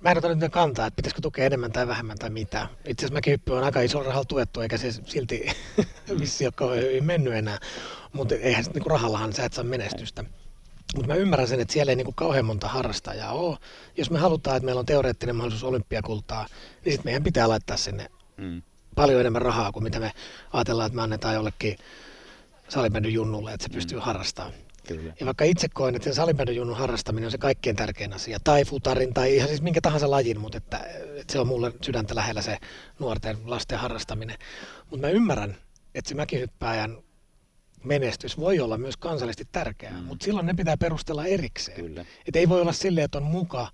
mä 0.00 0.10
en 0.10 0.18
ota 0.18 0.34
nyt 0.34 0.52
kantaa, 0.52 0.86
että 0.86 0.96
pitäisikö 0.96 1.20
tukea 1.22 1.44
enemmän 1.44 1.72
tai 1.72 1.88
vähemmän 1.88 2.18
tai 2.18 2.30
mitä. 2.30 2.68
Itse 2.88 3.00
asiassa 3.00 3.14
mäkihyppy 3.14 3.52
on 3.52 3.64
aika 3.64 3.80
iso 3.80 4.02
rahalla 4.02 4.24
tuettu, 4.24 4.60
eikä 4.60 4.78
se 4.78 4.92
silti 4.92 5.46
vissi 6.20 6.46
ole 6.46 6.52
kauhean 6.56 6.82
hyvin 6.82 7.04
mennyt 7.04 7.34
enää. 7.34 7.58
Mutta 8.12 8.34
eihän 8.34 8.64
niin 8.74 8.86
rahallahan 8.86 9.32
sä 9.32 9.44
et 9.44 9.52
saa 9.52 9.64
menestystä. 9.64 10.24
Mutta 10.94 11.06
mä 11.08 11.14
ymmärrän 11.14 11.48
sen, 11.48 11.60
että 11.60 11.72
siellä 11.72 11.92
ei 11.92 11.96
niinku 11.96 12.12
kauhean 12.16 12.44
monta 12.44 12.68
harrastajaa 12.68 13.32
ole. 13.32 13.58
Jos 13.96 14.10
me 14.10 14.18
halutaan, 14.18 14.56
että 14.56 14.64
meillä 14.64 14.78
on 14.78 14.86
teoreettinen 14.86 15.36
mahdollisuus 15.36 15.64
olympiakultaa, 15.64 16.46
niin 16.84 16.92
sitten 16.92 17.04
meidän 17.04 17.24
pitää 17.24 17.48
laittaa 17.48 17.76
sinne 17.76 18.10
mm. 18.36 18.62
paljon 18.94 19.20
enemmän 19.20 19.42
rahaa 19.42 19.72
kuin 19.72 19.82
mitä 19.82 20.00
me 20.00 20.12
ajatellaan, 20.52 20.86
että 20.86 20.96
me 20.96 21.02
annetaan 21.02 21.34
jollekin 21.34 21.76
salibändyn 22.68 23.14
junnulle, 23.14 23.52
että 23.52 23.64
se 23.64 23.74
pystyy 23.74 23.98
mm. 23.98 24.02
harrastamaan. 24.02 24.54
Kyllä. 24.88 25.12
Ja 25.20 25.26
vaikka 25.26 25.44
itse 25.44 25.68
koen, 25.68 25.94
että 25.94 26.14
salibändyn 26.14 26.56
junnun 26.56 26.76
harrastaminen 26.76 27.26
on 27.26 27.30
se 27.30 27.38
kaikkein 27.38 27.76
tärkein 27.76 28.12
asia, 28.12 28.38
tai 28.44 28.64
futarin, 28.64 29.14
tai 29.14 29.36
ihan 29.36 29.48
siis 29.48 29.62
minkä 29.62 29.80
tahansa 29.80 30.10
lajin, 30.10 30.40
mutta 30.40 30.58
että, 30.58 30.78
että 31.16 31.32
se 31.32 31.38
on 31.38 31.46
mulle 31.46 31.72
sydäntä 31.82 32.14
lähellä 32.14 32.42
se 32.42 32.58
nuorten 32.98 33.38
lasten 33.44 33.78
harrastaminen. 33.78 34.38
Mutta 34.90 35.06
mä 35.06 35.12
ymmärrän, 35.12 35.56
että 35.94 36.08
se 36.08 36.14
mäkihyppääjän 36.14 36.98
menestys 37.84 38.38
voi 38.38 38.60
olla 38.60 38.78
myös 38.78 38.96
kansallisesti 38.96 39.48
tärkeää, 39.52 39.92
mm. 39.92 40.04
mutta 40.04 40.24
silloin 40.24 40.46
ne 40.46 40.54
pitää 40.54 40.76
perustella 40.76 41.26
erikseen. 41.26 41.84
Kyllä. 41.84 42.04
Et 42.28 42.36
ei 42.36 42.48
voi 42.48 42.60
olla 42.60 42.72
silleen, 42.72 43.04
että 43.04 43.18
on 43.18 43.24
muka 43.24 43.68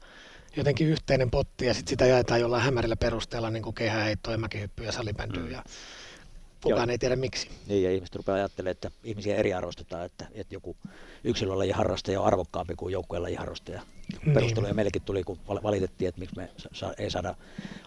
jotenkin 0.57 0.87
yhteinen 0.87 1.31
potti 1.31 1.67
ja 1.67 1.75
sit 1.75 1.89
sitä 1.89 2.07
jaetaan 2.07 2.41
jollain 2.41 2.63
hämärillä 2.63 2.97
perusteella, 2.97 3.51
niin 3.51 3.63
kuin 3.63 3.75
kehäheitto 3.75 4.31
ja 4.31 4.39
mäkihyppy 4.39 4.85
ja 4.85 4.93
salibändy. 4.93 5.39
Mm. 5.39 5.51
Ja 5.51 5.63
kukaan 6.63 6.89
Joo. 6.89 6.93
ei 6.93 6.99
tiedä 6.99 7.17
miksi. 7.17 7.51
Niin, 7.67 7.83
ja 7.83 7.93
ihmiset 7.93 8.17
rupeaa 8.17 8.37
ajattelemaan, 8.37 8.71
että 8.71 8.91
ihmisiä 9.05 9.37
eriarvostetaan, 9.37 10.07
että, 10.07 10.27
että 10.33 10.55
joku 10.55 10.77
yksilöllä 11.25 11.75
harrastaja 11.75 12.21
on 12.21 12.27
arvokkaampi 12.27 12.75
kuin 12.75 12.93
joukkueen 12.93 13.39
harrastaja. 13.39 13.83
Niin. 14.25 14.35
Perusteluja 14.35 14.75
meillekin 14.75 15.03
tuli, 15.03 15.25
kun 15.25 15.39
valitettiin, 15.47 16.09
että 16.09 16.19
miksi 16.19 16.37
me 16.37 16.51
sa- 16.73 16.95
ei 16.99 17.11
saada 17.11 17.35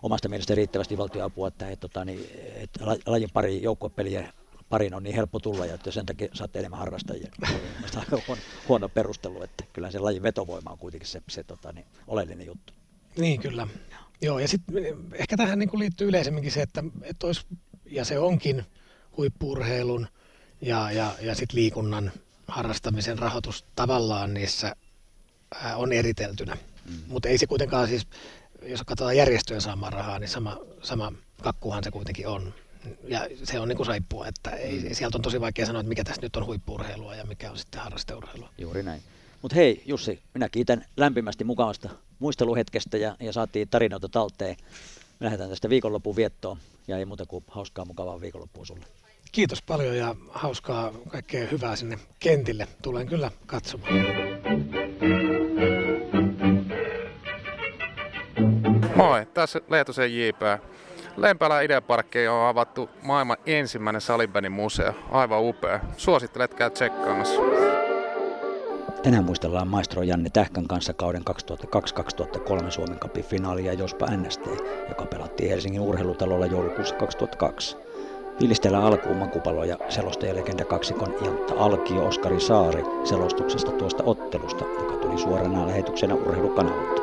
omasta 0.03 0.29
mielestä 0.29 0.55
riittävästi 0.55 0.97
valtioapua, 0.97 1.47
että, 1.47 1.69
että, 1.69 1.87
tota, 1.87 2.05
niin, 2.05 2.29
että 2.55 2.85
lajin 3.05 3.29
pari 3.33 3.61
joukkuepeliä 3.61 4.33
parin 4.73 4.93
on 4.93 5.03
niin 5.03 5.15
helppo 5.15 5.39
tulla 5.39 5.65
ja 5.65 5.75
että 5.75 5.91
sen 5.91 6.05
takia 6.05 6.27
saatte 6.33 6.59
enemmän 6.59 6.79
harrastajia. 6.79 7.31
Aika 7.95 8.17
huono, 8.27 8.41
huono 8.67 8.89
perustelu, 8.89 9.43
että 9.43 9.63
kyllä 9.73 9.91
se 9.91 9.99
lajin 9.99 10.23
vetovoima 10.23 10.69
on 10.69 10.77
kuitenkin 10.77 11.07
se, 11.07 11.21
se 11.29 11.43
tota, 11.43 11.71
niin, 11.71 11.85
oleellinen 12.07 12.47
juttu. 12.47 12.73
Niin 13.17 13.41
kyllä. 13.41 13.67
Joo, 14.21 14.39
ja 14.39 14.47
sitten 14.47 14.75
ehkä 15.13 15.37
tähän 15.37 15.59
niin 15.59 15.79
liittyy 15.79 16.07
yleisemminkin 16.07 16.51
se, 16.51 16.61
että, 16.61 16.83
että 17.01 17.27
olisi, 17.27 17.45
ja 17.85 18.05
se 18.05 18.19
onkin 18.19 18.63
huippurheilun 19.17 20.07
ja, 20.61 20.91
ja, 20.91 21.15
ja 21.21 21.35
sit 21.35 21.53
liikunnan 21.53 22.11
harrastamisen 22.47 23.19
rahoitus 23.19 23.65
tavallaan 23.75 24.33
niissä 24.33 24.75
ää, 25.55 25.77
on 25.77 25.93
eriteltynä. 25.93 26.57
Mm. 26.85 26.95
Mutta 27.07 27.29
ei 27.29 27.37
se 27.37 27.47
kuitenkaan 27.47 27.87
siis, 27.87 28.07
jos 28.61 28.83
katsotaan 28.85 29.17
järjestöjen 29.17 29.61
saamaan 29.61 29.93
rahaa, 29.93 30.19
niin 30.19 30.29
sama, 30.29 30.57
sama 30.81 31.11
kakkuhan 31.41 31.83
se 31.83 31.91
kuitenkin 31.91 32.27
on 32.27 32.53
ja 33.07 33.27
se 33.43 33.59
on 33.59 33.67
niin 33.67 33.77
kuin 33.77 33.87
saippua, 33.87 34.27
että 34.27 34.49
ei, 34.49 34.79
mm. 34.79 34.95
sieltä 34.95 35.17
on 35.17 35.21
tosi 35.21 35.41
vaikea 35.41 35.65
sanoa, 35.65 35.79
että 35.79 35.89
mikä 35.89 36.03
tässä 36.03 36.21
nyt 36.21 36.35
on 36.35 36.45
huippuurheilua 36.45 37.15
ja 37.15 37.25
mikä 37.25 37.51
on 37.51 37.57
sitten 37.57 37.81
harrasteurheilua. 37.81 38.49
Juuri 38.57 38.83
näin. 38.83 39.01
Mutta 39.41 39.55
hei 39.55 39.83
Jussi, 39.85 40.19
minä 40.33 40.49
kiitän 40.49 40.85
lämpimästi 40.97 41.43
mukavasta 41.43 41.89
muisteluhetkestä 42.19 42.97
ja, 42.97 43.15
ja 43.19 43.33
saatiin 43.33 43.69
tarinoita 43.69 44.09
talteen. 44.09 44.55
Me 45.19 45.25
lähdetään 45.25 45.49
tästä 45.49 45.69
viikonlopun 45.69 46.15
viettoon 46.15 46.57
ja 46.87 46.97
ei 46.97 47.05
muuta 47.05 47.25
kuin 47.25 47.43
hauskaa 47.47 47.85
mukavaa 47.85 48.21
viikonloppua 48.21 48.65
sulle. 48.65 48.85
Kiitos 49.31 49.61
paljon 49.61 49.97
ja 49.97 50.15
hauskaa 50.29 50.91
kaikkea 51.07 51.47
hyvää 51.47 51.75
sinne 51.75 51.99
kentille. 52.19 52.67
Tulen 52.81 53.07
kyllä 53.07 53.31
katsomaan. 53.45 53.93
Moi, 58.95 59.25
tässä 59.33 59.61
Leetosen 59.69 60.17
J.P. 60.17 60.41
Lempälä 61.17 61.61
Ideaparkki 61.61 62.27
on 62.27 62.47
avattu 62.47 62.89
maailman 63.01 63.37
ensimmäinen 63.45 64.01
salibändin 64.01 64.51
museo. 64.51 64.93
Aivan 65.11 65.41
upea. 65.41 65.79
Suosittelen, 65.97 66.49
käy 66.49 66.69
tsekkaamassa. 66.69 67.41
Tänään 69.03 69.23
muistellaan 69.23 69.67
maestro 69.67 70.03
Janne 70.03 70.29
Tähkän 70.29 70.67
kanssa 70.67 70.93
kauden 70.93 71.21
2002-2003 72.65 72.71
Suomen 72.71 72.99
Cupin 72.99 73.23
finaalia 73.23 73.73
Jospa 73.73 74.07
NST, 74.07 74.45
joka 74.89 75.05
pelattiin 75.05 75.49
Helsingin 75.49 75.81
urheilutalolla 75.81 76.45
joulukuussa 76.45 76.95
2002. 76.95 77.77
Fiilistellään 78.39 78.83
alkuun 78.83 79.17
makupaloja 79.17 79.77
selostajalegenda 79.89 80.65
kaksikon 80.65 81.15
Jantta 81.25 81.53
Alkio 81.57 82.05
Oskari 82.07 82.39
Saari 82.39 82.83
selostuksesta 83.03 83.71
tuosta 83.71 84.03
ottelusta, 84.05 84.65
joka 84.79 84.97
tuli 84.97 85.17
suorana 85.17 85.67
lähetyksenä 85.67 86.15
urheilukanavalta. 86.15 87.02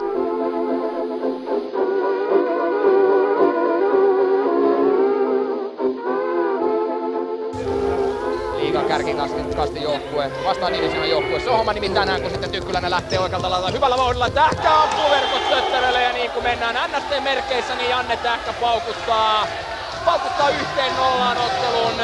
Kärkikastin 8.72 9.82
joukkue, 9.82 10.30
vastaan 10.44 10.72
divisionan 10.72 11.10
joukkue. 11.10 11.40
Se 11.40 11.50
on 11.50 11.56
homma 11.56 11.72
nimittäin 11.72 12.06
näin, 12.06 12.22
kun 12.22 12.30
sitten 12.30 12.50
Tykkyläinen 12.50 12.90
lähtee 12.90 13.18
oikealta 13.18 13.50
lailla 13.50 13.70
hyvällä 13.70 13.96
vauhdilla. 13.96 14.30
Tähkä 14.30 14.80
ampuu 14.82 15.10
verkot 15.10 15.48
tötterelle 15.48 16.02
ja 16.02 16.12
niin 16.12 16.30
kuin 16.30 16.42
mennään 16.42 16.90
NST-merkeissä, 16.90 17.74
niin 17.74 17.90
Janne 17.90 18.16
Tähkä 18.16 18.52
paukuttaa, 18.52 19.46
paukuttaa 20.04 20.48
yhteen 20.48 20.96
nollaan 20.96 21.38
otteluun. 21.38 21.94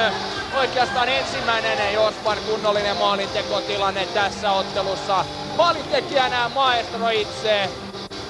Oikeastaan 0.55 1.09
ensimmäinen 1.09 1.95
Jospan 1.95 2.39
kunnollinen 2.47 2.97
maalintekotilanne 2.97 4.07
tässä 4.07 4.53
ottelussa. 4.53 5.25
Maalintekijänä 5.57 6.49
maestro 6.49 7.09
itse, 7.09 7.71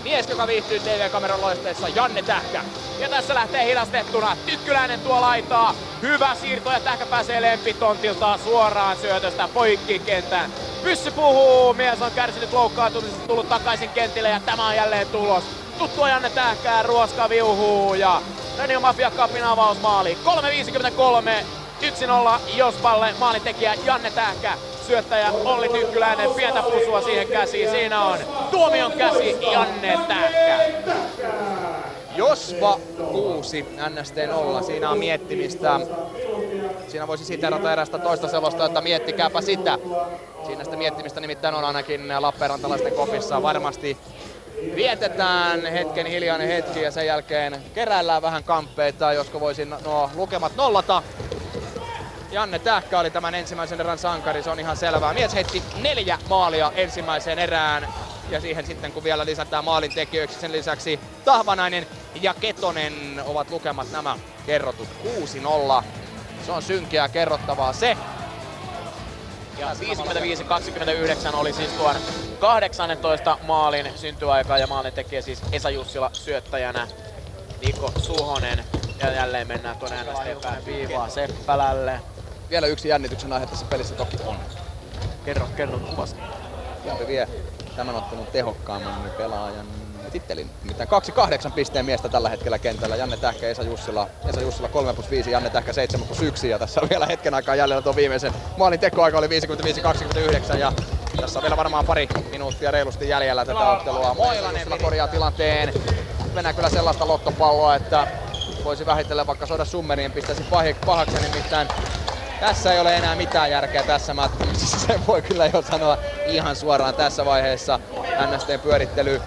mies, 0.05 0.29
joka 0.29 0.47
viihtyy 0.47 0.81
TV-kameran 0.81 1.41
loisteessa, 1.41 1.89
Janne 1.89 2.23
Tähkä. 2.23 2.86
Ja 3.01 3.09
tässä 3.09 3.35
lähtee 3.35 3.65
hidastettuna. 3.65 4.37
Tykkyläinen 4.47 5.01
tuo 5.01 5.21
laitaa. 5.21 5.75
Hyvä 6.03 6.35
siirto 6.35 6.73
ja 6.73 6.81
Tähkä 6.81 7.07
pääsee 7.07 7.43
lempitontiltaan 7.43 8.39
suoraan 8.39 8.97
syötöstä 8.97 9.49
poikki 9.55 9.99
kentään. 9.99 10.53
Pyssy 10.83 11.11
puhuu, 11.11 11.75
mies 11.75 12.03
on 12.03 12.11
kärsinyt 12.11 12.53
loukkaantumisesta, 12.53 13.27
tullut 13.27 13.49
takaisin 13.49 13.91
kentille 13.91 14.29
ja 14.29 14.41
tämä 14.41 14.67
on 14.67 14.77
jälleen 14.77 15.07
tulos. 15.07 15.45
Tuttua 15.79 16.09
Janne 16.09 16.31
Tähkää, 16.31 16.83
ruoska 16.83 17.29
viuhuu 17.29 17.95
ja 17.95 18.23
Radio 18.59 18.81
Mafia 18.81 19.11
Cupin 19.11 19.45
avausmaali. 19.45 20.19
3.53, 20.25 21.45
1-0 21.83 22.57
Jospalle, 22.57 23.15
maalintekijä 23.19 23.75
Janne 23.85 24.11
Tähkä 24.11 24.53
syöttäjä 24.87 25.33
Olli 25.45 25.69
Tykkyläinen, 25.69 26.31
pientä 26.31 26.63
pusua 26.63 27.03
siihen 27.03 27.29
käsiin. 27.29 27.71
Siinä 27.71 28.05
on 28.05 28.19
tuomion 28.51 28.93
käsi 28.93 29.37
Janne 29.53 29.99
Tähkä. 30.09 30.59
Jospa 32.17 32.81
6, 33.11 33.67
NST 33.91 34.17
0, 34.29 34.63
siinä 34.63 34.91
on 34.91 34.99
miettimistä. 34.99 35.81
Siinä 36.87 37.07
voisi 37.07 37.25
siterata 37.25 37.73
erästä 37.73 37.99
toista 37.99 38.29
selosta, 38.29 38.65
että 38.65 38.81
miettikääpä 38.81 39.41
sitä. 39.41 39.79
Siinä 40.43 40.65
sitä 40.65 40.77
miettimistä 40.77 41.21
nimittäin 41.21 41.55
on 41.55 41.65
ainakin 41.65 42.09
Lappeenrantalaisten 42.19 42.95
kopissa. 42.95 43.43
Varmasti 43.43 43.99
vietetään 44.75 45.67
hetken 45.67 46.07
hiljainen 46.07 46.49
hetki 46.49 46.81
ja 46.83 46.91
sen 46.91 47.07
jälkeen 47.07 47.65
keräillään 47.73 48.23
vähän 48.23 48.45
kamppeita, 48.45 49.13
josko 49.13 49.41
voisin 49.41 49.71
nuo 49.81 50.11
lukemat 50.15 50.57
nollata. 50.57 51.03
Janne 52.31 52.59
Tähkä 52.59 52.99
oli 52.99 53.11
tämän 53.11 53.35
ensimmäisen 53.35 53.81
erän 53.81 53.99
sankari, 53.99 54.43
se 54.43 54.51
on 54.51 54.61
ihan 54.61 54.77
selvää. 54.77 55.15
Mies 55.15 55.35
heitti 55.35 55.63
neljä 55.75 56.19
maalia 56.29 56.73
ensimmäiseen 56.75 57.39
erään 57.39 58.06
ja 58.31 58.41
siihen 58.41 58.67
sitten 58.67 58.93
kun 58.93 59.05
vielä 59.05 59.27
lisätään 59.27 59.65
maalin 59.65 59.95
tekijöiksi 59.95 60.41
sen 60.41 60.53
lisäksi 60.53 61.01
Tahvanainen 61.25 61.87
ja 62.21 62.35
Ketonen 62.35 63.23
ovat 63.25 63.51
lukemat 63.51 63.93
nämä 63.93 64.19
kerrotut 64.47 64.89
6-0. 65.81 65.85
Se 66.47 66.53
on 66.53 66.63
synkeää 66.63 67.09
kerrottavaa 67.09 67.73
se. 67.73 67.97
Ja 69.59 69.73
55-29 71.33 71.37
oli 71.37 71.53
siis 71.53 71.71
tuon 71.71 71.97
18 72.41 73.39
maalin 73.43 73.93
syntyaika 73.97 74.59
ja 74.59 74.67
maalin 74.67 74.93
tekijä 74.93 75.23
siis 75.23 75.43
Esa 75.53 75.71
Jussila 75.71 76.11
syöttäjänä. 76.13 76.89
Niko 77.67 77.93
Suhonen 77.99 78.65
ja 79.01 79.13
jälleen 79.13 79.49
mennään 79.49 79.77
tuonne 79.77 79.97
NST 80.03 80.67
viivaa 80.67 81.09
Seppälälle. 81.09 82.01
Vielä 82.51 82.67
yksi 82.67 82.89
jännityksen 82.89 83.33
aihe 83.33 83.47
tässä 83.47 83.67
pelissä 83.67 83.95
toki 83.95 84.17
on. 84.27 84.37
Kerro, 85.25 85.49
kerro 85.57 85.79
kuvasta. 85.79 86.23
Jampi 86.85 87.07
vie 87.07 87.29
tämän 87.77 87.95
ottelun 87.95 88.27
tehokkaamman 88.27 88.95
pelaajan 89.17 89.67
tittelin. 90.11 90.51
Nimittäin 90.63 90.89
kaksi 90.89 91.13
kahdeksan 91.13 91.53
pisteen 91.53 91.85
miestä 91.85 92.09
tällä 92.09 92.29
hetkellä 92.29 92.59
kentällä. 92.59 92.97
Janne 92.97 93.17
Tähkä, 93.17 93.49
Esa 93.49 93.63
Jussila. 93.63 94.09
Esa 94.29 94.41
Jussila 94.41 94.69
3 94.69 94.95
plus 94.95 95.11
5, 95.11 95.31
Janne 95.31 95.51
Tähkä 95.51 95.73
7 95.73 96.07
plus 96.07 96.23
1. 96.23 96.49
Ja 96.49 96.59
tässä 96.59 96.81
on 96.81 96.89
vielä 96.89 97.07
hetken 97.07 97.35
aikaa 97.35 97.55
jäljellä 97.55 97.83
tuo 97.83 97.97
viimeisen 97.97 98.33
maalin 98.57 98.81
tekoaika 98.81 99.19
oli 99.19 99.27
55-29. 100.55 100.57
Ja 100.57 100.73
tässä 101.21 101.39
on 101.39 101.43
vielä 101.43 101.57
varmaan 101.57 101.87
pari 101.87 102.09
minuuttia 102.31 102.71
reilusti 102.71 103.09
jäljellä 103.09 103.45
tätä 103.45 103.71
ottelua. 103.71 104.15
Moilanen 104.15 104.69
korjaa 104.83 105.09
tilanteen. 105.09 105.73
Mennään 106.35 106.55
kyllä 106.55 106.69
sellaista 106.69 107.09
lottopalloa, 107.09 107.75
että 107.75 108.07
voisi 108.65 108.87
vähitellen 108.87 109.27
vaikka 109.27 109.47
soida 109.47 109.65
summeriin 109.65 110.13
pistäisi 110.13 110.45
pahaksi, 110.87 111.17
nimittäin 111.21 111.69
tässä 112.41 112.73
ei 112.73 112.81
ole 112.81 112.97
enää 112.97 113.15
mitään 113.15 113.51
järkeä 113.51 113.83
tässä 113.83 114.15
matkassa. 114.15 114.79
Se 114.79 115.01
voi 115.07 115.23
kyllä 115.23 115.47
jo 115.47 115.63
sanoa 115.63 115.99
ihan 116.27 116.57
suoraan 116.57 116.95
tässä 116.95 117.25
vaiheessa. 117.25 117.81
NSTn 118.35 118.61
pyörittely 118.63 119.23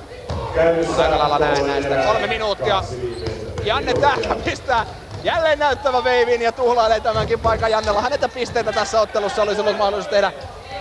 aika 0.98 1.20
lailla 1.20 1.40
näistä. 1.40 2.04
Kolme 2.06 2.28
minuuttia. 2.28 2.84
Janne 3.64 3.94
Tähkä 3.94 4.36
pistää 4.36 4.86
jälleen 5.24 5.60
näyttävä 5.60 6.04
veivin 6.04 6.42
ja 6.42 6.52
tuhlailee 6.52 7.00
tämänkin 7.00 7.40
paikan 7.40 7.72
Jannella. 7.72 8.02
Häneltä 8.02 8.30
pisteitä 8.30 8.72
tässä 8.72 9.02
ottelussa 9.02 9.42
olisi 9.42 9.62
ollut 9.62 9.78
mahdollisuus 9.78 10.12
tehdä 10.12 10.32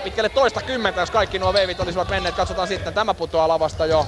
pitkälle 0.04 0.28
toista 0.28 0.62
kymmentä, 0.62 1.00
jos 1.00 1.10
kaikki 1.10 1.38
nuo 1.38 1.52
veivit 1.52 1.80
olisivat 1.80 2.08
menneet. 2.08 2.34
Katsotaan 2.34 2.68
sitten, 2.68 2.94
tämä 2.94 3.14
putoaa 3.14 3.48
lavasta 3.48 3.86
jo 3.86 4.06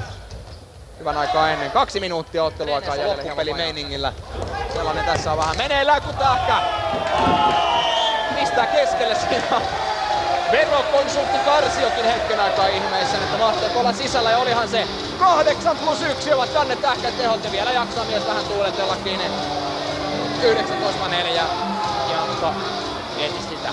hyvän 0.99 1.17
aikaa 1.17 1.51
ennen. 1.51 1.71
Kaksi 1.71 2.01
minuuttia 2.01 2.45
otteluaikaa 2.45 2.97
jäljellä 2.97 3.23
loppupeli 3.23 3.55
meiningillä. 3.55 4.13
Sellainen 4.73 5.05
tässä 5.05 5.33
on 5.33 5.39
vähän 5.39 5.57
meneillään, 5.57 6.03
kun 6.03 6.15
Tähkä 6.15 6.63
pistää 8.51 8.67
keskelle 8.67 9.15
siinä 9.15 9.61
verokonsultti 10.51 11.39
Karsiokin 11.39 12.05
hetken 12.05 12.41
aikaa 12.41 12.67
ihmeessä, 12.67 13.17
että 13.17 13.39
mahtaako 13.39 13.81
olla 13.81 13.93
sisällä 13.93 14.31
ja 14.31 14.39
olihan 14.39 14.69
se 14.69 14.87
8 15.19 15.77
plus 15.77 16.03
1 16.03 16.33
ovat 16.33 16.53
tänne 16.53 16.77
tähkät 16.77 17.17
tehot 17.17 17.45
ja 17.45 17.53
vielä 17.53 17.73
jaksaa 17.73 18.05
mies 18.05 18.27
vähän 18.27 18.45
tuuletellakin. 18.45 19.21
19-4 19.21 19.23
Jankka 22.13 22.55
mieti 23.17 23.43
sitä. 23.49 23.69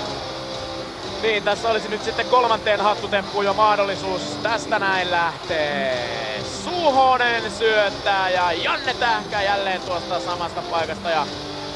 Niin, 1.22 1.44
tässä 1.44 1.70
olisi 1.70 1.90
nyt 1.90 2.04
sitten 2.04 2.26
kolmanteen 2.26 2.82
hattutemppuun 2.82 3.46
jo 3.46 3.54
mahdollisuus. 3.54 4.22
Tästä 4.22 4.80
näin 4.80 5.12
lähtee. 5.12 6.44
Suhonen 6.64 7.52
syöttää 7.52 8.30
ja 8.30 8.52
Janne 8.52 8.94
Tähkä 8.94 9.42
jälleen 9.42 9.82
tuosta 9.82 10.20
samasta 10.20 10.62
paikasta. 10.62 11.10
Ja 11.10 11.28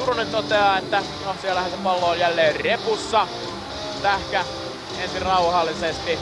Turunen 0.01 0.27
toteaa, 0.27 0.77
että 0.77 1.03
no 1.25 1.35
siellähän 1.41 1.71
se 1.71 1.77
pallo 1.83 2.09
on 2.09 2.19
jälleen 2.19 2.55
repussa. 2.55 3.27
Tähkä 4.01 4.45
ensin 4.99 5.21
rauhallisesti. 5.21 6.19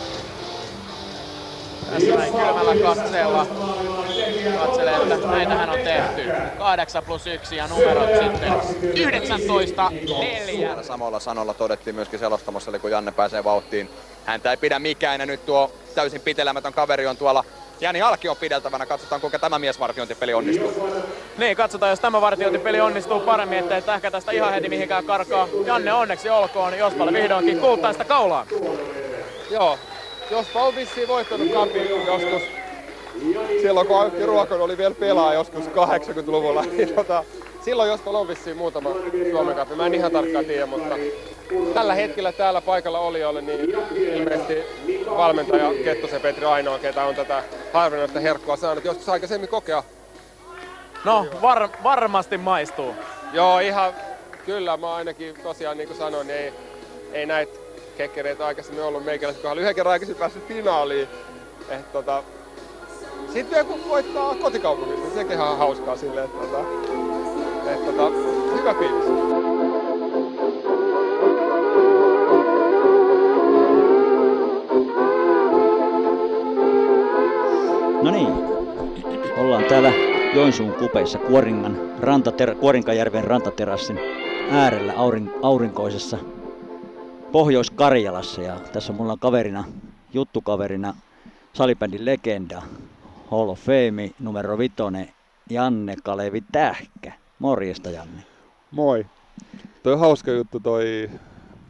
Tässä 1.91 2.15
näin 2.15 2.33
kylmällä 2.33 2.75
katseella 2.75 3.47
katselee, 4.59 4.95
että 4.95 5.27
näitähän 5.27 5.69
on 5.69 5.79
tehty. 5.79 6.31
8 6.57 7.03
plus 7.03 7.27
1 7.27 7.55
ja 7.55 7.67
numerot 7.67 8.09
sitten 8.09 8.53
19 8.83 9.91
4. 10.19 10.83
Samalla 10.83 11.19
sanolla 11.19 11.53
todettiin 11.53 11.95
myöskin 11.95 12.19
selostamossa, 12.19 12.71
eli 12.71 12.79
kun 12.79 12.91
Janne 12.91 13.11
pääsee 13.11 13.43
vauhtiin. 13.43 13.89
Häntä 14.25 14.51
ei 14.51 14.57
pidä 14.57 14.79
mikään 14.79 15.19
ja 15.19 15.25
nyt 15.25 15.45
tuo 15.45 15.71
täysin 15.95 16.21
pitelemätön 16.21 16.73
kaveri 16.73 17.07
on 17.07 17.17
tuolla 17.17 17.43
Jani 17.81 18.01
Alki 18.01 18.29
on 18.29 18.37
pideltävänä. 18.37 18.85
Katsotaan, 18.85 19.21
kuinka 19.21 19.39
tämä 19.39 19.59
miesvartiointipeli 19.59 20.33
onnistuu. 20.33 20.89
Niin, 21.37 21.57
katsotaan, 21.57 21.89
jos 21.89 21.99
tämä 21.99 22.21
vartiointipeli 22.21 22.81
onnistuu 22.81 23.19
paremmin, 23.19 23.59
ettei 23.59 23.81
ehkä 23.95 24.11
tästä 24.11 24.31
ihan 24.31 24.53
heti 24.53 24.69
mihinkään 24.69 25.05
karkaa. 25.05 25.47
Janne 25.65 25.93
onneksi 25.93 26.29
olkoon, 26.29 26.77
Jospalle 26.77 27.13
vihdoinkin 27.13 27.59
kultaista 27.59 28.05
kaulaa. 28.05 28.45
Joo, 29.51 29.79
Jospa 30.31 30.63
on 30.63 30.75
vissiin 30.75 31.07
voittanut 31.07 31.53
kapin 31.53 31.89
joskus 32.05 32.41
silloin 33.61 33.87
kun 33.87 34.01
Aukki 34.01 34.25
Ruokon 34.25 34.61
oli 34.61 34.77
vielä 34.77 34.95
pelaa 34.95 35.33
joskus 35.33 35.65
80-luvulla, 35.65 36.61
niin 36.77 36.93
tota, 36.93 37.23
silloin 37.65 37.89
Jospa 37.89 38.11
on 38.11 38.27
vissiin 38.27 38.57
muutama 38.57 38.89
Suomen 39.31 39.55
kapi. 39.55 39.75
Mä 39.75 39.85
en 39.85 39.93
ihan 39.93 40.11
tarkkaan 40.11 40.45
tiedä, 40.45 40.65
mutta 40.65 40.95
tällä 41.73 41.95
hetkellä 41.95 42.31
täällä 42.31 42.61
paikalla 42.61 42.99
oli 42.99 43.19
niin 43.41 43.75
ilmeisesti 43.95 44.63
valmentaja 45.09 45.69
Kettosen 45.83 46.21
Petri 46.21 46.45
ainoa, 46.45 46.79
ketä 46.79 47.03
on 47.03 47.15
tätä 47.15 47.43
harvinaista 47.73 48.19
herkkua 48.19 48.57
saanut 48.57 48.85
joskus 48.85 49.09
aikaisemmin 49.09 49.49
kokea. 49.49 49.83
No, 51.05 51.25
var, 51.41 51.69
varmasti 51.83 52.37
maistuu. 52.37 52.95
Joo, 53.33 53.59
ihan 53.59 53.93
kyllä. 54.45 54.77
Mä 54.77 54.95
ainakin 54.95 55.35
tosiaan 55.43 55.77
niin 55.77 55.87
kuin 55.87 55.97
sanoin, 55.97 56.27
niin 56.27 56.39
ei, 56.39 56.53
ei 57.13 57.25
näitä 57.25 57.59
kekkereitä 57.97 58.45
aikaisemmin 58.45 58.83
ollut 58.83 59.05
meikäläisen 59.05 59.41
kohdalla. 59.41 59.61
Yhden 59.61 59.75
kerran 59.75 59.91
aikaisemmin 59.91 60.19
päässyt 60.19 60.47
finaaliin. 60.47 61.07
Et, 61.69 61.91
tota, 61.91 62.23
sitten 63.33 63.65
kun 63.65 63.89
voittaa 63.89 64.35
kotikaupungissa, 64.35 65.05
niin 65.05 65.13
sekin 65.13 65.39
on 65.39 65.57
hauskaa 65.57 65.95
silleen, 65.95 66.25
että, 66.25 66.43
että, 66.43 66.59
että, 67.71 67.89
että 67.89 68.03
hyvä 68.55 68.73
fiilis. 68.73 69.48
No 78.03 78.11
niin, 78.11 78.33
ollaan 79.37 79.63
täällä 79.65 79.93
Joensuun 80.35 80.73
kupeissa 80.73 81.19
Kuoringan 81.19 81.77
rantater- 81.99 82.55
Kuorinkajärven 82.59 83.23
rantaterassin 83.23 83.99
äärellä 84.51 84.93
aurin- 84.93 85.31
aurinkoisessa 85.41 86.17
Pohjois-Karjalassa 87.31 88.41
ja 88.41 88.59
tässä 88.73 88.93
mulla 88.93 89.13
on 89.13 89.19
kaverina, 89.19 89.63
juttukaverina 90.13 90.93
salibändin 91.53 92.05
legenda, 92.05 92.61
Hall 93.31 93.49
of 93.49 93.59
Fame 93.59 94.09
numero 94.19 94.57
vitonen, 94.57 95.07
Janne 95.49 95.95
Kalevi 96.03 96.41
Tähkä. 96.51 97.13
Morjesta 97.39 97.89
Janne. 97.89 98.23
Moi. 98.71 99.05
Toi 99.83 99.93
on 99.93 99.99
hauska 99.99 100.31
juttu 100.31 100.59
toi 100.59 101.09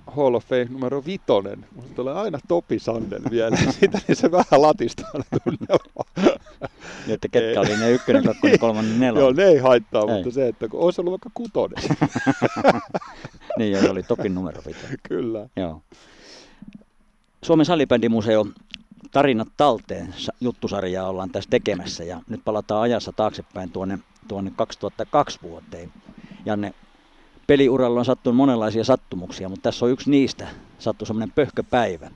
Hall 0.09 0.33
of 0.33 0.45
Fame 0.45 0.67
numero 0.69 1.05
vitonen. 1.05 1.65
Musta 1.75 1.93
tulee 1.95 2.13
aina 2.13 2.39
Topi 2.47 2.79
Sandel 2.79 3.21
vielä. 3.29 3.57
Siitä 3.79 3.99
niin 4.07 4.15
se 4.15 4.31
vähän 4.31 4.61
latistaa 4.61 5.11
tunnelmaa. 5.43 6.31
Niin, 7.05 7.13
että 7.13 7.27
ketkä 7.27 7.61
oli 7.61 7.77
ne 7.77 7.91
ykkönen, 7.91 8.23
kakkonen, 8.23 8.59
kolmonen, 8.59 8.99
nelonen. 8.99 9.21
Joo, 9.21 9.31
ne 9.31 9.43
ei 9.43 9.57
haittaa, 9.57 10.01
ei. 10.01 10.07
mutta 10.15 10.31
se, 10.31 10.47
että 10.47 10.67
kun 10.67 10.79
olisi 10.79 11.01
ollut 11.01 11.11
vaikka 11.11 11.29
kutonen. 11.33 11.83
niin, 13.57 13.79
se 13.79 13.89
oli 13.89 14.03
Topin 14.03 14.35
numero 14.35 14.61
vitonen. 14.67 14.97
Kyllä. 15.03 15.49
Joo. 15.55 15.81
Suomen 17.43 17.65
salibändimuseo 17.65 18.45
Tarinat 19.11 19.47
talteen 19.57 20.15
juttusarjaa 20.41 21.09
ollaan 21.09 21.29
tässä 21.29 21.49
tekemässä 21.49 22.03
ja 22.03 22.21
nyt 22.29 22.41
palataan 22.45 22.81
ajassa 22.81 23.11
taaksepäin 23.11 23.71
tuonne, 23.71 23.99
tuonne 24.27 24.51
2002 24.55 25.39
vuoteen. 25.41 25.93
Janne, 26.45 26.73
peliuralla 27.49 27.99
on 27.99 28.05
sattunut 28.05 28.37
monenlaisia 28.37 28.83
sattumuksia, 28.83 29.49
mutta 29.49 29.63
tässä 29.63 29.85
on 29.85 29.91
yksi 29.91 30.09
niistä. 30.09 30.47
Sattui 30.79 31.07
semmoinen 31.07 31.31
pöhköpäivä. 31.35 32.11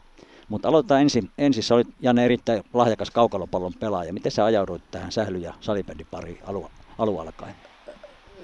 Mutta 0.50 0.68
aloitetaan 0.68 1.02
ensin. 1.02 1.30
Ensin 1.38 1.64
sä 1.64 1.76
olit 1.76 1.88
Janne 2.02 2.26
erittäin 2.26 2.64
lahjakas 2.74 3.12
kaukalopallon 3.12 3.74
pelaaja. 3.80 4.14
Miten 4.14 4.32
sä 4.32 4.46
ajauduit 4.46 4.92
tähän 4.92 5.12
sähly- 5.12 5.38
ja 5.38 5.54
salibändipariin 5.60 6.40
alu, 6.46 6.70
alu 6.98 7.20
alkaen? 7.20 7.56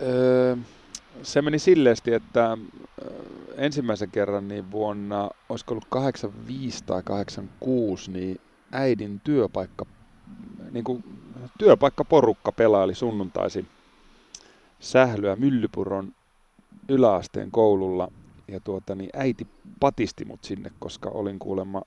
Öö, 0.02 0.56
se 1.24 1.42
meni 1.42 1.60
silleesti, 1.60 2.14
että 2.14 2.58
ensimmäisen 3.58 4.12
kerran 4.12 4.48
niin 4.48 4.72
vuonna, 4.72 5.30
olisiko 5.50 5.74
ollut 5.74 5.86
85 5.90 6.84
tai 6.84 7.02
86, 7.04 8.12
niin 8.12 8.42
äidin 8.72 9.22
työpaikka, 9.24 9.86
niin 10.72 10.84
kuin 10.84 11.04
työpaikkaporukka 11.58 12.52
pelaili 12.52 12.96
sunnuntaisin 12.96 13.68
sählyä 14.80 15.36
Myllypuron 15.36 16.14
yläasteen 16.90 17.52
koululla. 17.52 18.12
Ja 18.48 18.60
tuota, 18.60 18.96
niin 18.96 19.10
äiti 19.14 19.48
patisti 19.80 20.26
mut 20.26 20.44
sinne, 20.44 20.72
koska 20.80 21.10
olin 21.10 21.40
kuulemma 21.40 21.82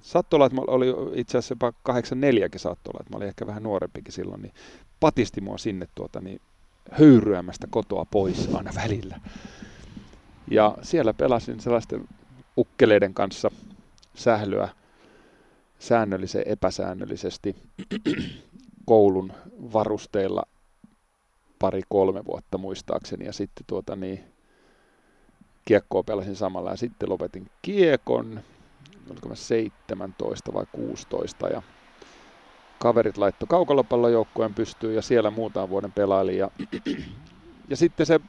Sattui 0.00 0.36
olla, 0.36 0.46
että 0.46 0.56
mä 0.56 0.62
oli 0.66 0.86
itse 1.14 1.38
asiassa 1.38 1.52
jopa 1.52 1.72
84 1.82 2.48
saattoi 2.56 2.90
olla, 2.90 3.00
että 3.00 3.12
mä 3.12 3.16
olin 3.16 3.28
ehkä 3.28 3.46
vähän 3.46 3.62
nuorempikin 3.62 4.12
silloin, 4.12 4.42
niin 4.42 4.54
patisti 5.00 5.40
mua 5.40 5.58
sinne 5.58 5.88
tuota, 5.94 6.20
niin 6.20 6.40
höyryämästä 6.90 7.66
kotoa 7.70 8.04
pois 8.04 8.54
aina 8.54 8.70
välillä. 8.74 9.20
Ja 10.50 10.78
siellä 10.82 11.14
pelasin 11.14 11.60
sellaisten 11.60 12.08
ukkeleiden 12.58 13.14
kanssa 13.14 13.50
sählyä 14.14 14.68
säännöllisen 15.78 16.42
epäsäännöllisesti 16.46 17.56
koulun 18.84 19.32
varusteilla 19.72 20.42
pari-kolme 21.58 22.24
vuotta 22.24 22.58
muistaakseni 22.58 23.24
ja 23.24 23.32
sitten 23.32 23.64
tuota 23.66 23.96
niin, 23.96 24.24
kiekkoa 25.66 26.02
pelasin 26.02 26.36
samalla 26.36 26.70
ja 26.70 26.76
sitten 26.76 27.10
lopetin 27.10 27.46
kiekon, 27.62 28.40
oliko 29.10 29.28
mä 29.28 29.34
17 29.34 30.52
vai 30.52 30.64
16 30.72 31.48
ja 31.48 31.62
kaverit 32.78 33.16
laittoi 33.16 33.46
kaukalopallojoukkueen 33.48 34.54
pystyyn 34.54 34.94
ja 34.94 35.02
siellä 35.02 35.30
muutaman 35.30 35.68
vuoden 35.68 35.92
pelaili 35.92 36.36
ja, 36.38 36.50
ja 37.70 37.76
sitten 37.76 38.06
se 38.06 38.20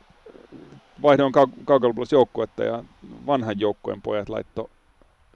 vaihdoin 1.02 1.34
kau- 1.36 2.08
joukkuetta 2.12 2.64
ja 2.64 2.84
vanhan 3.26 3.60
joukkueen 3.60 4.02
pojat 4.02 4.30
laittoi 4.30 4.70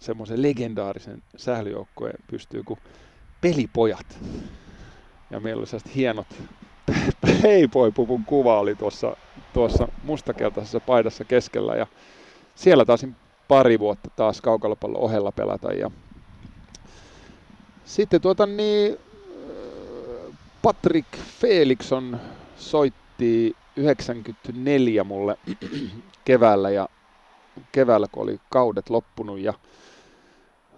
semmoisen 0.01 0.41
legendaarisen 0.41 1.23
sählyjoukkueen 1.37 2.15
pystyyn 2.27 2.65
kuin 2.65 2.79
pelipojat. 3.41 4.19
Ja 5.29 5.39
meillä 5.39 5.59
oli 5.59 5.67
sellaiset 5.67 5.95
hienot 5.95 6.27
Playboy-puvun 7.21 8.25
kuva 8.25 8.59
oli 8.59 8.75
tuossa, 8.75 9.17
tuossa 9.53 9.87
mustakeltaisessa 10.03 10.81
paidassa 10.81 11.25
keskellä 11.25 11.75
ja 11.75 11.87
siellä 12.55 12.85
taisin 12.85 13.15
pari 13.47 13.79
vuotta 13.79 14.09
taas 14.15 14.41
kaukalopallon 14.41 15.01
ohella 15.01 15.31
pelata 15.31 15.73
ja 15.73 15.91
sitten 17.83 18.21
tuota 18.21 18.45
niin 18.45 18.97
Patrick 20.61 21.07
Felixson 21.17 22.19
soitti 22.55 23.57
94 23.75 25.03
mulle 25.03 25.37
keväällä 26.25 26.69
ja 26.69 26.89
keväällä 27.71 28.07
kun 28.11 28.23
oli 28.23 28.37
kaudet 28.49 28.89
loppunut 28.89 29.39
ja 29.39 29.53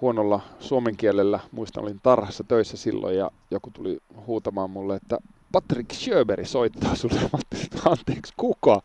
huonolla 0.02 0.42
suomen 0.60 0.98
kielellä, 0.98 1.40
muistan 1.52 1.84
olin 1.84 2.00
tarhassa 2.04 2.44
töissä 2.48 2.78
silloin 2.78 3.18
ja 3.18 3.32
joku 3.52 3.72
tuli 3.72 3.98
huutamaan 4.28 4.70
mulle, 4.70 4.96
että 4.96 5.18
Patrick 5.54 5.92
Sjöberg 5.94 6.46
soittaa 6.46 6.96
sulle. 6.96 7.20
Mä 7.76 7.92
anteeksi, 7.92 8.34
kuka? 8.38 8.82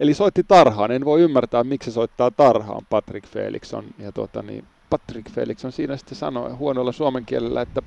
Eli 0.00 0.14
soitti 0.14 0.44
tarhaan. 0.48 0.90
En 0.90 1.04
voi 1.04 1.20
ymmärtää, 1.20 1.64
miksi 1.64 1.90
se 1.90 1.94
soittaa 1.94 2.30
tarhaan 2.30 2.82
Patrick 2.90 3.28
Felixson. 3.28 3.84
Ja 3.98 4.12
tuota, 4.12 4.42
niin 4.42 4.64
Patrick 4.90 5.30
Felixson 5.30 5.72
siinä 5.72 5.96
sitten 5.96 6.18
sanoi 6.18 6.50
huonolla 6.52 6.92
suomen 6.92 7.26
kielellä, 7.26 7.62
että 7.62 7.82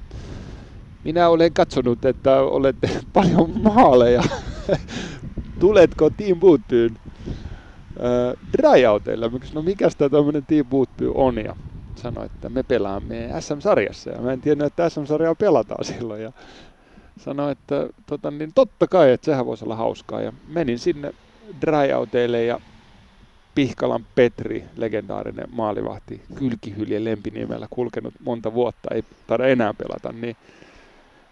minä 1.04 1.30
olen 1.30 1.54
katsonut, 1.54 2.06
että 2.06 2.42
olette 2.42 2.90
paljon 3.14 3.62
maaleja. 3.62 4.24
Tuletko 5.60 6.10
Team 6.10 6.40
Bootbyyn 6.40 6.98
äh? 8.00 9.54
No 9.54 9.62
mikä 9.62 9.90
tämä 9.98 10.10
tämmöinen 10.10 10.46
Team 10.46 10.66
Bootby 10.66 11.12
on? 11.16 11.38
Ja 11.38 11.56
sanoi, 11.96 12.26
että 12.26 12.50
me 12.50 12.64
pelaamme 12.64 13.30
SM-sarjassa. 13.40 14.10
Ja 14.10 14.22
mä 14.22 14.34
en 14.34 14.42
tiennyt, 14.42 14.68
että 14.68 14.90
SM-sarjaa 14.90 15.36
pelataan 15.36 15.86
silloin. 15.86 16.22
Ja 16.22 16.32
sanoi, 17.18 17.52
että 17.52 17.90
tota, 18.06 18.32
niin 18.32 18.54
totta 18.56 18.88
kai, 18.88 19.12
että 19.12 19.26
sehän 19.26 19.46
voisi 19.46 19.66
olla 19.66 19.76
hauskaa. 19.76 20.22
Ja 20.22 20.34
menin 20.48 20.80
sinne 20.80 21.14
dryouteille 21.62 22.44
ja 22.44 22.60
Pihkalan 23.56 24.06
Petri, 24.16 24.64
legendaarinen 24.76 25.48
maalivahti, 25.52 26.22
kylkihylje 26.36 27.04
lempinimellä 27.04 27.68
kulkenut 27.70 28.14
monta 28.24 28.54
vuotta, 28.54 28.96
ei 28.96 29.04
taida 29.28 29.48
enää 29.48 29.74
pelata, 29.74 30.12
niin 30.12 30.36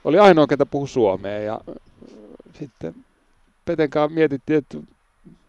oli 0.04 0.20
ainoa, 0.20 0.48
ketä 0.48 0.66
puhui 0.66 0.88
suomea. 0.88 1.40
Ja 1.40 1.60
sitten 2.54 2.96
Petenkaan 3.66 4.14
mietittiin, 4.14 4.58
että 4.58 4.78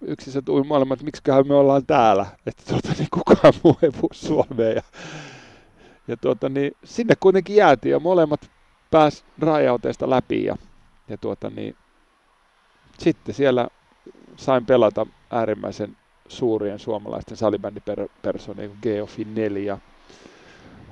yksi 0.02 0.32
se 0.32 0.42
tuli 0.42 0.64
maailma, 0.64 0.94
että 0.94 1.04
miksiköhän 1.04 1.48
me 1.48 1.54
ollaan 1.54 1.86
täällä, 1.86 2.26
että 2.46 2.62
tuota, 2.68 2.88
niin 2.98 3.08
kukaan 3.14 3.52
muu 3.62 3.78
ei 3.82 3.90
puhu 3.90 4.10
suomea. 4.12 4.70
Ja, 4.70 4.82
ja 6.08 6.16
tuota, 6.16 6.48
niin, 6.48 6.72
sinne 6.84 7.14
kuitenkin 7.20 7.56
jäätiin 7.56 7.92
ja 7.92 8.00
molemmat 8.00 8.50
pääs 8.92 9.24
rajauteesta 9.38 10.10
läpi 10.10 10.44
ja, 10.44 10.56
ja 11.08 11.16
tuota, 11.16 11.50
niin, 11.50 11.76
sitten 12.98 13.34
siellä 13.34 13.68
sain 14.36 14.66
pelata 14.66 15.06
äärimmäisen 15.30 15.96
suurien 16.28 16.78
suomalaisten 16.78 17.36
salibändipersonien 17.36 18.68
kuin 18.68 18.78
Geofi 18.82 19.24
4, 19.24 19.78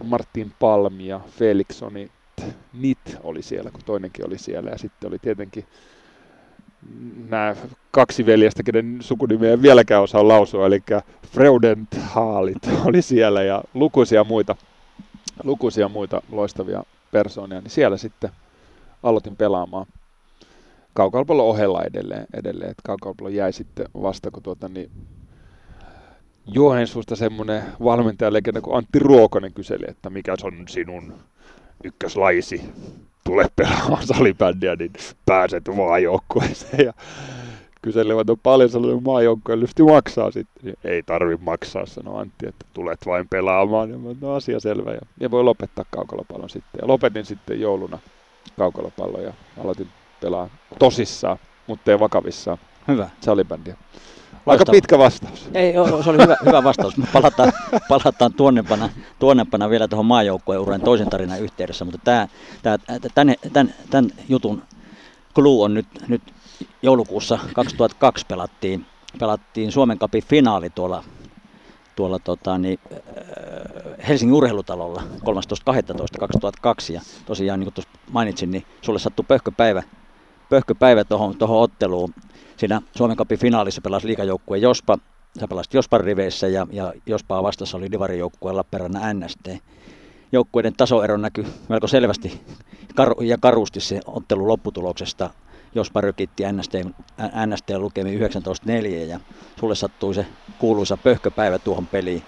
Martin 0.04 0.52
Palmi 0.60 1.06
ja 1.06 1.20
Felixsoni 1.38 2.10
Nit 2.72 3.16
oli 3.22 3.42
siellä, 3.42 3.70
kun 3.70 3.80
toinenkin 3.86 4.26
oli 4.26 4.38
siellä. 4.38 4.70
Ja 4.70 4.78
sitten 4.78 5.08
oli 5.08 5.18
tietenkin 5.18 5.64
nämä 7.28 7.56
kaksi 7.90 8.26
veljestä, 8.26 8.62
kenen 8.62 8.98
sukunimeä 9.00 9.52
en 9.52 9.62
vieläkään 9.62 10.02
osaa 10.02 10.28
lausua, 10.28 10.66
eli 10.66 10.82
Freudenthaalit 11.32 12.68
oli 12.84 13.02
siellä 13.02 13.42
ja 13.42 13.62
lukuisia 13.74 14.24
muita, 14.24 14.56
lukuisia 15.44 15.88
muita 15.88 16.22
loistavia 16.32 16.84
persoonia, 17.12 17.60
niin 17.60 17.70
siellä 17.70 17.96
sitten 17.96 18.30
aloitin 19.02 19.36
pelaamaan 19.36 19.86
kaukalpallon 20.94 21.46
ohella 21.46 21.82
edelleen, 21.84 22.26
edelleen. 22.34 22.70
että 22.70 22.82
kaukalpallo 22.86 23.28
jäi 23.28 23.52
sitten 23.52 23.86
vasta, 24.02 24.30
kun 24.30 24.42
tuota, 24.42 24.68
niin 24.68 24.90
Joensuusta 26.46 27.16
semmoinen 27.16 27.62
valmentajalegenda 27.84 28.60
kuin 28.60 28.76
Antti 28.76 28.98
Ruokonen 28.98 29.52
kyseli, 29.52 29.84
että 29.88 30.10
mikä 30.10 30.34
on 30.42 30.64
sinun 30.68 31.14
ykköslaisi, 31.84 32.62
tule 33.24 33.50
pelaamaan 33.56 34.06
salibändiä, 34.06 34.76
niin 34.76 34.92
pääset 35.26 35.64
maajoukkueeseen. 35.76 36.86
Ja 36.86 36.92
kyselevät 37.82 38.30
on 38.30 38.38
paljon 38.38 38.70
sellainen 38.70 39.02
maajoukkueen 39.02 39.60
lysti 39.60 39.82
maksaa 39.82 40.30
sitten. 40.30 40.64
Niin 40.64 40.76
ei 40.84 41.02
tarvi 41.02 41.36
maksaa, 41.36 41.86
sanoi 41.86 42.20
Antti, 42.20 42.48
että 42.48 42.66
tulet 42.74 43.06
vain 43.06 43.28
pelaamaan. 43.28 43.90
Ja 43.90 43.98
mä, 43.98 44.08
no 44.20 44.34
asia 44.34 44.60
selvä. 44.60 44.90
Ja, 44.90 45.00
ja 45.20 45.30
voi 45.30 45.44
lopettaa 45.44 45.84
kaukalopallon 45.90 46.50
sitten. 46.50 46.78
Ja 46.82 46.88
lopetin 46.88 47.24
sitten 47.24 47.60
jouluna 47.60 47.98
kaukalopallon 48.58 49.24
ja 49.24 49.32
aloitin 49.64 49.88
pelaa 50.20 50.48
tosissaan, 50.78 51.38
mutta 51.66 51.90
ei 51.90 52.00
vakavissaan. 52.00 52.58
Hyvä. 52.88 53.10
Salibändiä. 53.20 53.76
Aika 54.46 54.64
pitkä 54.70 54.98
vastaus. 54.98 55.48
Ei, 55.54 55.72
se 56.04 56.10
oli 56.10 56.22
hyvä, 56.22 56.36
hyvä 56.46 56.64
vastaus. 56.64 56.96
Me 56.96 57.06
palataan, 57.12 57.52
palataan 57.88 58.32
tuonnepana, 58.32 58.88
tuonnepana 59.18 59.70
vielä 59.70 59.88
tuohon 59.88 60.06
maajoukkueen 60.06 60.60
uran 60.60 60.80
toisen 60.80 61.10
tarinan 61.10 61.40
yhteydessä, 61.40 61.84
mutta 61.84 62.00
tämä, 62.04 62.28
tämä, 62.62 62.78
tämän, 63.14 63.34
tämän, 63.52 63.74
tämän 63.90 64.10
jutun 64.28 64.62
clue 65.34 65.64
on 65.64 65.74
nyt, 65.74 65.86
nyt 66.08 66.22
joulukuussa 66.82 67.38
2002 67.54 68.26
pelattiin, 68.28 68.86
pelattiin 69.18 69.72
Suomen 69.72 69.98
Cupin 69.98 70.24
finaali 70.24 70.70
tuolla, 70.70 71.04
tuolla 71.96 72.18
tota, 72.18 72.58
niin, 72.58 72.78
äh, 72.92 73.00
Helsingin 74.08 74.34
urheilutalolla 74.36 75.02
13.12.2002 75.02 76.92
ja 76.92 77.00
tosiaan 77.26 77.60
niin 77.60 77.66
kuin 77.66 77.74
tuossa 77.74 77.90
mainitsin, 78.10 78.50
niin 78.50 78.66
sulle 78.82 78.98
sattui 78.98 79.24
pöhköpäivä, 79.28 79.82
pöhköpäivä 80.48 81.04
tuohon 81.04 81.36
otteluun 81.40 82.14
siinä 82.56 82.80
Suomen 82.96 83.16
Cupin 83.16 83.38
finaalissa 83.38 83.80
pelasi 83.80 84.06
liikajoukkue 84.06 84.58
Jospa, 84.58 84.98
sä 85.40 85.48
pelasit 85.48 85.74
Jospan 85.74 86.00
riveissä 86.00 86.48
ja, 86.48 86.66
ja 86.72 86.92
Jospaa 87.06 87.42
vastassa 87.42 87.76
oli 87.76 87.90
divarijoukkue 87.90 88.52
Lappeenrannan 88.52 89.20
NST. 89.20 89.48
Joukkueiden 90.32 90.74
tasoero 90.76 91.16
näkyi 91.16 91.46
melko 91.68 91.86
selvästi 91.86 92.40
ja 93.20 93.38
karusti 93.38 93.80
se 93.80 94.00
ottelu 94.06 94.48
lopputuloksesta. 94.48 95.30
Jospa 95.74 96.00
rykitti 96.00 96.42
NST, 96.52 96.72
NST 97.46 97.70
lukemi 97.76 98.18
19.4 98.18 98.86
ja 99.08 99.20
sulle 99.60 99.74
sattui 99.74 100.14
se 100.14 100.26
kuuluisa 100.58 100.96
pöhköpäivä 100.96 101.58
tuohon 101.58 101.86
peliin. 101.86 102.22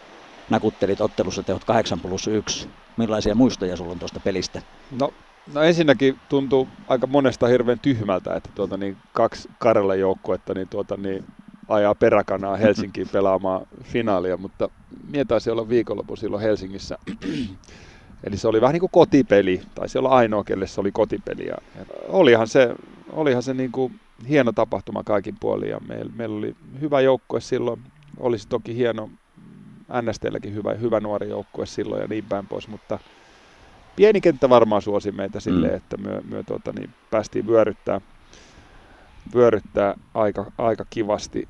Nakuttelit 0.51 1.01
ottelussa 1.01 1.43
tehot 1.43 1.65
8 1.65 2.01
plus 2.01 2.27
1. 2.27 2.69
Millaisia 2.97 3.35
muistoja 3.35 3.77
sulla 3.77 3.93
on 3.93 3.99
tuosta 3.99 4.21
pelistä? 4.21 4.63
No 5.01 5.13
No 5.55 5.63
ensinnäkin 5.63 6.15
tuntuu 6.29 6.69
aika 6.89 7.07
monesta 7.07 7.47
hirveän 7.47 7.79
tyhmältä, 7.83 8.35
että 8.35 8.51
tuota, 8.55 8.77
niin 8.77 8.97
kaksi 9.13 9.49
Karjalan 9.59 10.01
joukkuetta 10.01 10.55
niin, 10.55 10.69
tuota, 10.69 10.97
niin 10.97 11.25
ajaa 11.69 11.95
peräkanaa 11.95 12.57
Helsinkiin 12.57 13.09
pelaamaan 13.13 13.67
finaalia, 13.85 14.37
mutta 14.37 14.69
mie 15.13 15.25
taisi 15.25 15.51
olla 15.51 15.69
viikonloppu 15.69 16.17
silloin 16.17 16.43
Helsingissä. 16.43 16.99
Eli 18.25 18.37
se 18.37 18.49
oli 18.49 18.61
vähän 18.61 18.73
niin 18.73 18.81
kuin 18.81 18.91
kotipeli, 18.91 19.63
tai 19.75 19.89
se 19.89 19.99
olla 19.99 20.09
ainoa, 20.09 20.45
kelle 20.45 20.67
se 20.67 20.81
oli 20.81 20.93
kotipeli. 20.93 21.47
Ja 21.47 21.57
olihan 22.09 22.49
se, 22.49 22.75
olihan 23.13 23.43
se 23.43 23.55
niin 23.55 23.73
kuin 23.73 24.01
hieno 24.29 24.53
tapahtuma 24.53 25.05
kaikin 25.05 25.37
puolin, 25.41 25.71
ja 25.71 25.81
meillä, 25.89 26.13
meillä 26.17 26.39
oli 26.39 26.57
hyvä 26.81 27.01
joukkue 27.01 27.41
silloin. 27.41 27.81
Olisi 28.19 28.49
toki 28.49 28.77
hieno, 28.77 29.11
NSTlläkin 30.03 30.55
hyvä, 30.55 30.75
hyvä 30.75 31.01
nuori 31.01 31.29
joukkue 31.29 31.67
silloin 31.67 32.03
ja 32.03 32.09
niin 32.09 32.25
päin 32.29 32.47
pois, 32.47 32.69
mutta– 32.69 32.99
pieni 33.97 34.21
kenttä 34.21 34.49
varmaan 34.49 34.83
suosi 34.83 35.13
meitä 35.13 35.41
silleen, 35.41 35.73
mm. 35.73 35.77
että 35.77 35.97
me, 35.97 36.21
me 36.37 36.43
tuota, 36.43 36.73
niin 36.73 36.91
päästiin 37.11 37.47
vyöryttää, 37.47 38.01
vyöryttää 39.35 39.95
aika, 40.15 40.53
aika 40.59 40.85
kivasti, 40.91 41.49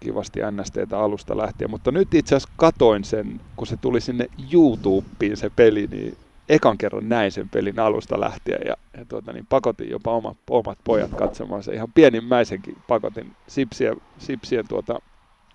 kivasti 0.00 0.40
NSTtä 0.50 0.98
alusta 0.98 1.36
lähtien. 1.36 1.70
Mutta 1.70 1.90
nyt 1.90 2.14
itse 2.14 2.36
asiassa 2.36 2.54
katoin 2.56 3.04
sen, 3.04 3.40
kun 3.56 3.66
se 3.66 3.76
tuli 3.76 4.00
sinne 4.00 4.28
YouTubeen 4.52 5.36
se 5.36 5.50
peli, 5.56 5.88
niin 5.90 6.16
ekan 6.52 6.78
kerran 6.78 7.08
näin 7.08 7.32
sen 7.32 7.48
pelin 7.48 7.78
alusta 7.78 8.20
lähtien 8.20 8.60
ja, 8.66 8.76
ja 8.98 9.04
tuota, 9.04 9.32
niin 9.32 9.46
pakotin 9.48 9.90
jopa 9.90 10.12
omat, 10.12 10.36
omat 10.50 10.78
pojat 10.84 11.10
katsomaan 11.10 11.62
se 11.62 11.74
ihan 11.74 11.92
pienimmäisenkin 11.94 12.76
pakotin 12.88 13.32
sipsien, 13.46 13.96
sipsien 14.18 14.68
tuota, 14.68 14.98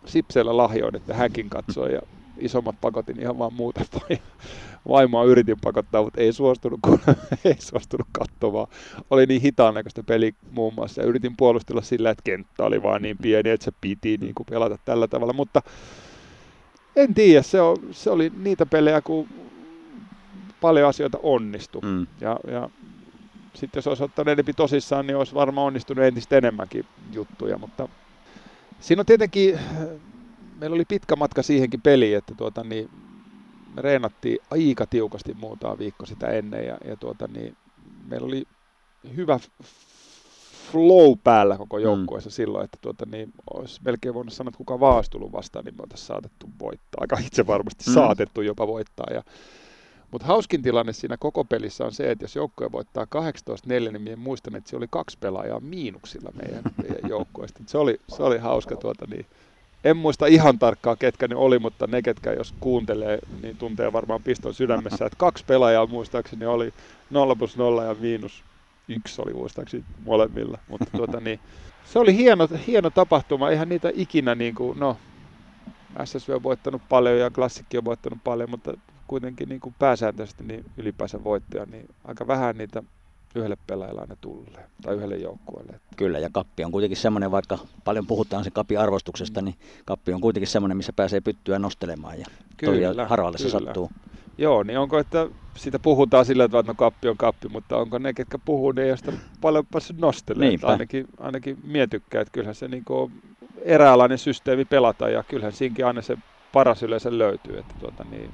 Sipseellä 0.05 0.57
lahjoin, 0.57 0.95
että 0.95 1.13
hänkin 1.13 1.49
katsoi 1.49 1.93
ja 1.93 2.01
isommat 2.37 2.75
pakotin 2.81 3.21
ihan 3.21 3.39
vaan 3.39 3.53
muuta 3.53 3.85
vaimoa 4.89 5.23
yritin 5.23 5.57
pakottaa, 5.63 6.03
mutta 6.03 6.21
ei 6.21 6.33
suostunut, 6.33 6.79
kun 6.81 6.99
ei 7.45 7.55
suostunut 7.59 8.07
katsomaan. 8.11 8.67
Oli 9.09 9.25
niin 9.25 9.41
hitaan 9.41 9.73
näköistä 9.73 10.03
peli 10.03 10.35
muun 10.51 10.73
muassa 10.73 11.01
ja 11.01 11.07
yritin 11.07 11.37
puolustella 11.37 11.81
sillä, 11.81 12.09
että 12.09 12.23
kenttä 12.23 12.63
oli 12.63 12.83
vaan 12.83 13.01
niin 13.01 13.17
pieni, 13.21 13.49
että 13.49 13.65
se 13.65 13.71
piti 13.81 14.17
niin 14.17 14.35
kuin 14.35 14.47
pelata 14.49 14.77
tällä 14.85 15.07
tavalla, 15.07 15.33
mutta 15.33 15.61
en 16.95 17.13
tiedä, 17.13 17.41
se, 17.41 17.61
on, 17.61 17.77
se 17.91 18.09
oli 18.09 18.31
niitä 18.37 18.65
pelejä, 18.65 19.01
kun 19.01 19.27
paljon 20.61 20.89
asioita 20.89 21.19
onnistui. 21.23 21.81
Mm. 21.81 22.07
Ja, 22.21 22.39
ja 22.51 22.69
sitten 23.53 23.77
jos 23.77 23.87
olisi 23.87 24.03
ottanut 24.03 24.31
enempi 24.31 24.53
tosissaan, 24.53 25.07
niin 25.07 25.17
olisi 25.17 25.35
varmaan 25.35 25.67
onnistunut 25.67 26.03
entistä 26.03 26.37
enemmänkin 26.37 26.85
juttuja, 27.13 27.57
mutta 27.57 27.89
siinä 28.79 28.99
on 28.99 29.05
tietenkin, 29.05 29.59
meillä 30.59 30.75
oli 30.75 30.85
pitkä 30.85 31.15
matka 31.15 31.43
siihenkin 31.43 31.81
peliin, 31.81 32.17
että 32.17 32.35
tuota, 32.35 32.63
niin 32.63 32.89
me 33.75 33.81
reenattiin 33.81 34.37
aika 34.51 34.85
tiukasti 34.85 35.33
muutama 35.33 35.77
viikko 35.77 36.05
sitä 36.05 36.27
ennen 36.27 36.65
ja, 36.65 36.77
ja 36.85 36.95
tuota, 36.95 37.27
niin, 37.27 37.57
meillä 38.07 38.27
oli 38.27 38.47
hyvä 39.15 39.39
flow 40.71 41.17
päällä 41.23 41.57
koko 41.57 41.77
mm. 41.77 41.83
joukkueessa 41.83 42.29
mm. 42.29 42.33
silloin, 42.33 42.65
että 42.65 42.77
tuota, 42.81 43.05
niin, 43.05 43.33
olisi 43.53 43.81
melkein 43.85 44.13
voinut 44.13 44.33
sanoa, 44.33 44.49
että 44.49 44.57
kuka 44.57 44.79
vaan 44.79 44.95
olisi 44.95 45.11
tullut 45.11 45.31
vastaan, 45.31 45.65
niin 45.65 45.75
me 45.75 45.81
oltaisiin 45.81 46.07
saatettu 46.07 46.49
voittaa. 46.59 47.01
Aika 47.01 47.17
itse 47.25 47.47
varmasti 47.47 47.83
mm. 47.87 47.93
saatettu 47.93 48.41
jopa 48.41 48.67
voittaa. 48.67 49.07
Ja, 49.13 49.23
mutta 50.11 50.27
hauskin 50.27 50.61
tilanne 50.61 50.93
siinä 50.93 51.17
koko 51.17 51.43
pelissä 51.43 51.85
on 51.85 51.91
se, 51.91 52.11
että 52.11 52.23
jos 52.23 52.35
joukkue 52.35 52.71
voittaa 52.71 53.05
18-4, 53.05 53.91
niin 53.91 54.01
minä 54.01 54.15
muistan, 54.15 54.55
että 54.55 54.69
se 54.69 54.77
oli 54.77 54.87
kaksi 54.89 55.17
pelaajaa 55.19 55.59
miinuksilla 55.59 56.31
meidän, 56.43 56.63
meidän 56.81 57.09
joukkueesta. 57.09 57.63
Se 57.67 57.77
oli, 57.77 57.99
se 58.07 58.23
oli 58.23 58.37
hauska 58.37 58.75
tuota, 58.75 59.05
niin, 59.09 59.25
en 59.83 59.97
muista 59.97 60.25
ihan 60.25 60.59
tarkkaan 60.59 60.97
ketkä 60.97 61.27
ne 61.27 61.35
oli, 61.35 61.59
mutta 61.59 61.87
ne 61.87 62.01
ketkä 62.01 62.33
jos 62.33 62.53
kuuntelee, 62.59 63.19
niin 63.41 63.57
tuntee 63.57 63.93
varmaan 63.93 64.23
piston 64.23 64.53
sydämessä, 64.53 65.05
että 65.05 65.17
kaksi 65.17 65.45
pelaajaa 65.45 65.85
muistaakseni 65.85 66.45
oli 66.45 66.73
0 67.09 67.35
plus 67.35 67.57
0 67.57 67.83
ja 67.83 67.95
miinus 67.99 68.43
yksi 68.87 69.21
oli 69.21 69.33
muistaakseni 69.33 69.83
molemmilla. 70.05 70.57
Mutta 70.67 70.85
tuota, 70.97 71.19
niin, 71.19 71.39
se 71.85 71.99
oli 71.99 72.15
hieno, 72.15 72.47
hieno 72.67 72.89
tapahtuma, 72.89 73.49
eihän 73.49 73.69
niitä 73.69 73.91
ikinä 73.93 74.35
niin 74.35 74.55
kuin, 74.55 74.79
no 74.79 74.97
SSV 76.03 76.29
on 76.35 76.43
voittanut 76.43 76.81
paljon 76.89 77.19
ja 77.19 77.31
Klassikki 77.31 77.77
on 77.77 77.85
voittanut 77.85 78.19
paljon, 78.23 78.49
mutta 78.49 78.73
kuitenkin 79.07 79.49
niin 79.49 79.61
kuin 79.61 79.75
pääsääntöisesti 79.79 80.43
niin 80.43 80.65
ylipäänsä 80.77 81.23
voittoja, 81.23 81.65
niin 81.65 81.89
aika 82.05 82.27
vähän 82.27 82.57
niitä 82.57 82.83
yhdelle 83.35 83.57
pelaajalle 83.67 84.01
aina 84.01 84.15
tulee, 84.21 84.65
tai 84.81 84.95
yhdelle 84.95 85.15
joukkueelle. 85.15 85.79
Kyllä, 85.95 86.19
ja 86.19 86.29
kappi 86.31 86.63
on 86.63 86.71
kuitenkin 86.71 86.97
semmoinen, 86.97 87.31
vaikka 87.31 87.57
paljon 87.83 88.07
puhutaan 88.07 88.43
sen 88.43 88.53
kapin 88.53 88.79
arvostuksesta, 88.79 89.41
niin 89.41 89.55
kappi 89.85 90.13
on 90.13 90.21
kuitenkin 90.21 90.47
semmoinen, 90.47 90.77
missä 90.77 90.93
pääsee 90.93 91.21
pyttyä 91.21 91.59
nostelemaan, 91.59 92.19
ja 92.19 92.25
kyllä, 92.57 93.05
harvalle 93.05 93.37
se 93.37 93.49
sattuu. 93.49 93.91
Joo, 94.37 94.63
niin 94.63 94.79
onko, 94.79 94.99
että 94.99 95.27
siitä 95.55 95.79
puhutaan 95.79 96.25
sillä 96.25 96.43
että 96.43 96.63
no 96.67 96.73
kappi 96.73 97.07
on 97.07 97.17
kappi, 97.17 97.49
mutta 97.49 97.77
onko 97.77 97.97
ne, 97.97 98.13
ketkä 98.13 98.37
puhuu, 98.37 98.71
niin 98.71 98.87
ei 98.87 98.97
sitä 98.97 99.13
paljon 99.41 99.65
päässyt 99.65 99.97
nostelemaan. 99.97 100.59
Ainakin, 100.63 101.07
ainakin 101.19 101.57
mietykkää, 101.63 102.21
että 102.21 102.31
kyllähän 102.31 102.55
se 102.55 102.67
niin 102.67 102.83
on 102.89 103.11
eräänlainen 103.61 104.17
systeemi 104.17 104.65
pelata, 104.65 105.09
ja 105.09 105.23
kyllähän 105.23 105.53
siinkin 105.53 105.85
aina 105.85 106.01
se 106.01 106.17
paras 106.53 106.83
yleensä 106.83 107.17
löytyy. 107.17 107.57
Että 107.57 107.73
tuota, 107.79 108.05
niin, 108.11 108.29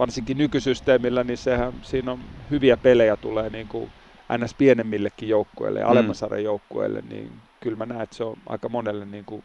varsinkin 0.00 0.38
nykysysteemillä, 0.38 1.24
niin 1.24 1.38
sehän, 1.38 1.72
siinä 1.82 2.12
on 2.12 2.20
hyviä 2.50 2.76
pelejä 2.76 3.16
tulee 3.16 3.50
niin 3.50 3.68
kuin 3.68 3.90
ns. 4.38 4.54
pienemmillekin 4.54 5.28
joukkueille 5.28 5.80
ja 5.80 5.86
mm. 5.86 5.92
alemmasarjan 5.92 6.44
joukkueille, 6.44 7.02
niin 7.10 7.32
kyllä 7.60 7.76
mä 7.76 7.86
näen, 7.86 8.00
että 8.00 8.16
se 8.16 8.24
on 8.24 8.36
aika 8.46 8.68
monelle 8.68 9.04
niin 9.04 9.24
kuin 9.24 9.44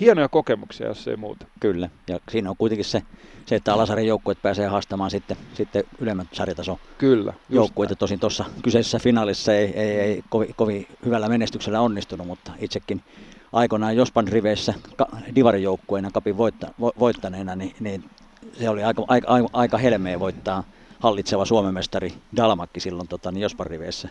hienoja 0.00 0.28
kokemuksia, 0.28 0.86
jos 0.86 1.08
ei 1.08 1.16
muuta. 1.16 1.46
Kyllä, 1.60 1.88
ja 2.08 2.18
siinä 2.30 2.50
on 2.50 2.56
kuitenkin 2.56 2.84
se, 2.84 3.02
se 3.46 3.54
että 3.54 3.74
alasarjan 3.74 4.06
joukkueet 4.06 4.42
pääsee 4.42 4.66
haastamaan 4.66 5.10
sitten, 5.10 5.36
sitten 5.54 5.84
ylemmän 6.00 6.28
sarjatason 6.32 6.76
Kyllä, 6.98 7.32
joukkueita. 7.48 7.96
Tosin 7.96 8.20
tuossa 8.20 8.44
kyseisessä 8.62 8.98
finaalissa 8.98 9.54
ei, 9.54 9.80
ei, 9.80 10.00
ei 10.00 10.22
kovin, 10.28 10.54
kovin 10.56 10.86
hyvällä 11.04 11.28
menestyksellä 11.28 11.80
onnistunut, 11.80 12.26
mutta 12.26 12.52
itsekin 12.58 13.02
aikoinaan 13.52 13.96
Jospan 13.96 14.28
riveissä 14.28 14.74
ka, 14.96 15.08
divarijoukkueena 15.34 16.10
kapin 16.10 16.36
voitta, 16.36 16.74
vo, 16.80 16.92
voittaneena, 16.98 17.56
niin, 17.56 17.74
niin 17.80 18.04
se 18.52 18.68
oli 18.68 18.84
aika, 18.84 19.04
aika, 19.08 19.28
aika 19.52 19.78
helmeä 19.78 20.20
voittaa 20.20 20.64
hallitseva 20.98 21.44
Suomen 21.44 21.74
mestari 21.74 22.14
Dalmakki 22.36 22.80
silloin 22.80 23.08
tota, 23.08 23.32
niin 23.32 23.42
Jospan 23.42 23.66
riveissä 23.66 24.08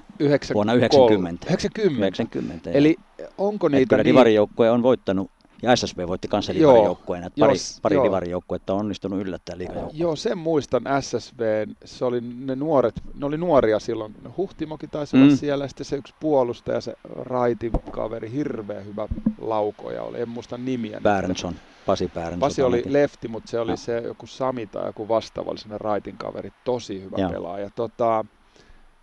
vuonna 0.53 0.73
90. 0.73 1.47
90. 1.47 2.07
90 2.07 2.71
Eli 2.71 2.95
onko 3.37 3.69
niitä... 3.69 3.95
niin... 3.95 4.05
divarijoukkue 4.05 4.71
on 4.71 4.83
voittanut 4.83 5.31
ja 5.63 5.75
SSV 5.75 6.07
voitti 6.07 6.27
kanssa 6.27 6.53
divarijoukkueena. 6.53 7.29
Pari, 7.39 7.51
jos, 7.51 7.79
pari 7.81 7.97
divarijoukkuetta 8.03 8.73
on 8.73 8.79
onnistunut 8.79 9.21
yllättää 9.21 9.57
liigajoukkueen. 9.57 9.99
Joo, 9.99 10.15
sen 10.15 10.37
muistan 10.37 10.83
SSV. 11.01 11.67
Se 11.85 12.05
oli 12.05 12.21
ne 12.21 12.55
nuoret, 12.55 13.01
ne 13.19 13.25
oli 13.25 13.37
nuoria 13.37 13.79
silloin. 13.79 14.15
Huhtimokin 14.37 14.89
taisi 14.89 15.15
mm. 15.15 15.23
olla 15.23 15.35
siellä, 15.35 15.67
sitten 15.67 15.85
se 15.85 15.95
yksi 15.95 16.13
puolustaja, 16.19 16.81
se 16.81 16.95
raitin 17.15 17.71
kaveri, 17.91 18.31
hirveä 18.31 18.81
hyvä 18.81 19.07
laukoja 19.41 20.03
oli. 20.03 20.21
En 20.21 20.29
muista 20.29 20.57
nimiä. 20.57 21.01
Bärensson. 21.03 21.55
Pasi 21.85 22.07
Päärän. 22.13 22.39
Pasi 22.39 22.61
oli 22.61 22.83
lefti, 22.85 23.27
mutta 23.27 23.51
se 23.51 23.59
oli 23.59 23.71
no. 23.71 23.77
se 23.77 23.97
joku 23.97 24.27
Sami 24.27 24.67
tai 24.67 24.85
joku 24.85 25.07
vastaava, 25.07 25.51
oli 25.51 25.77
raitin 25.77 26.17
kaveri, 26.17 26.49
tosi 26.63 27.01
hyvä 27.01 27.17
Joo. 27.17 27.29
pelaaja. 27.29 27.69
Tota, 27.75 28.25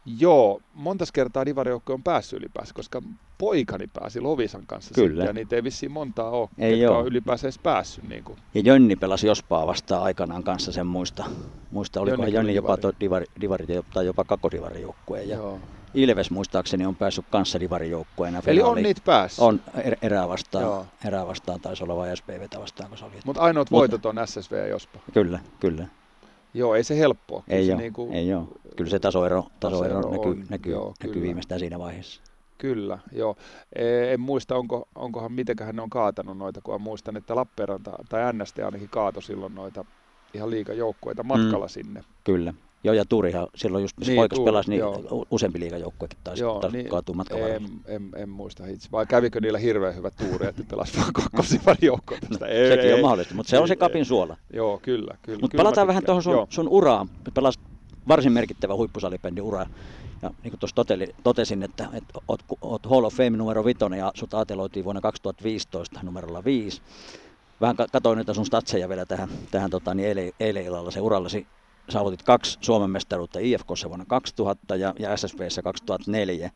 joo, 0.07 0.61
monta 0.75 1.05
kertaa 1.13 1.47
Divari-joukkue 1.47 1.95
on 1.95 2.03
päässyt 2.03 2.39
ylipäänsä, 2.39 2.75
koska 2.75 3.03
poikani 3.39 3.87
pääsi 3.87 4.21
Lovisan 4.21 4.67
kanssa 4.67 4.95
Kyllä. 4.95 5.09
Sitten, 5.09 5.27
ja 5.27 5.33
niitä 5.33 5.57
ei 5.57 5.65
vissiin 5.65 5.93
montaa 5.93 6.31
ole, 6.31 6.49
ei 6.59 6.87
ole. 6.87 6.97
on 6.97 7.07
ylipäänsä 7.07 7.47
edes 7.47 7.59
päässyt. 7.59 8.09
Niin 8.09 8.25
kuin. 8.25 8.39
Ja 8.55 8.61
Jönni 8.65 8.97
pelasi 8.97 9.27
Jospaa 9.27 9.67
vastaan 9.67 10.03
aikanaan 10.03 10.43
kanssa 10.43 10.73
sen 10.73 10.87
muista. 10.87 11.25
Muista, 11.71 12.01
oliko 12.01 12.23
Jönni, 12.23 12.35
Jönni 12.35 12.55
jopa 12.55 12.79
divari, 13.01 13.27
divari, 13.41 13.67
tai 13.95 14.07
jopa 14.07 14.25
kakodivari-joukkue. 14.25 15.23
Ja 15.23 15.37
Joo. 15.37 15.61
Ilves 15.95 16.31
muistaakseni 16.31 16.87
on 16.87 16.97
päässyt 16.97 17.25
kanssa 17.31 17.61
divarijoukkueena. 17.61 18.43
Eli 18.47 18.63
on 18.63 18.83
niitä 18.83 19.01
päässyt? 19.05 19.43
On 19.43 19.61
er, 19.85 19.97
erää 20.03 20.29
vastaan, 20.29 20.87
erää 21.05 21.27
vastaan 21.27 21.61
taisi 21.61 21.85
olla 21.85 21.97
vai 21.97 22.17
SPVtä 22.17 22.61
vastaan, 22.61 22.89
kun 22.89 22.99
se 22.99 23.05
oli. 23.05 23.15
Mutta 23.25 23.43
ainoat 23.43 23.71
Mut, 23.71 23.79
voitot 23.79 24.07
on 24.07 24.17
SSV 24.25 24.53
ja 24.53 24.67
Jospa. 24.67 24.99
Kyllä, 25.13 25.39
kyllä. 25.61 25.87
Joo, 26.55 26.75
ei 26.75 26.85
se 26.85 26.99
helppoa. 26.99 27.43
Ei 27.49 27.73
ole, 27.73 27.81
niin 27.81 27.93
kuin... 27.93 28.13
ei 28.13 28.35
ole. 28.35 28.45
Kyllä 28.77 28.91
se 28.91 28.99
tasoero, 28.99 29.47
tasoero, 29.61 29.95
tasoero 29.95 30.11
näkyy, 30.11 30.33
on, 30.33 30.47
näkyy, 30.49 30.73
joo, 30.73 30.95
näkyy 31.05 31.23
viimeistään 31.23 31.59
siinä 31.59 31.79
vaiheessa. 31.79 32.23
Kyllä, 32.59 32.99
joo. 33.13 33.37
E, 33.73 34.13
en 34.13 34.21
muista, 34.21 34.57
onko, 34.57 34.89
onkohan 34.95 35.33
mitenköhän 35.33 35.77
ne 35.77 35.83
on 35.83 35.91
kaatanut 35.91 36.39
noita, 36.39 36.61
kun 36.61 36.81
muistan, 36.81 37.17
että 37.17 37.37
Lappeenranta 37.37 37.93
tai 38.09 38.33
NST 38.33 38.59
ainakin 38.59 38.89
kaato 38.89 39.21
silloin 39.21 39.55
noita 39.55 39.85
ihan 40.35 40.51
liikajoukkueita 40.51 41.23
matkalla 41.23 41.67
mm, 41.67 41.71
sinne. 41.71 42.05
Kyllä. 42.25 42.55
Joo, 42.85 42.95
ja 42.95 43.05
Tuurihan 43.05 43.49
silloin 43.55 43.83
just, 43.83 43.99
missä 43.99 44.13
niin, 44.13 44.21
poikas 44.21 44.41
pelasi, 44.41 44.71
niin 44.71 44.79
joo. 44.79 45.27
useampi 45.31 45.61
liigajoukkuekin 45.61 46.19
taisi, 46.25 46.43
joo, 46.43 46.61
taisi 46.61 46.77
niin, 46.77 46.89
kaatua 46.89 47.15
matkan 47.15 47.39
en, 47.39 47.69
en, 47.87 48.09
en, 48.17 48.29
muista 48.29 48.67
itse. 48.67 48.89
Vai 48.93 49.07
kävikö 49.07 49.41
niillä 49.41 49.59
hirveän 49.59 49.97
hyvä 49.97 50.11
tuuri, 50.11 50.47
että 50.47 50.63
pelasi 50.71 50.97
vaan 50.97 51.13
kokkosivan 51.13 51.77
joukkoa 51.91 52.19
tästä? 52.29 52.47
No, 52.47 52.53
ei, 52.53 52.69
sekin 52.69 52.87
ei, 52.87 52.93
on 52.93 53.01
mahdollista, 53.01 53.35
mutta 53.35 53.51
se 53.51 53.59
on 53.59 53.69
se 53.69 53.77
kapin 53.77 54.05
suola. 54.05 54.37
Joo, 54.53 54.79
kyllä. 54.83 55.17
kyllä 55.23 55.39
mutta 55.41 55.57
palataan 55.57 55.87
vähän 55.87 56.05
tuohon 56.05 56.23
sun, 56.23 56.47
sun 56.51 56.69
uraan. 56.69 57.09
Pelasit 57.35 57.61
varsin 58.09 58.33
merkittävä 58.33 58.75
huippusalipendi 58.75 59.41
ura. 59.41 59.67
Ja 60.23 60.31
niin 60.43 60.51
kuin 60.51 60.61
tuossa 60.61 60.85
totesin, 61.23 61.63
että, 61.63 61.89
että 61.93 62.21
oot, 62.29 62.41
oot 62.61 62.87
Hall 62.87 63.05
of 63.05 63.15
Fame 63.15 63.31
numero 63.31 63.65
vitonen 63.65 63.99
ja 63.99 64.13
sut 64.15 64.35
aateloitiin 64.35 64.85
vuonna 64.85 65.01
2015 65.01 66.01
numerolla 66.03 66.45
5. 66.45 66.83
Vähän 67.61 67.77
katsoin 67.93 68.19
niitä 68.19 68.35
sun 68.35 68.47
statseja 68.47 68.89
vielä 68.89 69.07
tähän, 69.07 69.29
tähän 69.51 69.71
tota, 69.71 69.95
niin 69.95 70.09
eilen, 70.09 70.33
eilen 70.41 70.65
illalla 70.65 70.91
se 70.91 71.01
urallasi 71.01 71.47
saavutit 71.91 72.23
kaksi 72.23 72.59
Suomen 72.61 72.91
mestaruutta 72.91 73.39
IFKssa 73.43 73.89
vuonna 73.89 74.05
2000 74.09 74.77
ja, 74.77 74.95
ja 74.99 75.17
SSVssä 75.17 75.63
2004. 75.63 76.51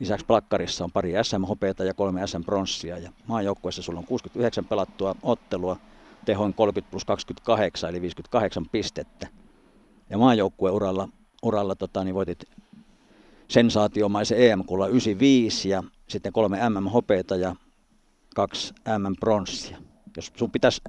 Lisäksi 0.00 0.26
plakkarissa 0.26 0.84
on 0.84 0.92
pari 0.92 1.12
SM-hopeita 1.22 1.84
ja 1.84 1.94
kolme 1.94 2.26
SM-pronssia 2.26 2.98
ja 2.98 3.10
maajoukkueessa 3.26 3.82
sulla 3.82 3.98
on 3.98 4.06
69 4.06 4.64
pelattua 4.64 5.16
ottelua, 5.22 5.76
tehoin 6.24 6.54
30 6.54 6.90
plus 6.90 7.04
28 7.04 7.90
eli 7.90 8.02
58 8.02 8.66
pistettä. 8.72 9.28
Ja 10.10 10.18
maajoukkueuralla 10.18 11.08
uralla, 11.42 11.74
tota, 11.74 12.04
niin 12.04 12.14
voitit 12.14 12.44
sensaatiomaisen 13.48 14.38
EM-kulla 14.38 14.86
95 14.86 15.68
ja 15.68 15.82
sitten 16.08 16.32
kolme 16.32 16.58
MM-hopeita 16.68 17.36
ja 17.36 17.56
kaksi 18.34 18.74
MM-pronssia. 18.98 19.78
Jos 20.16 20.32
sun 20.36 20.50
pitäisi 20.50 20.82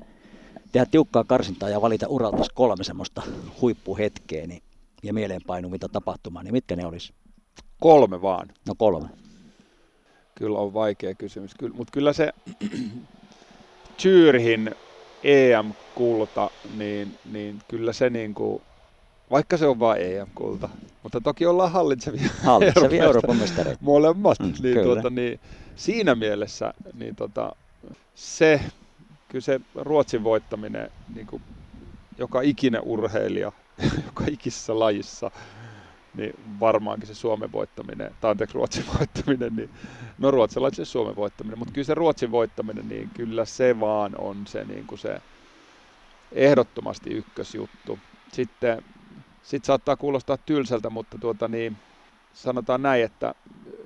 tehdä 0.72 0.86
tiukkaa 0.86 1.24
karsintaa 1.24 1.70
ja 1.70 1.82
valita 1.82 2.08
uralta 2.08 2.44
kolme 2.54 2.84
semmoista 2.84 3.22
huippuhetkeä 3.62 4.48
niin, 4.48 4.64
ja 5.04 5.14
mieleenpainuvinta 5.14 5.90
tapahtumaa, 5.90 6.44
niin 6.44 6.54
mitkä 6.54 6.76
ne 6.76 6.86
olisi? 6.86 7.14
Kolme 7.80 8.22
vaan. 8.22 8.50
No 8.68 8.76
kolme. 8.78 9.10
Kyllä 10.36 10.60
on 10.60 10.74
vaikea 10.74 11.16
kysymys, 11.16 11.52
kyllä, 11.60 11.76
mutta 11.76 11.92
kyllä 11.92 12.14
se 12.14 12.34
Zyrhin 14.02 14.76
EM-kulta, 15.24 16.50
niin, 16.78 17.18
niin 17.32 17.60
kyllä 17.68 17.94
se 17.94 18.10
niin 18.10 18.34
kuin, 18.34 18.62
vaikka 19.32 19.58
se 19.58 19.68
on 19.68 19.80
vain 19.80 20.02
EM-kulta, 20.02 20.70
mutta 21.04 21.22
toki 21.22 21.46
ollaan 21.46 21.72
hallitsevia, 21.72 22.30
hallitsevia 22.44 23.04
Euroopan 23.04 23.38
mestareita. 23.38 23.80
Molemmat, 23.82 24.40
mm, 24.40 24.54
niin, 24.64 24.82
tuota, 24.84 25.10
niin, 25.10 25.40
siinä 25.76 26.16
mielessä 26.16 26.74
niin, 26.94 27.16
tota, 27.16 27.56
se 28.16 28.62
kyllä 29.32 29.42
se 29.44 29.60
Ruotsin 29.76 30.24
voittaminen, 30.24 30.90
niin 31.16 31.28
kuin 31.28 31.42
joka 32.18 32.42
ikinen 32.42 32.82
urheilija, 32.84 33.52
joka 34.06 34.24
ikisessä 34.32 34.80
lajissa, 34.80 35.32
niin 36.18 36.34
varmaankin 36.60 37.08
se 37.08 37.14
Suomen 37.14 37.52
voittaminen, 37.52 38.16
tai 38.22 38.32
anteeksi 38.32 38.56
Ruotsin 38.56 38.86
voittaminen, 39.00 39.56
niin 39.56 39.70
no 40.18 40.32
ruotsalaisen 40.32 40.86
Suomen 40.86 41.16
voittaminen, 41.16 41.60
mutta 41.60 41.74
kyllä 41.74 41.86
se 41.86 41.94
Ruotsin 41.94 42.32
voittaminen, 42.32 42.90
niin 42.90 43.10
kyllä 43.16 43.46
se 43.46 43.80
vaan 43.80 44.12
on 44.18 44.48
se, 44.48 44.64
niin 44.66 44.88
kuin 44.88 45.00
se 45.00 45.22
ehdottomasti 46.32 47.10
ykkösjuttu. 47.10 48.00
Sitten 48.34 48.84
sit 49.44 49.66
saattaa 49.66 49.96
kuulostaa 49.98 50.38
tylsältä, 50.38 50.90
mutta 50.90 51.18
tuota 51.18 51.48
niin, 51.48 51.78
sanotaan 52.34 52.82
näin, 52.82 53.04
että 53.04 53.36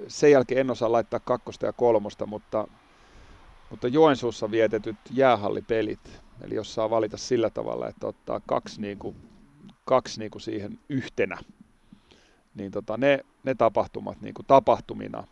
sen 0.08 0.32
jälkeen 0.32 0.62
en 0.62 0.72
osaa 0.72 0.92
laittaa 0.92 1.20
kakkosta 1.20 1.66
ja 1.66 1.74
kolmosta, 1.74 2.26
mutta, 2.26 2.68
mutta 3.70 3.88
Joensuussa 3.88 4.52
vietetyt 4.52 4.98
jäähallipelit, 5.12 6.22
eli 6.42 6.56
jos 6.56 6.74
saa 6.74 6.90
valita 6.90 7.18
sillä 7.18 7.50
tavalla, 7.50 7.88
että 7.88 8.08
ottaa 8.08 8.42
kaksi, 8.46 8.82
niin 8.82 9.00
kuin, 9.00 9.16
kaksi 9.86 10.20
niin 10.20 10.32
kuin 10.32 10.42
siihen 10.42 10.80
yhtenä, 10.90 11.38
niin 12.56 12.72
tota, 12.72 12.98
ne, 12.98 13.20
ne 13.44 13.56
tapahtumat 13.56 14.22
niin 14.22 14.34
kuin 14.34 14.46
tapahtumina, 14.46 15.28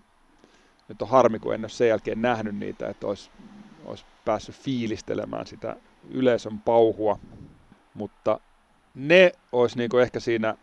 nyt 0.88 1.02
on 1.02 1.10
harmi, 1.10 1.40
kun 1.40 1.54
en 1.54 1.62
ole 1.62 1.70
sen 1.70 1.88
jälkeen 1.88 2.22
nähnyt 2.22 2.56
niitä, 2.56 2.90
että 2.90 3.08
olisi, 3.08 3.32
olisi 3.86 4.06
päässyt 4.26 4.56
fiilistelemään 4.56 5.48
sitä 5.48 5.76
yleisön 6.10 6.60
pauhua, 6.60 7.20
mutta 7.94 8.40
ne 8.94 9.32
olisi 9.52 9.78
niin 9.78 9.90
kuin 9.90 10.04
ehkä 10.04 10.20
siinä 10.20 10.56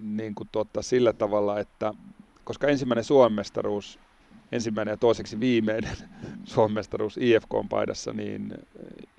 niin 0.00 0.34
kuin 0.34 0.48
tuota, 0.52 0.82
sillä 0.82 1.12
tavalla, 1.12 1.60
että 1.60 1.94
koska 2.44 2.66
ensimmäinen 2.66 3.04
Suomestaruus, 3.04 3.98
ensimmäinen 4.52 4.92
ja 4.92 4.96
toiseksi 4.96 5.40
viimeinen 5.40 5.96
Suomestaruus 6.44 7.16
IFK-paidassa, 7.16 8.12
niin 8.12 8.54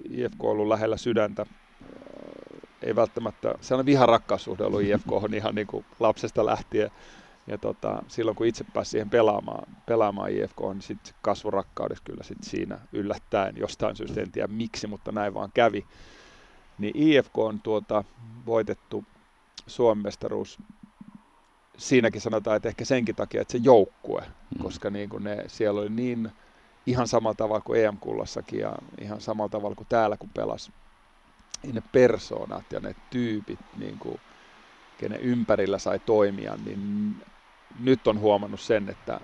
IFK 0.09 0.43
on 0.43 0.49
ollut 0.49 0.67
lähellä 0.67 0.97
sydäntä. 0.97 1.45
Ei 2.81 2.95
välttämättä, 2.95 3.55
sellainen 3.61 3.85
viharakkaussuhde 3.85 4.63
ollut 4.63 4.81
IFK 4.81 5.11
on 5.11 5.33
ihan 5.39 5.55
niin 5.55 5.67
kuin 5.67 5.85
lapsesta 5.99 6.45
lähtien. 6.45 6.91
Ja 7.47 7.57
tota, 7.57 8.03
silloin 8.07 8.35
kun 8.35 8.47
itse 8.47 8.63
pääsi 8.73 8.91
siihen 8.91 9.09
pelaamaan, 9.09 9.75
pelaamaan 9.85 10.31
IFK, 10.31 10.59
niin 10.73 10.81
sitten 10.81 11.13
kasvu 11.21 11.51
rakkaudessa 11.51 12.03
kyllä 12.03 12.23
sit 12.23 12.37
siinä 12.41 12.79
yllättäen 12.91 13.57
jostain 13.57 13.95
syystä, 13.95 14.21
en 14.21 14.31
tiedä 14.31 14.47
miksi, 14.47 14.87
mutta 14.87 15.11
näin 15.11 15.33
vaan 15.33 15.51
kävi. 15.53 15.85
Niin 16.77 16.97
IFK 16.97 17.37
on 17.37 17.61
tuota, 17.61 18.03
voitettu 18.45 19.05
Suomen 19.67 20.03
mestaruus 20.03 20.59
siinäkin 21.77 22.21
sanotaan, 22.21 22.57
että 22.57 22.69
ehkä 22.69 22.85
senkin 22.85 23.15
takia, 23.15 23.41
että 23.41 23.51
se 23.51 23.59
joukkue, 23.63 24.21
mm. 24.21 24.63
koska 24.63 24.89
niin 24.89 25.09
kuin 25.09 25.23
ne, 25.23 25.43
siellä 25.47 25.81
oli 25.81 25.89
niin 25.89 26.31
ihan 26.85 27.07
samalla 27.07 27.35
tavalla 27.35 27.61
kuin 27.61 27.85
EM-kullassakin 27.85 28.59
ja 28.59 28.75
ihan 29.01 29.21
samalla 29.21 29.49
tavalla 29.49 29.75
kuin 29.75 29.87
täällä 29.89 30.17
kun 30.17 30.29
pelas, 30.29 30.71
niin 31.63 31.75
ne 31.75 31.83
persoonat 31.91 32.71
ja 32.71 32.79
ne 32.79 32.95
tyypit, 33.09 33.59
niin 33.77 33.97
kuin, 33.99 34.19
kenen 34.97 35.19
ympärillä 35.19 35.79
sai 35.79 35.99
toimia, 35.99 36.57
niin 36.65 37.15
nyt 37.79 38.07
on 38.07 38.19
huomannut 38.19 38.59
sen, 38.59 38.89
että 38.89 39.19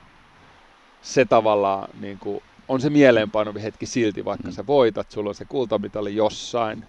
se 1.02 1.26
tavallaan 1.26 1.90
niin 2.00 2.20
kuin, 2.20 2.44
on 2.68 2.82
se 2.82 2.90
mieleenpainuvi 2.90 3.64
hetki 3.64 3.86
silti, 3.86 4.26
vaikka 4.26 4.48
mm. 4.48 4.54
sä 4.54 4.68
voitat, 4.68 5.12
sulla 5.12 5.30
on 5.30 5.36
se 5.36 5.46
kultamitali 5.46 6.16
jossain, 6.16 6.86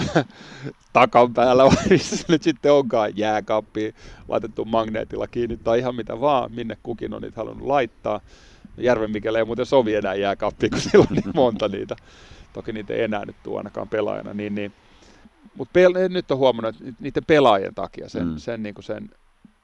takan 0.92 1.34
päällä, 1.34 1.64
vai 1.70 1.88
missä 1.90 2.24
nyt 2.28 2.42
sitten 2.42 2.72
onkaan 2.72 3.16
jääkaappi 3.16 3.94
laitettu 4.28 4.64
magneetilla 4.64 5.26
kiinni 5.26 5.56
tai 5.56 5.78
ihan 5.78 5.94
mitä 5.94 6.20
vaan, 6.20 6.52
minne 6.52 6.78
kukin 6.82 7.14
on 7.14 7.22
niitä 7.22 7.36
halunnut 7.36 7.66
laittaa. 7.66 8.20
Järven 8.76 9.10
Mikelle 9.10 9.38
ei 9.38 9.44
muuten 9.44 9.66
sovi 9.66 9.94
enää 9.94 10.14
jääkaappi, 10.14 10.70
kun 10.70 10.80
sillä 10.80 11.06
on 11.10 11.16
niin 11.16 11.34
monta 11.34 11.68
niitä. 11.68 11.96
Toki 12.52 12.72
niitä 12.72 12.94
ei 12.94 13.02
enää 13.02 13.24
nyt 13.24 13.36
tuo 13.42 13.58
ainakaan 13.58 13.88
pelaajana. 13.88 14.34
Niin, 14.34 14.54
niin. 14.54 14.72
Mutta 15.56 15.80
pel- 15.80 16.08
nyt 16.08 16.30
on 16.30 16.38
huomannut, 16.38 16.76
että 16.76 16.92
niiden 17.00 17.24
pelaajien 17.26 17.74
takia 17.74 18.08
sen, 18.08 18.26
mm. 18.26 18.36
sen, 18.36 18.62
niin 18.62 18.74
kuin 18.74 18.84
sen, 18.84 19.10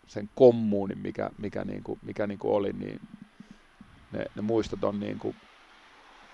sen 0.06 0.30
kommuunin, 0.34 0.98
mikä, 0.98 1.30
mikä, 1.38 1.64
niin 1.64 1.82
kuin, 1.82 1.98
mikä 2.02 2.26
niin 2.26 2.38
kuin 2.38 2.54
oli, 2.54 2.72
niin 2.72 3.00
ne, 4.12 4.24
ne 4.34 4.42
muistot 4.42 4.84
on 4.84 5.00
niin 5.00 5.18
kuin 5.18 5.36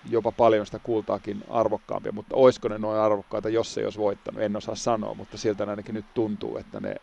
jopa 0.09 0.31
paljon 0.31 0.65
sitä 0.65 0.79
kultaakin 0.79 1.43
arvokkaampia, 1.49 2.11
mutta 2.11 2.35
olisiko 2.35 2.67
ne 2.67 2.77
noin 2.77 2.99
arvokkaita, 2.99 3.49
jos 3.49 3.73
se 3.73 3.81
ei 3.81 3.85
olisi 3.85 3.99
voittanut, 3.99 4.41
en 4.41 4.55
osaa 4.55 4.75
sanoa, 4.75 5.13
mutta 5.13 5.37
siltä 5.37 5.63
ainakin 5.63 5.95
nyt 5.95 6.05
tuntuu, 6.13 6.57
että 6.57 6.79
ne, 6.79 6.95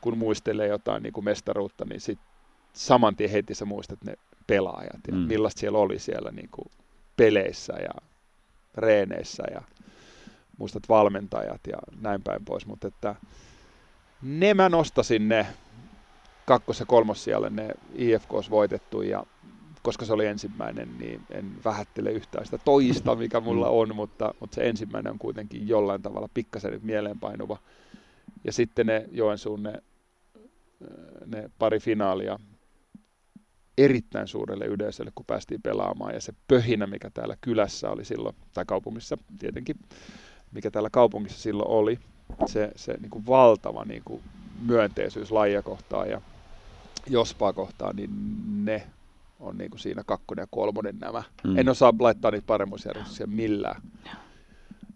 kun 0.00 0.18
muistelee 0.18 0.68
jotain 0.68 1.02
niin 1.02 1.12
kuin 1.12 1.24
mestaruutta, 1.24 1.84
niin 1.84 2.00
sit 2.00 2.18
saman 2.72 3.16
tien 3.16 3.30
heti 3.30 3.54
sä 3.54 3.64
muistat 3.64 4.04
ne 4.04 4.14
pelaajat 4.46 5.00
ja 5.08 5.14
mm. 5.14 5.20
millaista 5.20 5.60
siellä 5.60 5.78
oli 5.78 5.98
siellä 5.98 6.30
niin 6.30 6.48
kuin 6.50 6.66
peleissä 7.16 7.72
ja 7.72 8.08
reeneissä 8.74 9.42
ja 9.54 9.62
muistat 10.58 10.88
valmentajat 10.88 11.60
ja 11.66 11.78
näin 12.00 12.22
päin 12.22 12.44
pois, 12.44 12.66
mutta 12.66 12.88
että 12.88 13.14
ne 14.22 14.54
mä 14.54 14.68
nostasin 14.68 15.28
ne 15.28 15.46
kakkos- 16.44 16.80
ja 16.80 16.86
kolmossijalle 16.86 17.50
ne 17.50 17.68
IFK 17.94 18.32
olisi 18.32 18.50
voitettu 18.50 19.02
ja 19.02 19.24
koska 19.82 20.04
se 20.04 20.12
oli 20.12 20.26
ensimmäinen, 20.26 20.98
niin 20.98 21.20
en 21.30 21.52
vähättele 21.64 22.12
yhtään 22.12 22.44
sitä 22.44 22.58
toista, 22.58 23.16
mikä 23.16 23.40
mulla 23.40 23.66
mm. 23.66 23.72
on, 23.72 23.96
mutta, 23.96 24.34
mutta 24.40 24.54
se 24.54 24.68
ensimmäinen 24.68 25.12
on 25.12 25.18
kuitenkin 25.18 25.68
jollain 25.68 26.02
tavalla 26.02 26.28
pikkasen 26.34 26.72
nyt 26.72 26.82
mieleenpainuva. 26.82 27.58
Ja 28.44 28.52
sitten 28.52 28.86
ne 28.86 29.08
Joensuun 29.12 29.62
ne, 29.62 29.82
ne 31.26 31.50
pari 31.58 31.78
finaalia 31.78 32.38
erittäin 33.78 34.28
suurelle 34.28 34.64
yleisölle, 34.64 35.12
kun 35.14 35.26
päästiin 35.26 35.62
pelaamaan. 35.62 36.14
Ja 36.14 36.20
se 36.20 36.34
pöhinä, 36.48 36.86
mikä 36.86 37.10
täällä 37.10 37.36
kylässä 37.40 37.90
oli 37.90 38.04
silloin, 38.04 38.36
tai 38.54 38.64
kaupungissa 38.64 39.16
tietenkin, 39.38 39.76
mikä 40.52 40.70
täällä 40.70 40.90
kaupungissa 40.90 41.40
silloin 41.40 41.68
oli, 41.68 41.98
se, 42.46 42.72
se 42.76 42.94
niin 43.00 43.10
kuin 43.10 43.26
valtava 43.26 43.84
niin 43.84 44.02
kuin 44.04 44.22
myönteisyys 44.66 45.32
lajia 45.32 45.62
kohtaan 45.62 46.10
ja 46.10 46.20
jospaa 47.06 47.52
kohtaan, 47.52 47.96
niin 47.96 48.10
ne 48.64 48.86
on 49.40 49.58
niin 49.58 49.70
kuin 49.70 49.80
siinä 49.80 50.02
kakkonen 50.06 50.42
ja 50.42 50.46
kolmonen 50.50 50.98
nämä. 50.98 51.22
Mm. 51.44 51.58
En 51.58 51.68
osaa 51.68 51.94
laittaa 51.98 52.30
niitä 52.30 52.46
paremmuusjärjestyksiä 52.46 53.26
millään. 53.26 53.82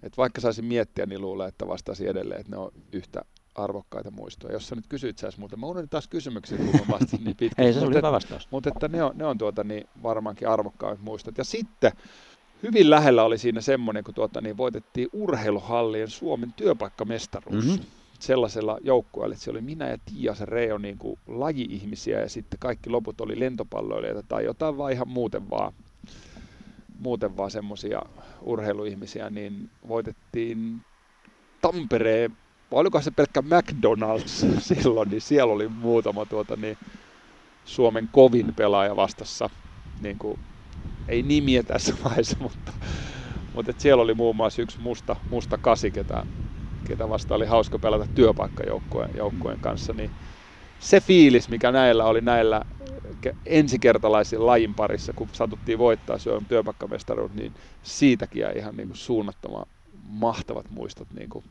Et 0.03 0.17
vaikka 0.17 0.41
saisin 0.41 0.65
miettiä, 0.65 1.07
niin 1.07 1.21
luulen, 1.21 1.49
että 1.49 1.67
vastaisin 1.67 2.09
edelleen, 2.09 2.41
että 2.41 2.53
ne 2.53 2.59
on 2.59 2.73
yhtä 2.93 3.25
arvokkaita 3.55 4.11
muistoja. 4.11 4.53
Jos 4.53 4.69
sä 4.69 4.75
nyt 4.75 4.87
kysyit 4.89 5.19
sä 5.19 5.31
muuten, 5.37 5.61
mä 5.61 5.67
unohdin 5.67 5.89
taas 5.89 6.09
kysymyksiä, 6.09 6.59
kun 6.59 6.67
mä 6.67 6.81
vastasin 6.91 7.25
niin 7.25 7.37
pitkään. 7.41 7.67
Ei, 7.67 7.73
se 7.73 7.81
oli 7.81 7.95
hyvä 7.95 8.13
vastaus. 8.13 8.49
Mutta 8.51 8.69
että 8.69 8.89
ne 8.89 9.03
on, 9.03 9.19
ne 9.19 9.27
on 9.27 9.39
tuota, 9.39 9.65
niin 9.65 9.87
varmaankin 10.03 10.49
arvokkaat 10.49 11.01
muistot. 11.01 11.39
Ja 11.39 11.45
sitten 11.45 11.93
hyvin 12.63 12.91
lähellä 12.91 13.25
oli 13.25 13.39
siinä 13.39 13.61
semmoinen, 13.61 14.05
kun 14.05 14.15
tuota, 14.15 14.41
niin 14.41 14.57
voitettiin 14.57 15.09
urheiluhallien 15.13 16.11
Suomen 16.11 16.53
työpaikkamestaruus. 16.53 17.65
Mm-hmm 17.65 17.85
sellaisella 18.19 18.79
joukkueella, 18.83 19.33
että 19.33 19.45
se 19.45 19.51
oli 19.51 19.61
minä 19.61 19.89
ja 19.89 19.99
Tiia 20.05 20.35
se 20.35 20.45
Reo 20.45 20.79
niin 20.79 20.99
kuin 20.99 21.19
laji-ihmisiä 21.27 22.21
ja 22.21 22.29
sitten 22.29 22.59
kaikki 22.59 22.91
loput 22.91 23.21
oli 23.21 23.41
lentopalloilijoita 23.41 24.23
tai 24.29 24.45
jotain 24.45 24.79
vaan 24.79 24.93
ihan 24.93 25.09
muuten 25.09 25.51
vaan, 25.51 25.73
muuten 27.01 27.37
vaan 27.37 27.51
semmoisia 27.51 28.03
urheiluihmisiä, 28.43 29.31
niin 29.31 29.71
voitettiin 29.89 30.81
Tampereen, 31.61 32.37
vai 32.71 32.81
oliko 32.81 33.01
se 33.01 33.11
pelkkä 33.11 33.41
McDonald's 33.41 34.61
silloin, 34.75 35.11
niin 35.11 35.21
siellä 35.21 35.53
oli 35.53 35.69
muutama 35.69 36.27
tuota, 36.27 36.57
niin 36.57 36.79
Suomen 37.65 38.09
kovin 38.13 38.55
pelaaja 38.55 38.97
vastassa, 38.97 39.51
niin 40.01 40.19
kuin, 40.19 40.39
ei 41.09 41.23
nimiä 41.23 41.63
tässä 41.63 41.95
vaiheessa, 42.05 42.37
mutta, 42.41 42.73
mutta 43.55 43.73
siellä 43.79 44.03
oli 44.03 44.15
muun 44.15 44.37
muassa 44.37 44.63
yksi 44.63 44.81
musta, 44.81 45.17
musta 45.31 45.59
kasi, 45.59 45.91
ketä 45.91 46.27
ketä 46.85 47.09
vasta 47.09 47.35
oli 47.35 47.47
hauska 47.47 47.79
pelata 47.79 48.07
työpaikkajoukkueen 48.15 49.11
joukkueen 49.17 49.61
kanssa, 49.61 49.93
niin 49.93 50.11
se 50.79 51.01
fiilis, 51.01 51.49
mikä 51.49 51.73
näillä 51.73 52.05
oli 52.05 52.21
näillä 52.21 52.63
ensikertalaisilla 53.47 54.47
lajin 54.47 54.75
parissa, 54.75 55.13
kun 55.17 55.29
satuttiin 55.33 55.79
voittaa 55.79 56.19
Suomen 56.19 56.47
työpaikkamestaruus, 56.49 57.33
niin 57.33 57.55
siitäkin 57.83 58.41
jäi 58.41 58.59
ihan 58.59 58.77
niin 58.77 58.91
suunnattoman 58.93 59.67
mahtavat 60.03 60.71
muistot. 60.71 61.09
Niin 61.13 61.29
kuin. 61.29 61.45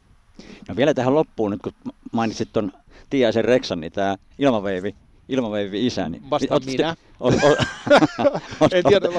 No 0.70 0.76
vielä 0.76 0.94
tähän 0.94 1.16
loppuun, 1.16 1.52
nyt 1.52 1.62
kun 1.62 1.94
mainitsit 2.12 2.50
tuon 2.54 2.72
Tiaisen 3.10 3.46
Reksan, 3.46 3.80
niin 3.80 3.92
tämä 3.92 4.16
ilmaveivi 4.38 4.96
ilmaveivi 5.30 5.86
isä. 5.86 6.10
Niin 6.10 6.30
Vasta 6.30 6.60
minä. 6.66 6.96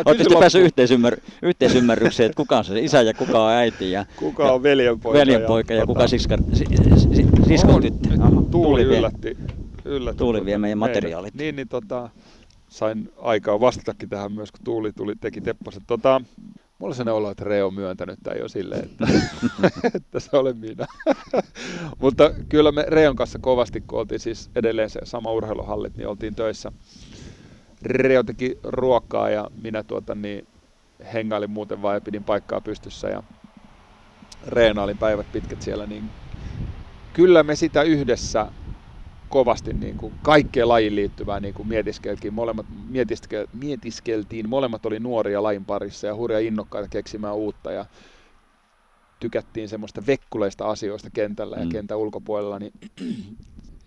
Oletteko 0.05 0.39
päässyt 0.41 0.63
yhteisymmär, 0.63 1.17
yhteisymmärrykseen, 1.43 2.27
että 2.27 2.37
kuka 2.37 2.59
on 2.59 2.65
se 2.65 2.81
isä 2.81 3.03
ja 3.03 3.15
kuka 3.15 3.45
on 3.45 3.51
äiti? 3.51 3.91
Ja, 3.91 4.07
kuka 4.17 4.53
on 4.53 4.63
veljenpoika. 4.63 5.19
Veljenpoika 5.19 5.75
ja, 5.75 5.81
ja, 5.81 5.87
kuka 5.87 6.09
siskar, 6.09 6.39
siskon 7.49 7.83
tyttö. 7.83 8.09
Tuuli, 8.09 8.51
tuuli 8.51 8.83
yllätti. 8.83 9.37
yllätti 9.85 10.19
tuuli 10.19 10.45
vie 10.45 10.59
meidän 10.59 10.79
materiaalit. 10.79 11.35
Niin, 11.35 11.57
niin 11.57 11.69
tota, 11.69 12.11
sain 12.69 13.13
aikaa 13.19 13.61
vastatakin 13.61 14.09
tähän 14.09 14.33
myös, 14.33 14.53
kun 14.53 14.61
Tuuli 14.65 14.93
tuli, 14.93 15.15
teki 15.21 15.41
tepposet. 15.41 15.83
Tota, 15.87 16.21
Mulla 16.79 16.93
on 16.93 16.97
sellainen 16.97 17.15
olo, 17.15 17.31
että 17.31 17.45
Reo 17.45 17.67
on 17.67 17.75
myöntänyt 17.75 18.19
tai 18.23 18.39
jo 18.39 18.49
silleen, 18.49 18.85
että, 18.85 19.07
että 19.95 20.21
se 20.21 20.37
olen 20.37 20.57
minä. 20.57 20.87
Mutta 22.03 22.31
kyllä 22.49 22.73
me 22.73 22.85
Reon 22.89 23.17
kanssa 23.17 23.39
kovasti, 23.39 23.81
kun 23.81 23.99
oltiin 23.99 24.21
siis 24.21 24.51
edelleen 24.57 24.91
se 24.91 25.01
sama 25.05 25.33
urheiluhallit, 25.33 25.97
niin 25.97 26.09
oltiin 26.09 26.35
töissä. 26.35 26.73
Reo 27.83 28.23
teki 28.23 28.59
ruokaa 28.65 29.31
ja 29.31 29.51
minä 29.63 29.83
tuota, 29.83 30.15
niin 30.15 30.49
hengailin 31.13 31.51
muuten 31.51 31.83
vaan 31.83 31.95
ja 31.95 32.01
pidin 32.01 32.25
paikkaa 32.25 32.61
pystyssä. 32.61 33.09
Ja 33.09 33.23
reenailin 34.47 34.99
päivät 34.99 35.33
pitkät 35.33 35.63
siellä, 35.63 35.87
niin 35.87 36.11
kyllä 37.13 37.43
me 37.43 37.57
sitä 37.57 37.83
yhdessä 37.83 38.47
kovasti 39.29 39.73
niin 39.73 39.97
kuin 39.97 40.15
kaikkeen 40.23 40.69
lajiin 40.69 40.95
liittyvää 40.95 41.41
niin 41.41 41.55
kuin 41.55 41.69
mietiskeltiin. 41.69 42.35
Molemmat, 42.35 42.67
mietiske, 42.89 43.47
mietiskeltiin. 43.53 44.49
Molemmat 44.49 44.87
oli 44.87 45.01
nuoria 45.01 45.43
lajin 45.43 45.65
parissa 45.65 46.07
ja 46.07 46.17
hurja 46.17 46.39
innokkaita 46.39 46.89
keksimään 46.89 47.35
uutta 47.35 47.73
ja 47.73 47.87
tykättiin 49.21 49.69
semmoista 49.69 50.03
vekkuleista 50.07 50.71
asioista 50.71 51.11
kentällä 51.11 51.57
ja 51.57 51.65
mm. 51.65 51.71
kentän 51.71 51.99
ulkopuolella, 51.99 52.59
niin 52.59 52.73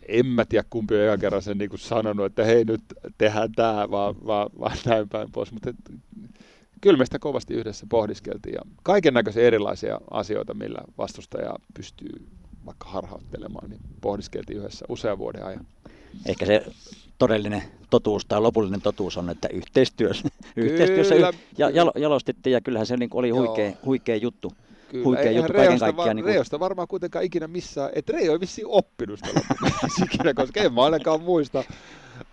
en 0.08 0.26
mä 0.26 0.46
tiedä 0.46 0.66
kumpi 0.70 0.96
on 0.96 1.06
ihan 1.06 1.20
kerran 1.20 1.42
sen 1.42 1.58
niin 1.58 1.70
kuin 1.70 1.80
sanonut, 1.80 2.26
että 2.26 2.44
hei 2.44 2.66
nyt 2.66 2.82
tehdään 3.18 3.52
tämä, 3.52 3.92
vaan, 3.92 4.16
vaan, 4.26 4.50
vaan 4.60 4.78
näin 4.86 5.10
päin 5.10 5.32
pois. 5.32 5.52
Mutta 5.52 5.74
kyllä 6.82 6.98
me 6.98 7.06
sitä 7.06 7.20
kovasti 7.20 7.54
yhdessä 7.54 7.86
pohdiskeltiin 7.90 8.54
ja 8.54 8.62
kaiken 8.84 9.14
näköisiä 9.14 9.44
erilaisia 9.44 10.00
asioita, 10.12 10.54
millä 10.54 10.80
vastustaja 10.98 11.56
pystyy 11.74 12.28
vaikka 12.68 12.90
harhauttelemaan, 12.90 13.70
niin 13.70 13.82
pohdiskeltiin 14.02 14.60
yhdessä 14.60 14.86
usean 14.90 15.18
vuoden 15.18 15.46
ajan. 15.46 15.68
Ehkä 16.26 16.46
se 16.46 16.66
todellinen 17.18 17.64
totuus 17.90 18.26
tai 18.26 18.42
lopullinen 18.42 18.82
totuus 18.82 19.18
on, 19.18 19.30
että 19.30 19.48
yhteistyössä, 19.54 20.28
yhteistyössä 20.56 21.16
ja 21.58 21.70
jalostettiin 21.96 22.54
ja 22.54 22.62
kyllähän 22.62 22.88
se 22.88 22.98
niin 22.98 23.10
oli 23.14 23.30
huikea, 23.30 23.72
huikea 23.86 24.16
juttu. 24.16 24.54
Kyllä, 24.92 25.04
huikea 25.04 25.32
juttu 25.32 25.54
kaiken 25.54 25.80
kaikkiaan. 25.80 26.16
Niin 26.16 26.24
kuin... 26.24 26.34
Reosta 26.34 26.60
varmaan 26.60 26.88
kuitenkaan 26.88 27.26
ikinä 27.26 27.48
missään, 27.48 27.90
että 27.94 28.14
Reo 28.14 28.34
ei 28.34 28.40
vissiin 28.40 28.68
oppinut 28.68 29.20
sitä 29.26 29.42
ikinä, 30.06 30.34
koska 30.34 30.60
en 30.60 30.74
mä 30.74 30.84
ainakaan 30.84 31.22
muista 31.22 31.64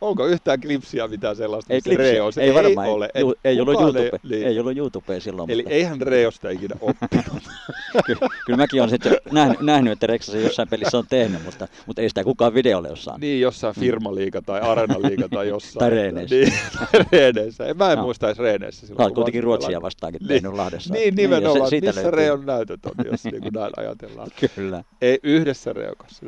Onko 0.00 0.26
yhtään 0.26 0.60
klipsiä 0.60 1.08
mitään 1.08 1.36
sellaista, 1.36 1.74
ei 1.74 1.80
klipsiä, 1.80 2.12
Reo, 2.12 2.32
se 2.32 2.42
ei, 2.42 2.48
ei 2.48 2.54
varmaan, 2.54 2.88
ole. 2.88 3.08
Ei, 3.14 3.20
ju, 3.20 3.34
ei, 3.44 3.60
ollut 3.60 3.80
YouTube, 3.80 4.00
ei, 4.00 4.10
niin. 4.22 4.46
ei 4.46 4.60
ollut 4.60 4.76
YouTubea 4.76 5.20
silloin. 5.20 5.50
Eli 5.50 5.62
mutta... 5.62 5.74
eihän 5.74 6.00
Reosta 6.00 6.50
ikinä 6.50 6.76
oppinut. 6.80 7.42
kyllä, 8.06 8.28
kyllä 8.46 8.56
mäkin 8.56 8.80
olen 8.80 8.90
sitten 8.90 9.16
nähnyt, 9.32 9.60
nähnyt, 9.60 9.92
että 9.92 10.06
Reksa 10.06 10.36
jossain 10.36 10.68
pelissä 10.68 10.98
on 10.98 11.04
tehnyt, 11.08 11.44
mutta, 11.44 11.68
mutta 11.86 12.02
ei 12.02 12.08
sitä 12.08 12.24
kukaan 12.24 12.54
videolle 12.54 12.88
ole 12.88 12.96
saanut. 12.96 13.20
Niin, 13.20 13.40
jossain 13.40 13.74
firmaliiga 13.74 14.42
tai 14.42 14.60
areenaliiga 14.60 15.28
tai 15.28 15.48
jossain. 15.54 15.78
tai 15.78 15.90
reeneissä. 15.90 16.36
Niin, 16.36 16.52
reeneissä. 17.12 17.74
Mä 17.74 17.92
en 17.92 17.98
no. 17.98 18.04
muista 18.04 18.26
edes 18.26 18.38
reeneissä. 18.38 18.86
Silloin, 18.86 19.02
Olet 19.02 19.14
kuitenkin 19.14 19.42
Ruotsia 19.42 19.82
vastaakin 19.82 20.18
niin, 20.18 20.28
tehnyt 20.28 20.52
Lahdessa. 20.52 20.94
Niin, 20.94 21.14
nimenomaan. 21.14 21.70
Niin, 21.70 21.84
missä 21.84 22.02
löytyy. 22.02 22.18
Reon 22.18 22.46
näytöt 22.46 22.86
on, 22.86 22.92
jos 23.04 23.24
niin 23.24 23.42
kuin 23.42 23.52
näin 23.54 23.72
ajatellaan. 23.76 24.28
Kyllä. 24.54 24.84
Ei 25.00 25.18
yhdessä 25.22 25.72
Reokassa. 25.72 26.26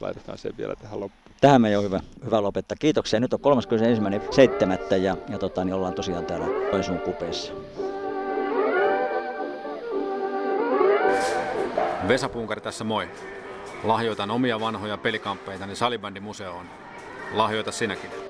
Laitetaan 0.00 0.38
sen 0.38 0.52
vielä 0.58 0.76
tähän 0.76 1.00
loppuun. 1.00 1.19
Tähän 1.40 1.60
me 1.60 1.70
jo 1.70 1.82
hyvä, 1.82 2.00
hyvä 2.24 2.42
lopettaa. 2.42 2.76
Kiitoksia. 2.80 3.20
Nyt 3.20 3.32
on 3.32 3.40
31.7. 3.40 4.94
ja, 4.94 5.16
ja 5.28 5.38
tota, 5.38 5.64
niin 5.64 5.74
ollaan 5.74 5.94
tosiaan 5.94 6.26
täällä 6.26 6.46
Joensuun 6.46 7.00
kupeissa. 7.00 7.52
Vesa 12.08 12.28
Punkari 12.28 12.60
tässä 12.60 12.84
moi. 12.84 13.08
Lahjoitan 13.84 14.30
omia 14.30 14.60
vanhoja 14.60 14.96
pelikamppeitani 14.96 15.76
Salibändin 15.76 16.22
museoon. 16.22 16.66
Lahjoita 17.32 17.72
sinäkin. 17.72 18.29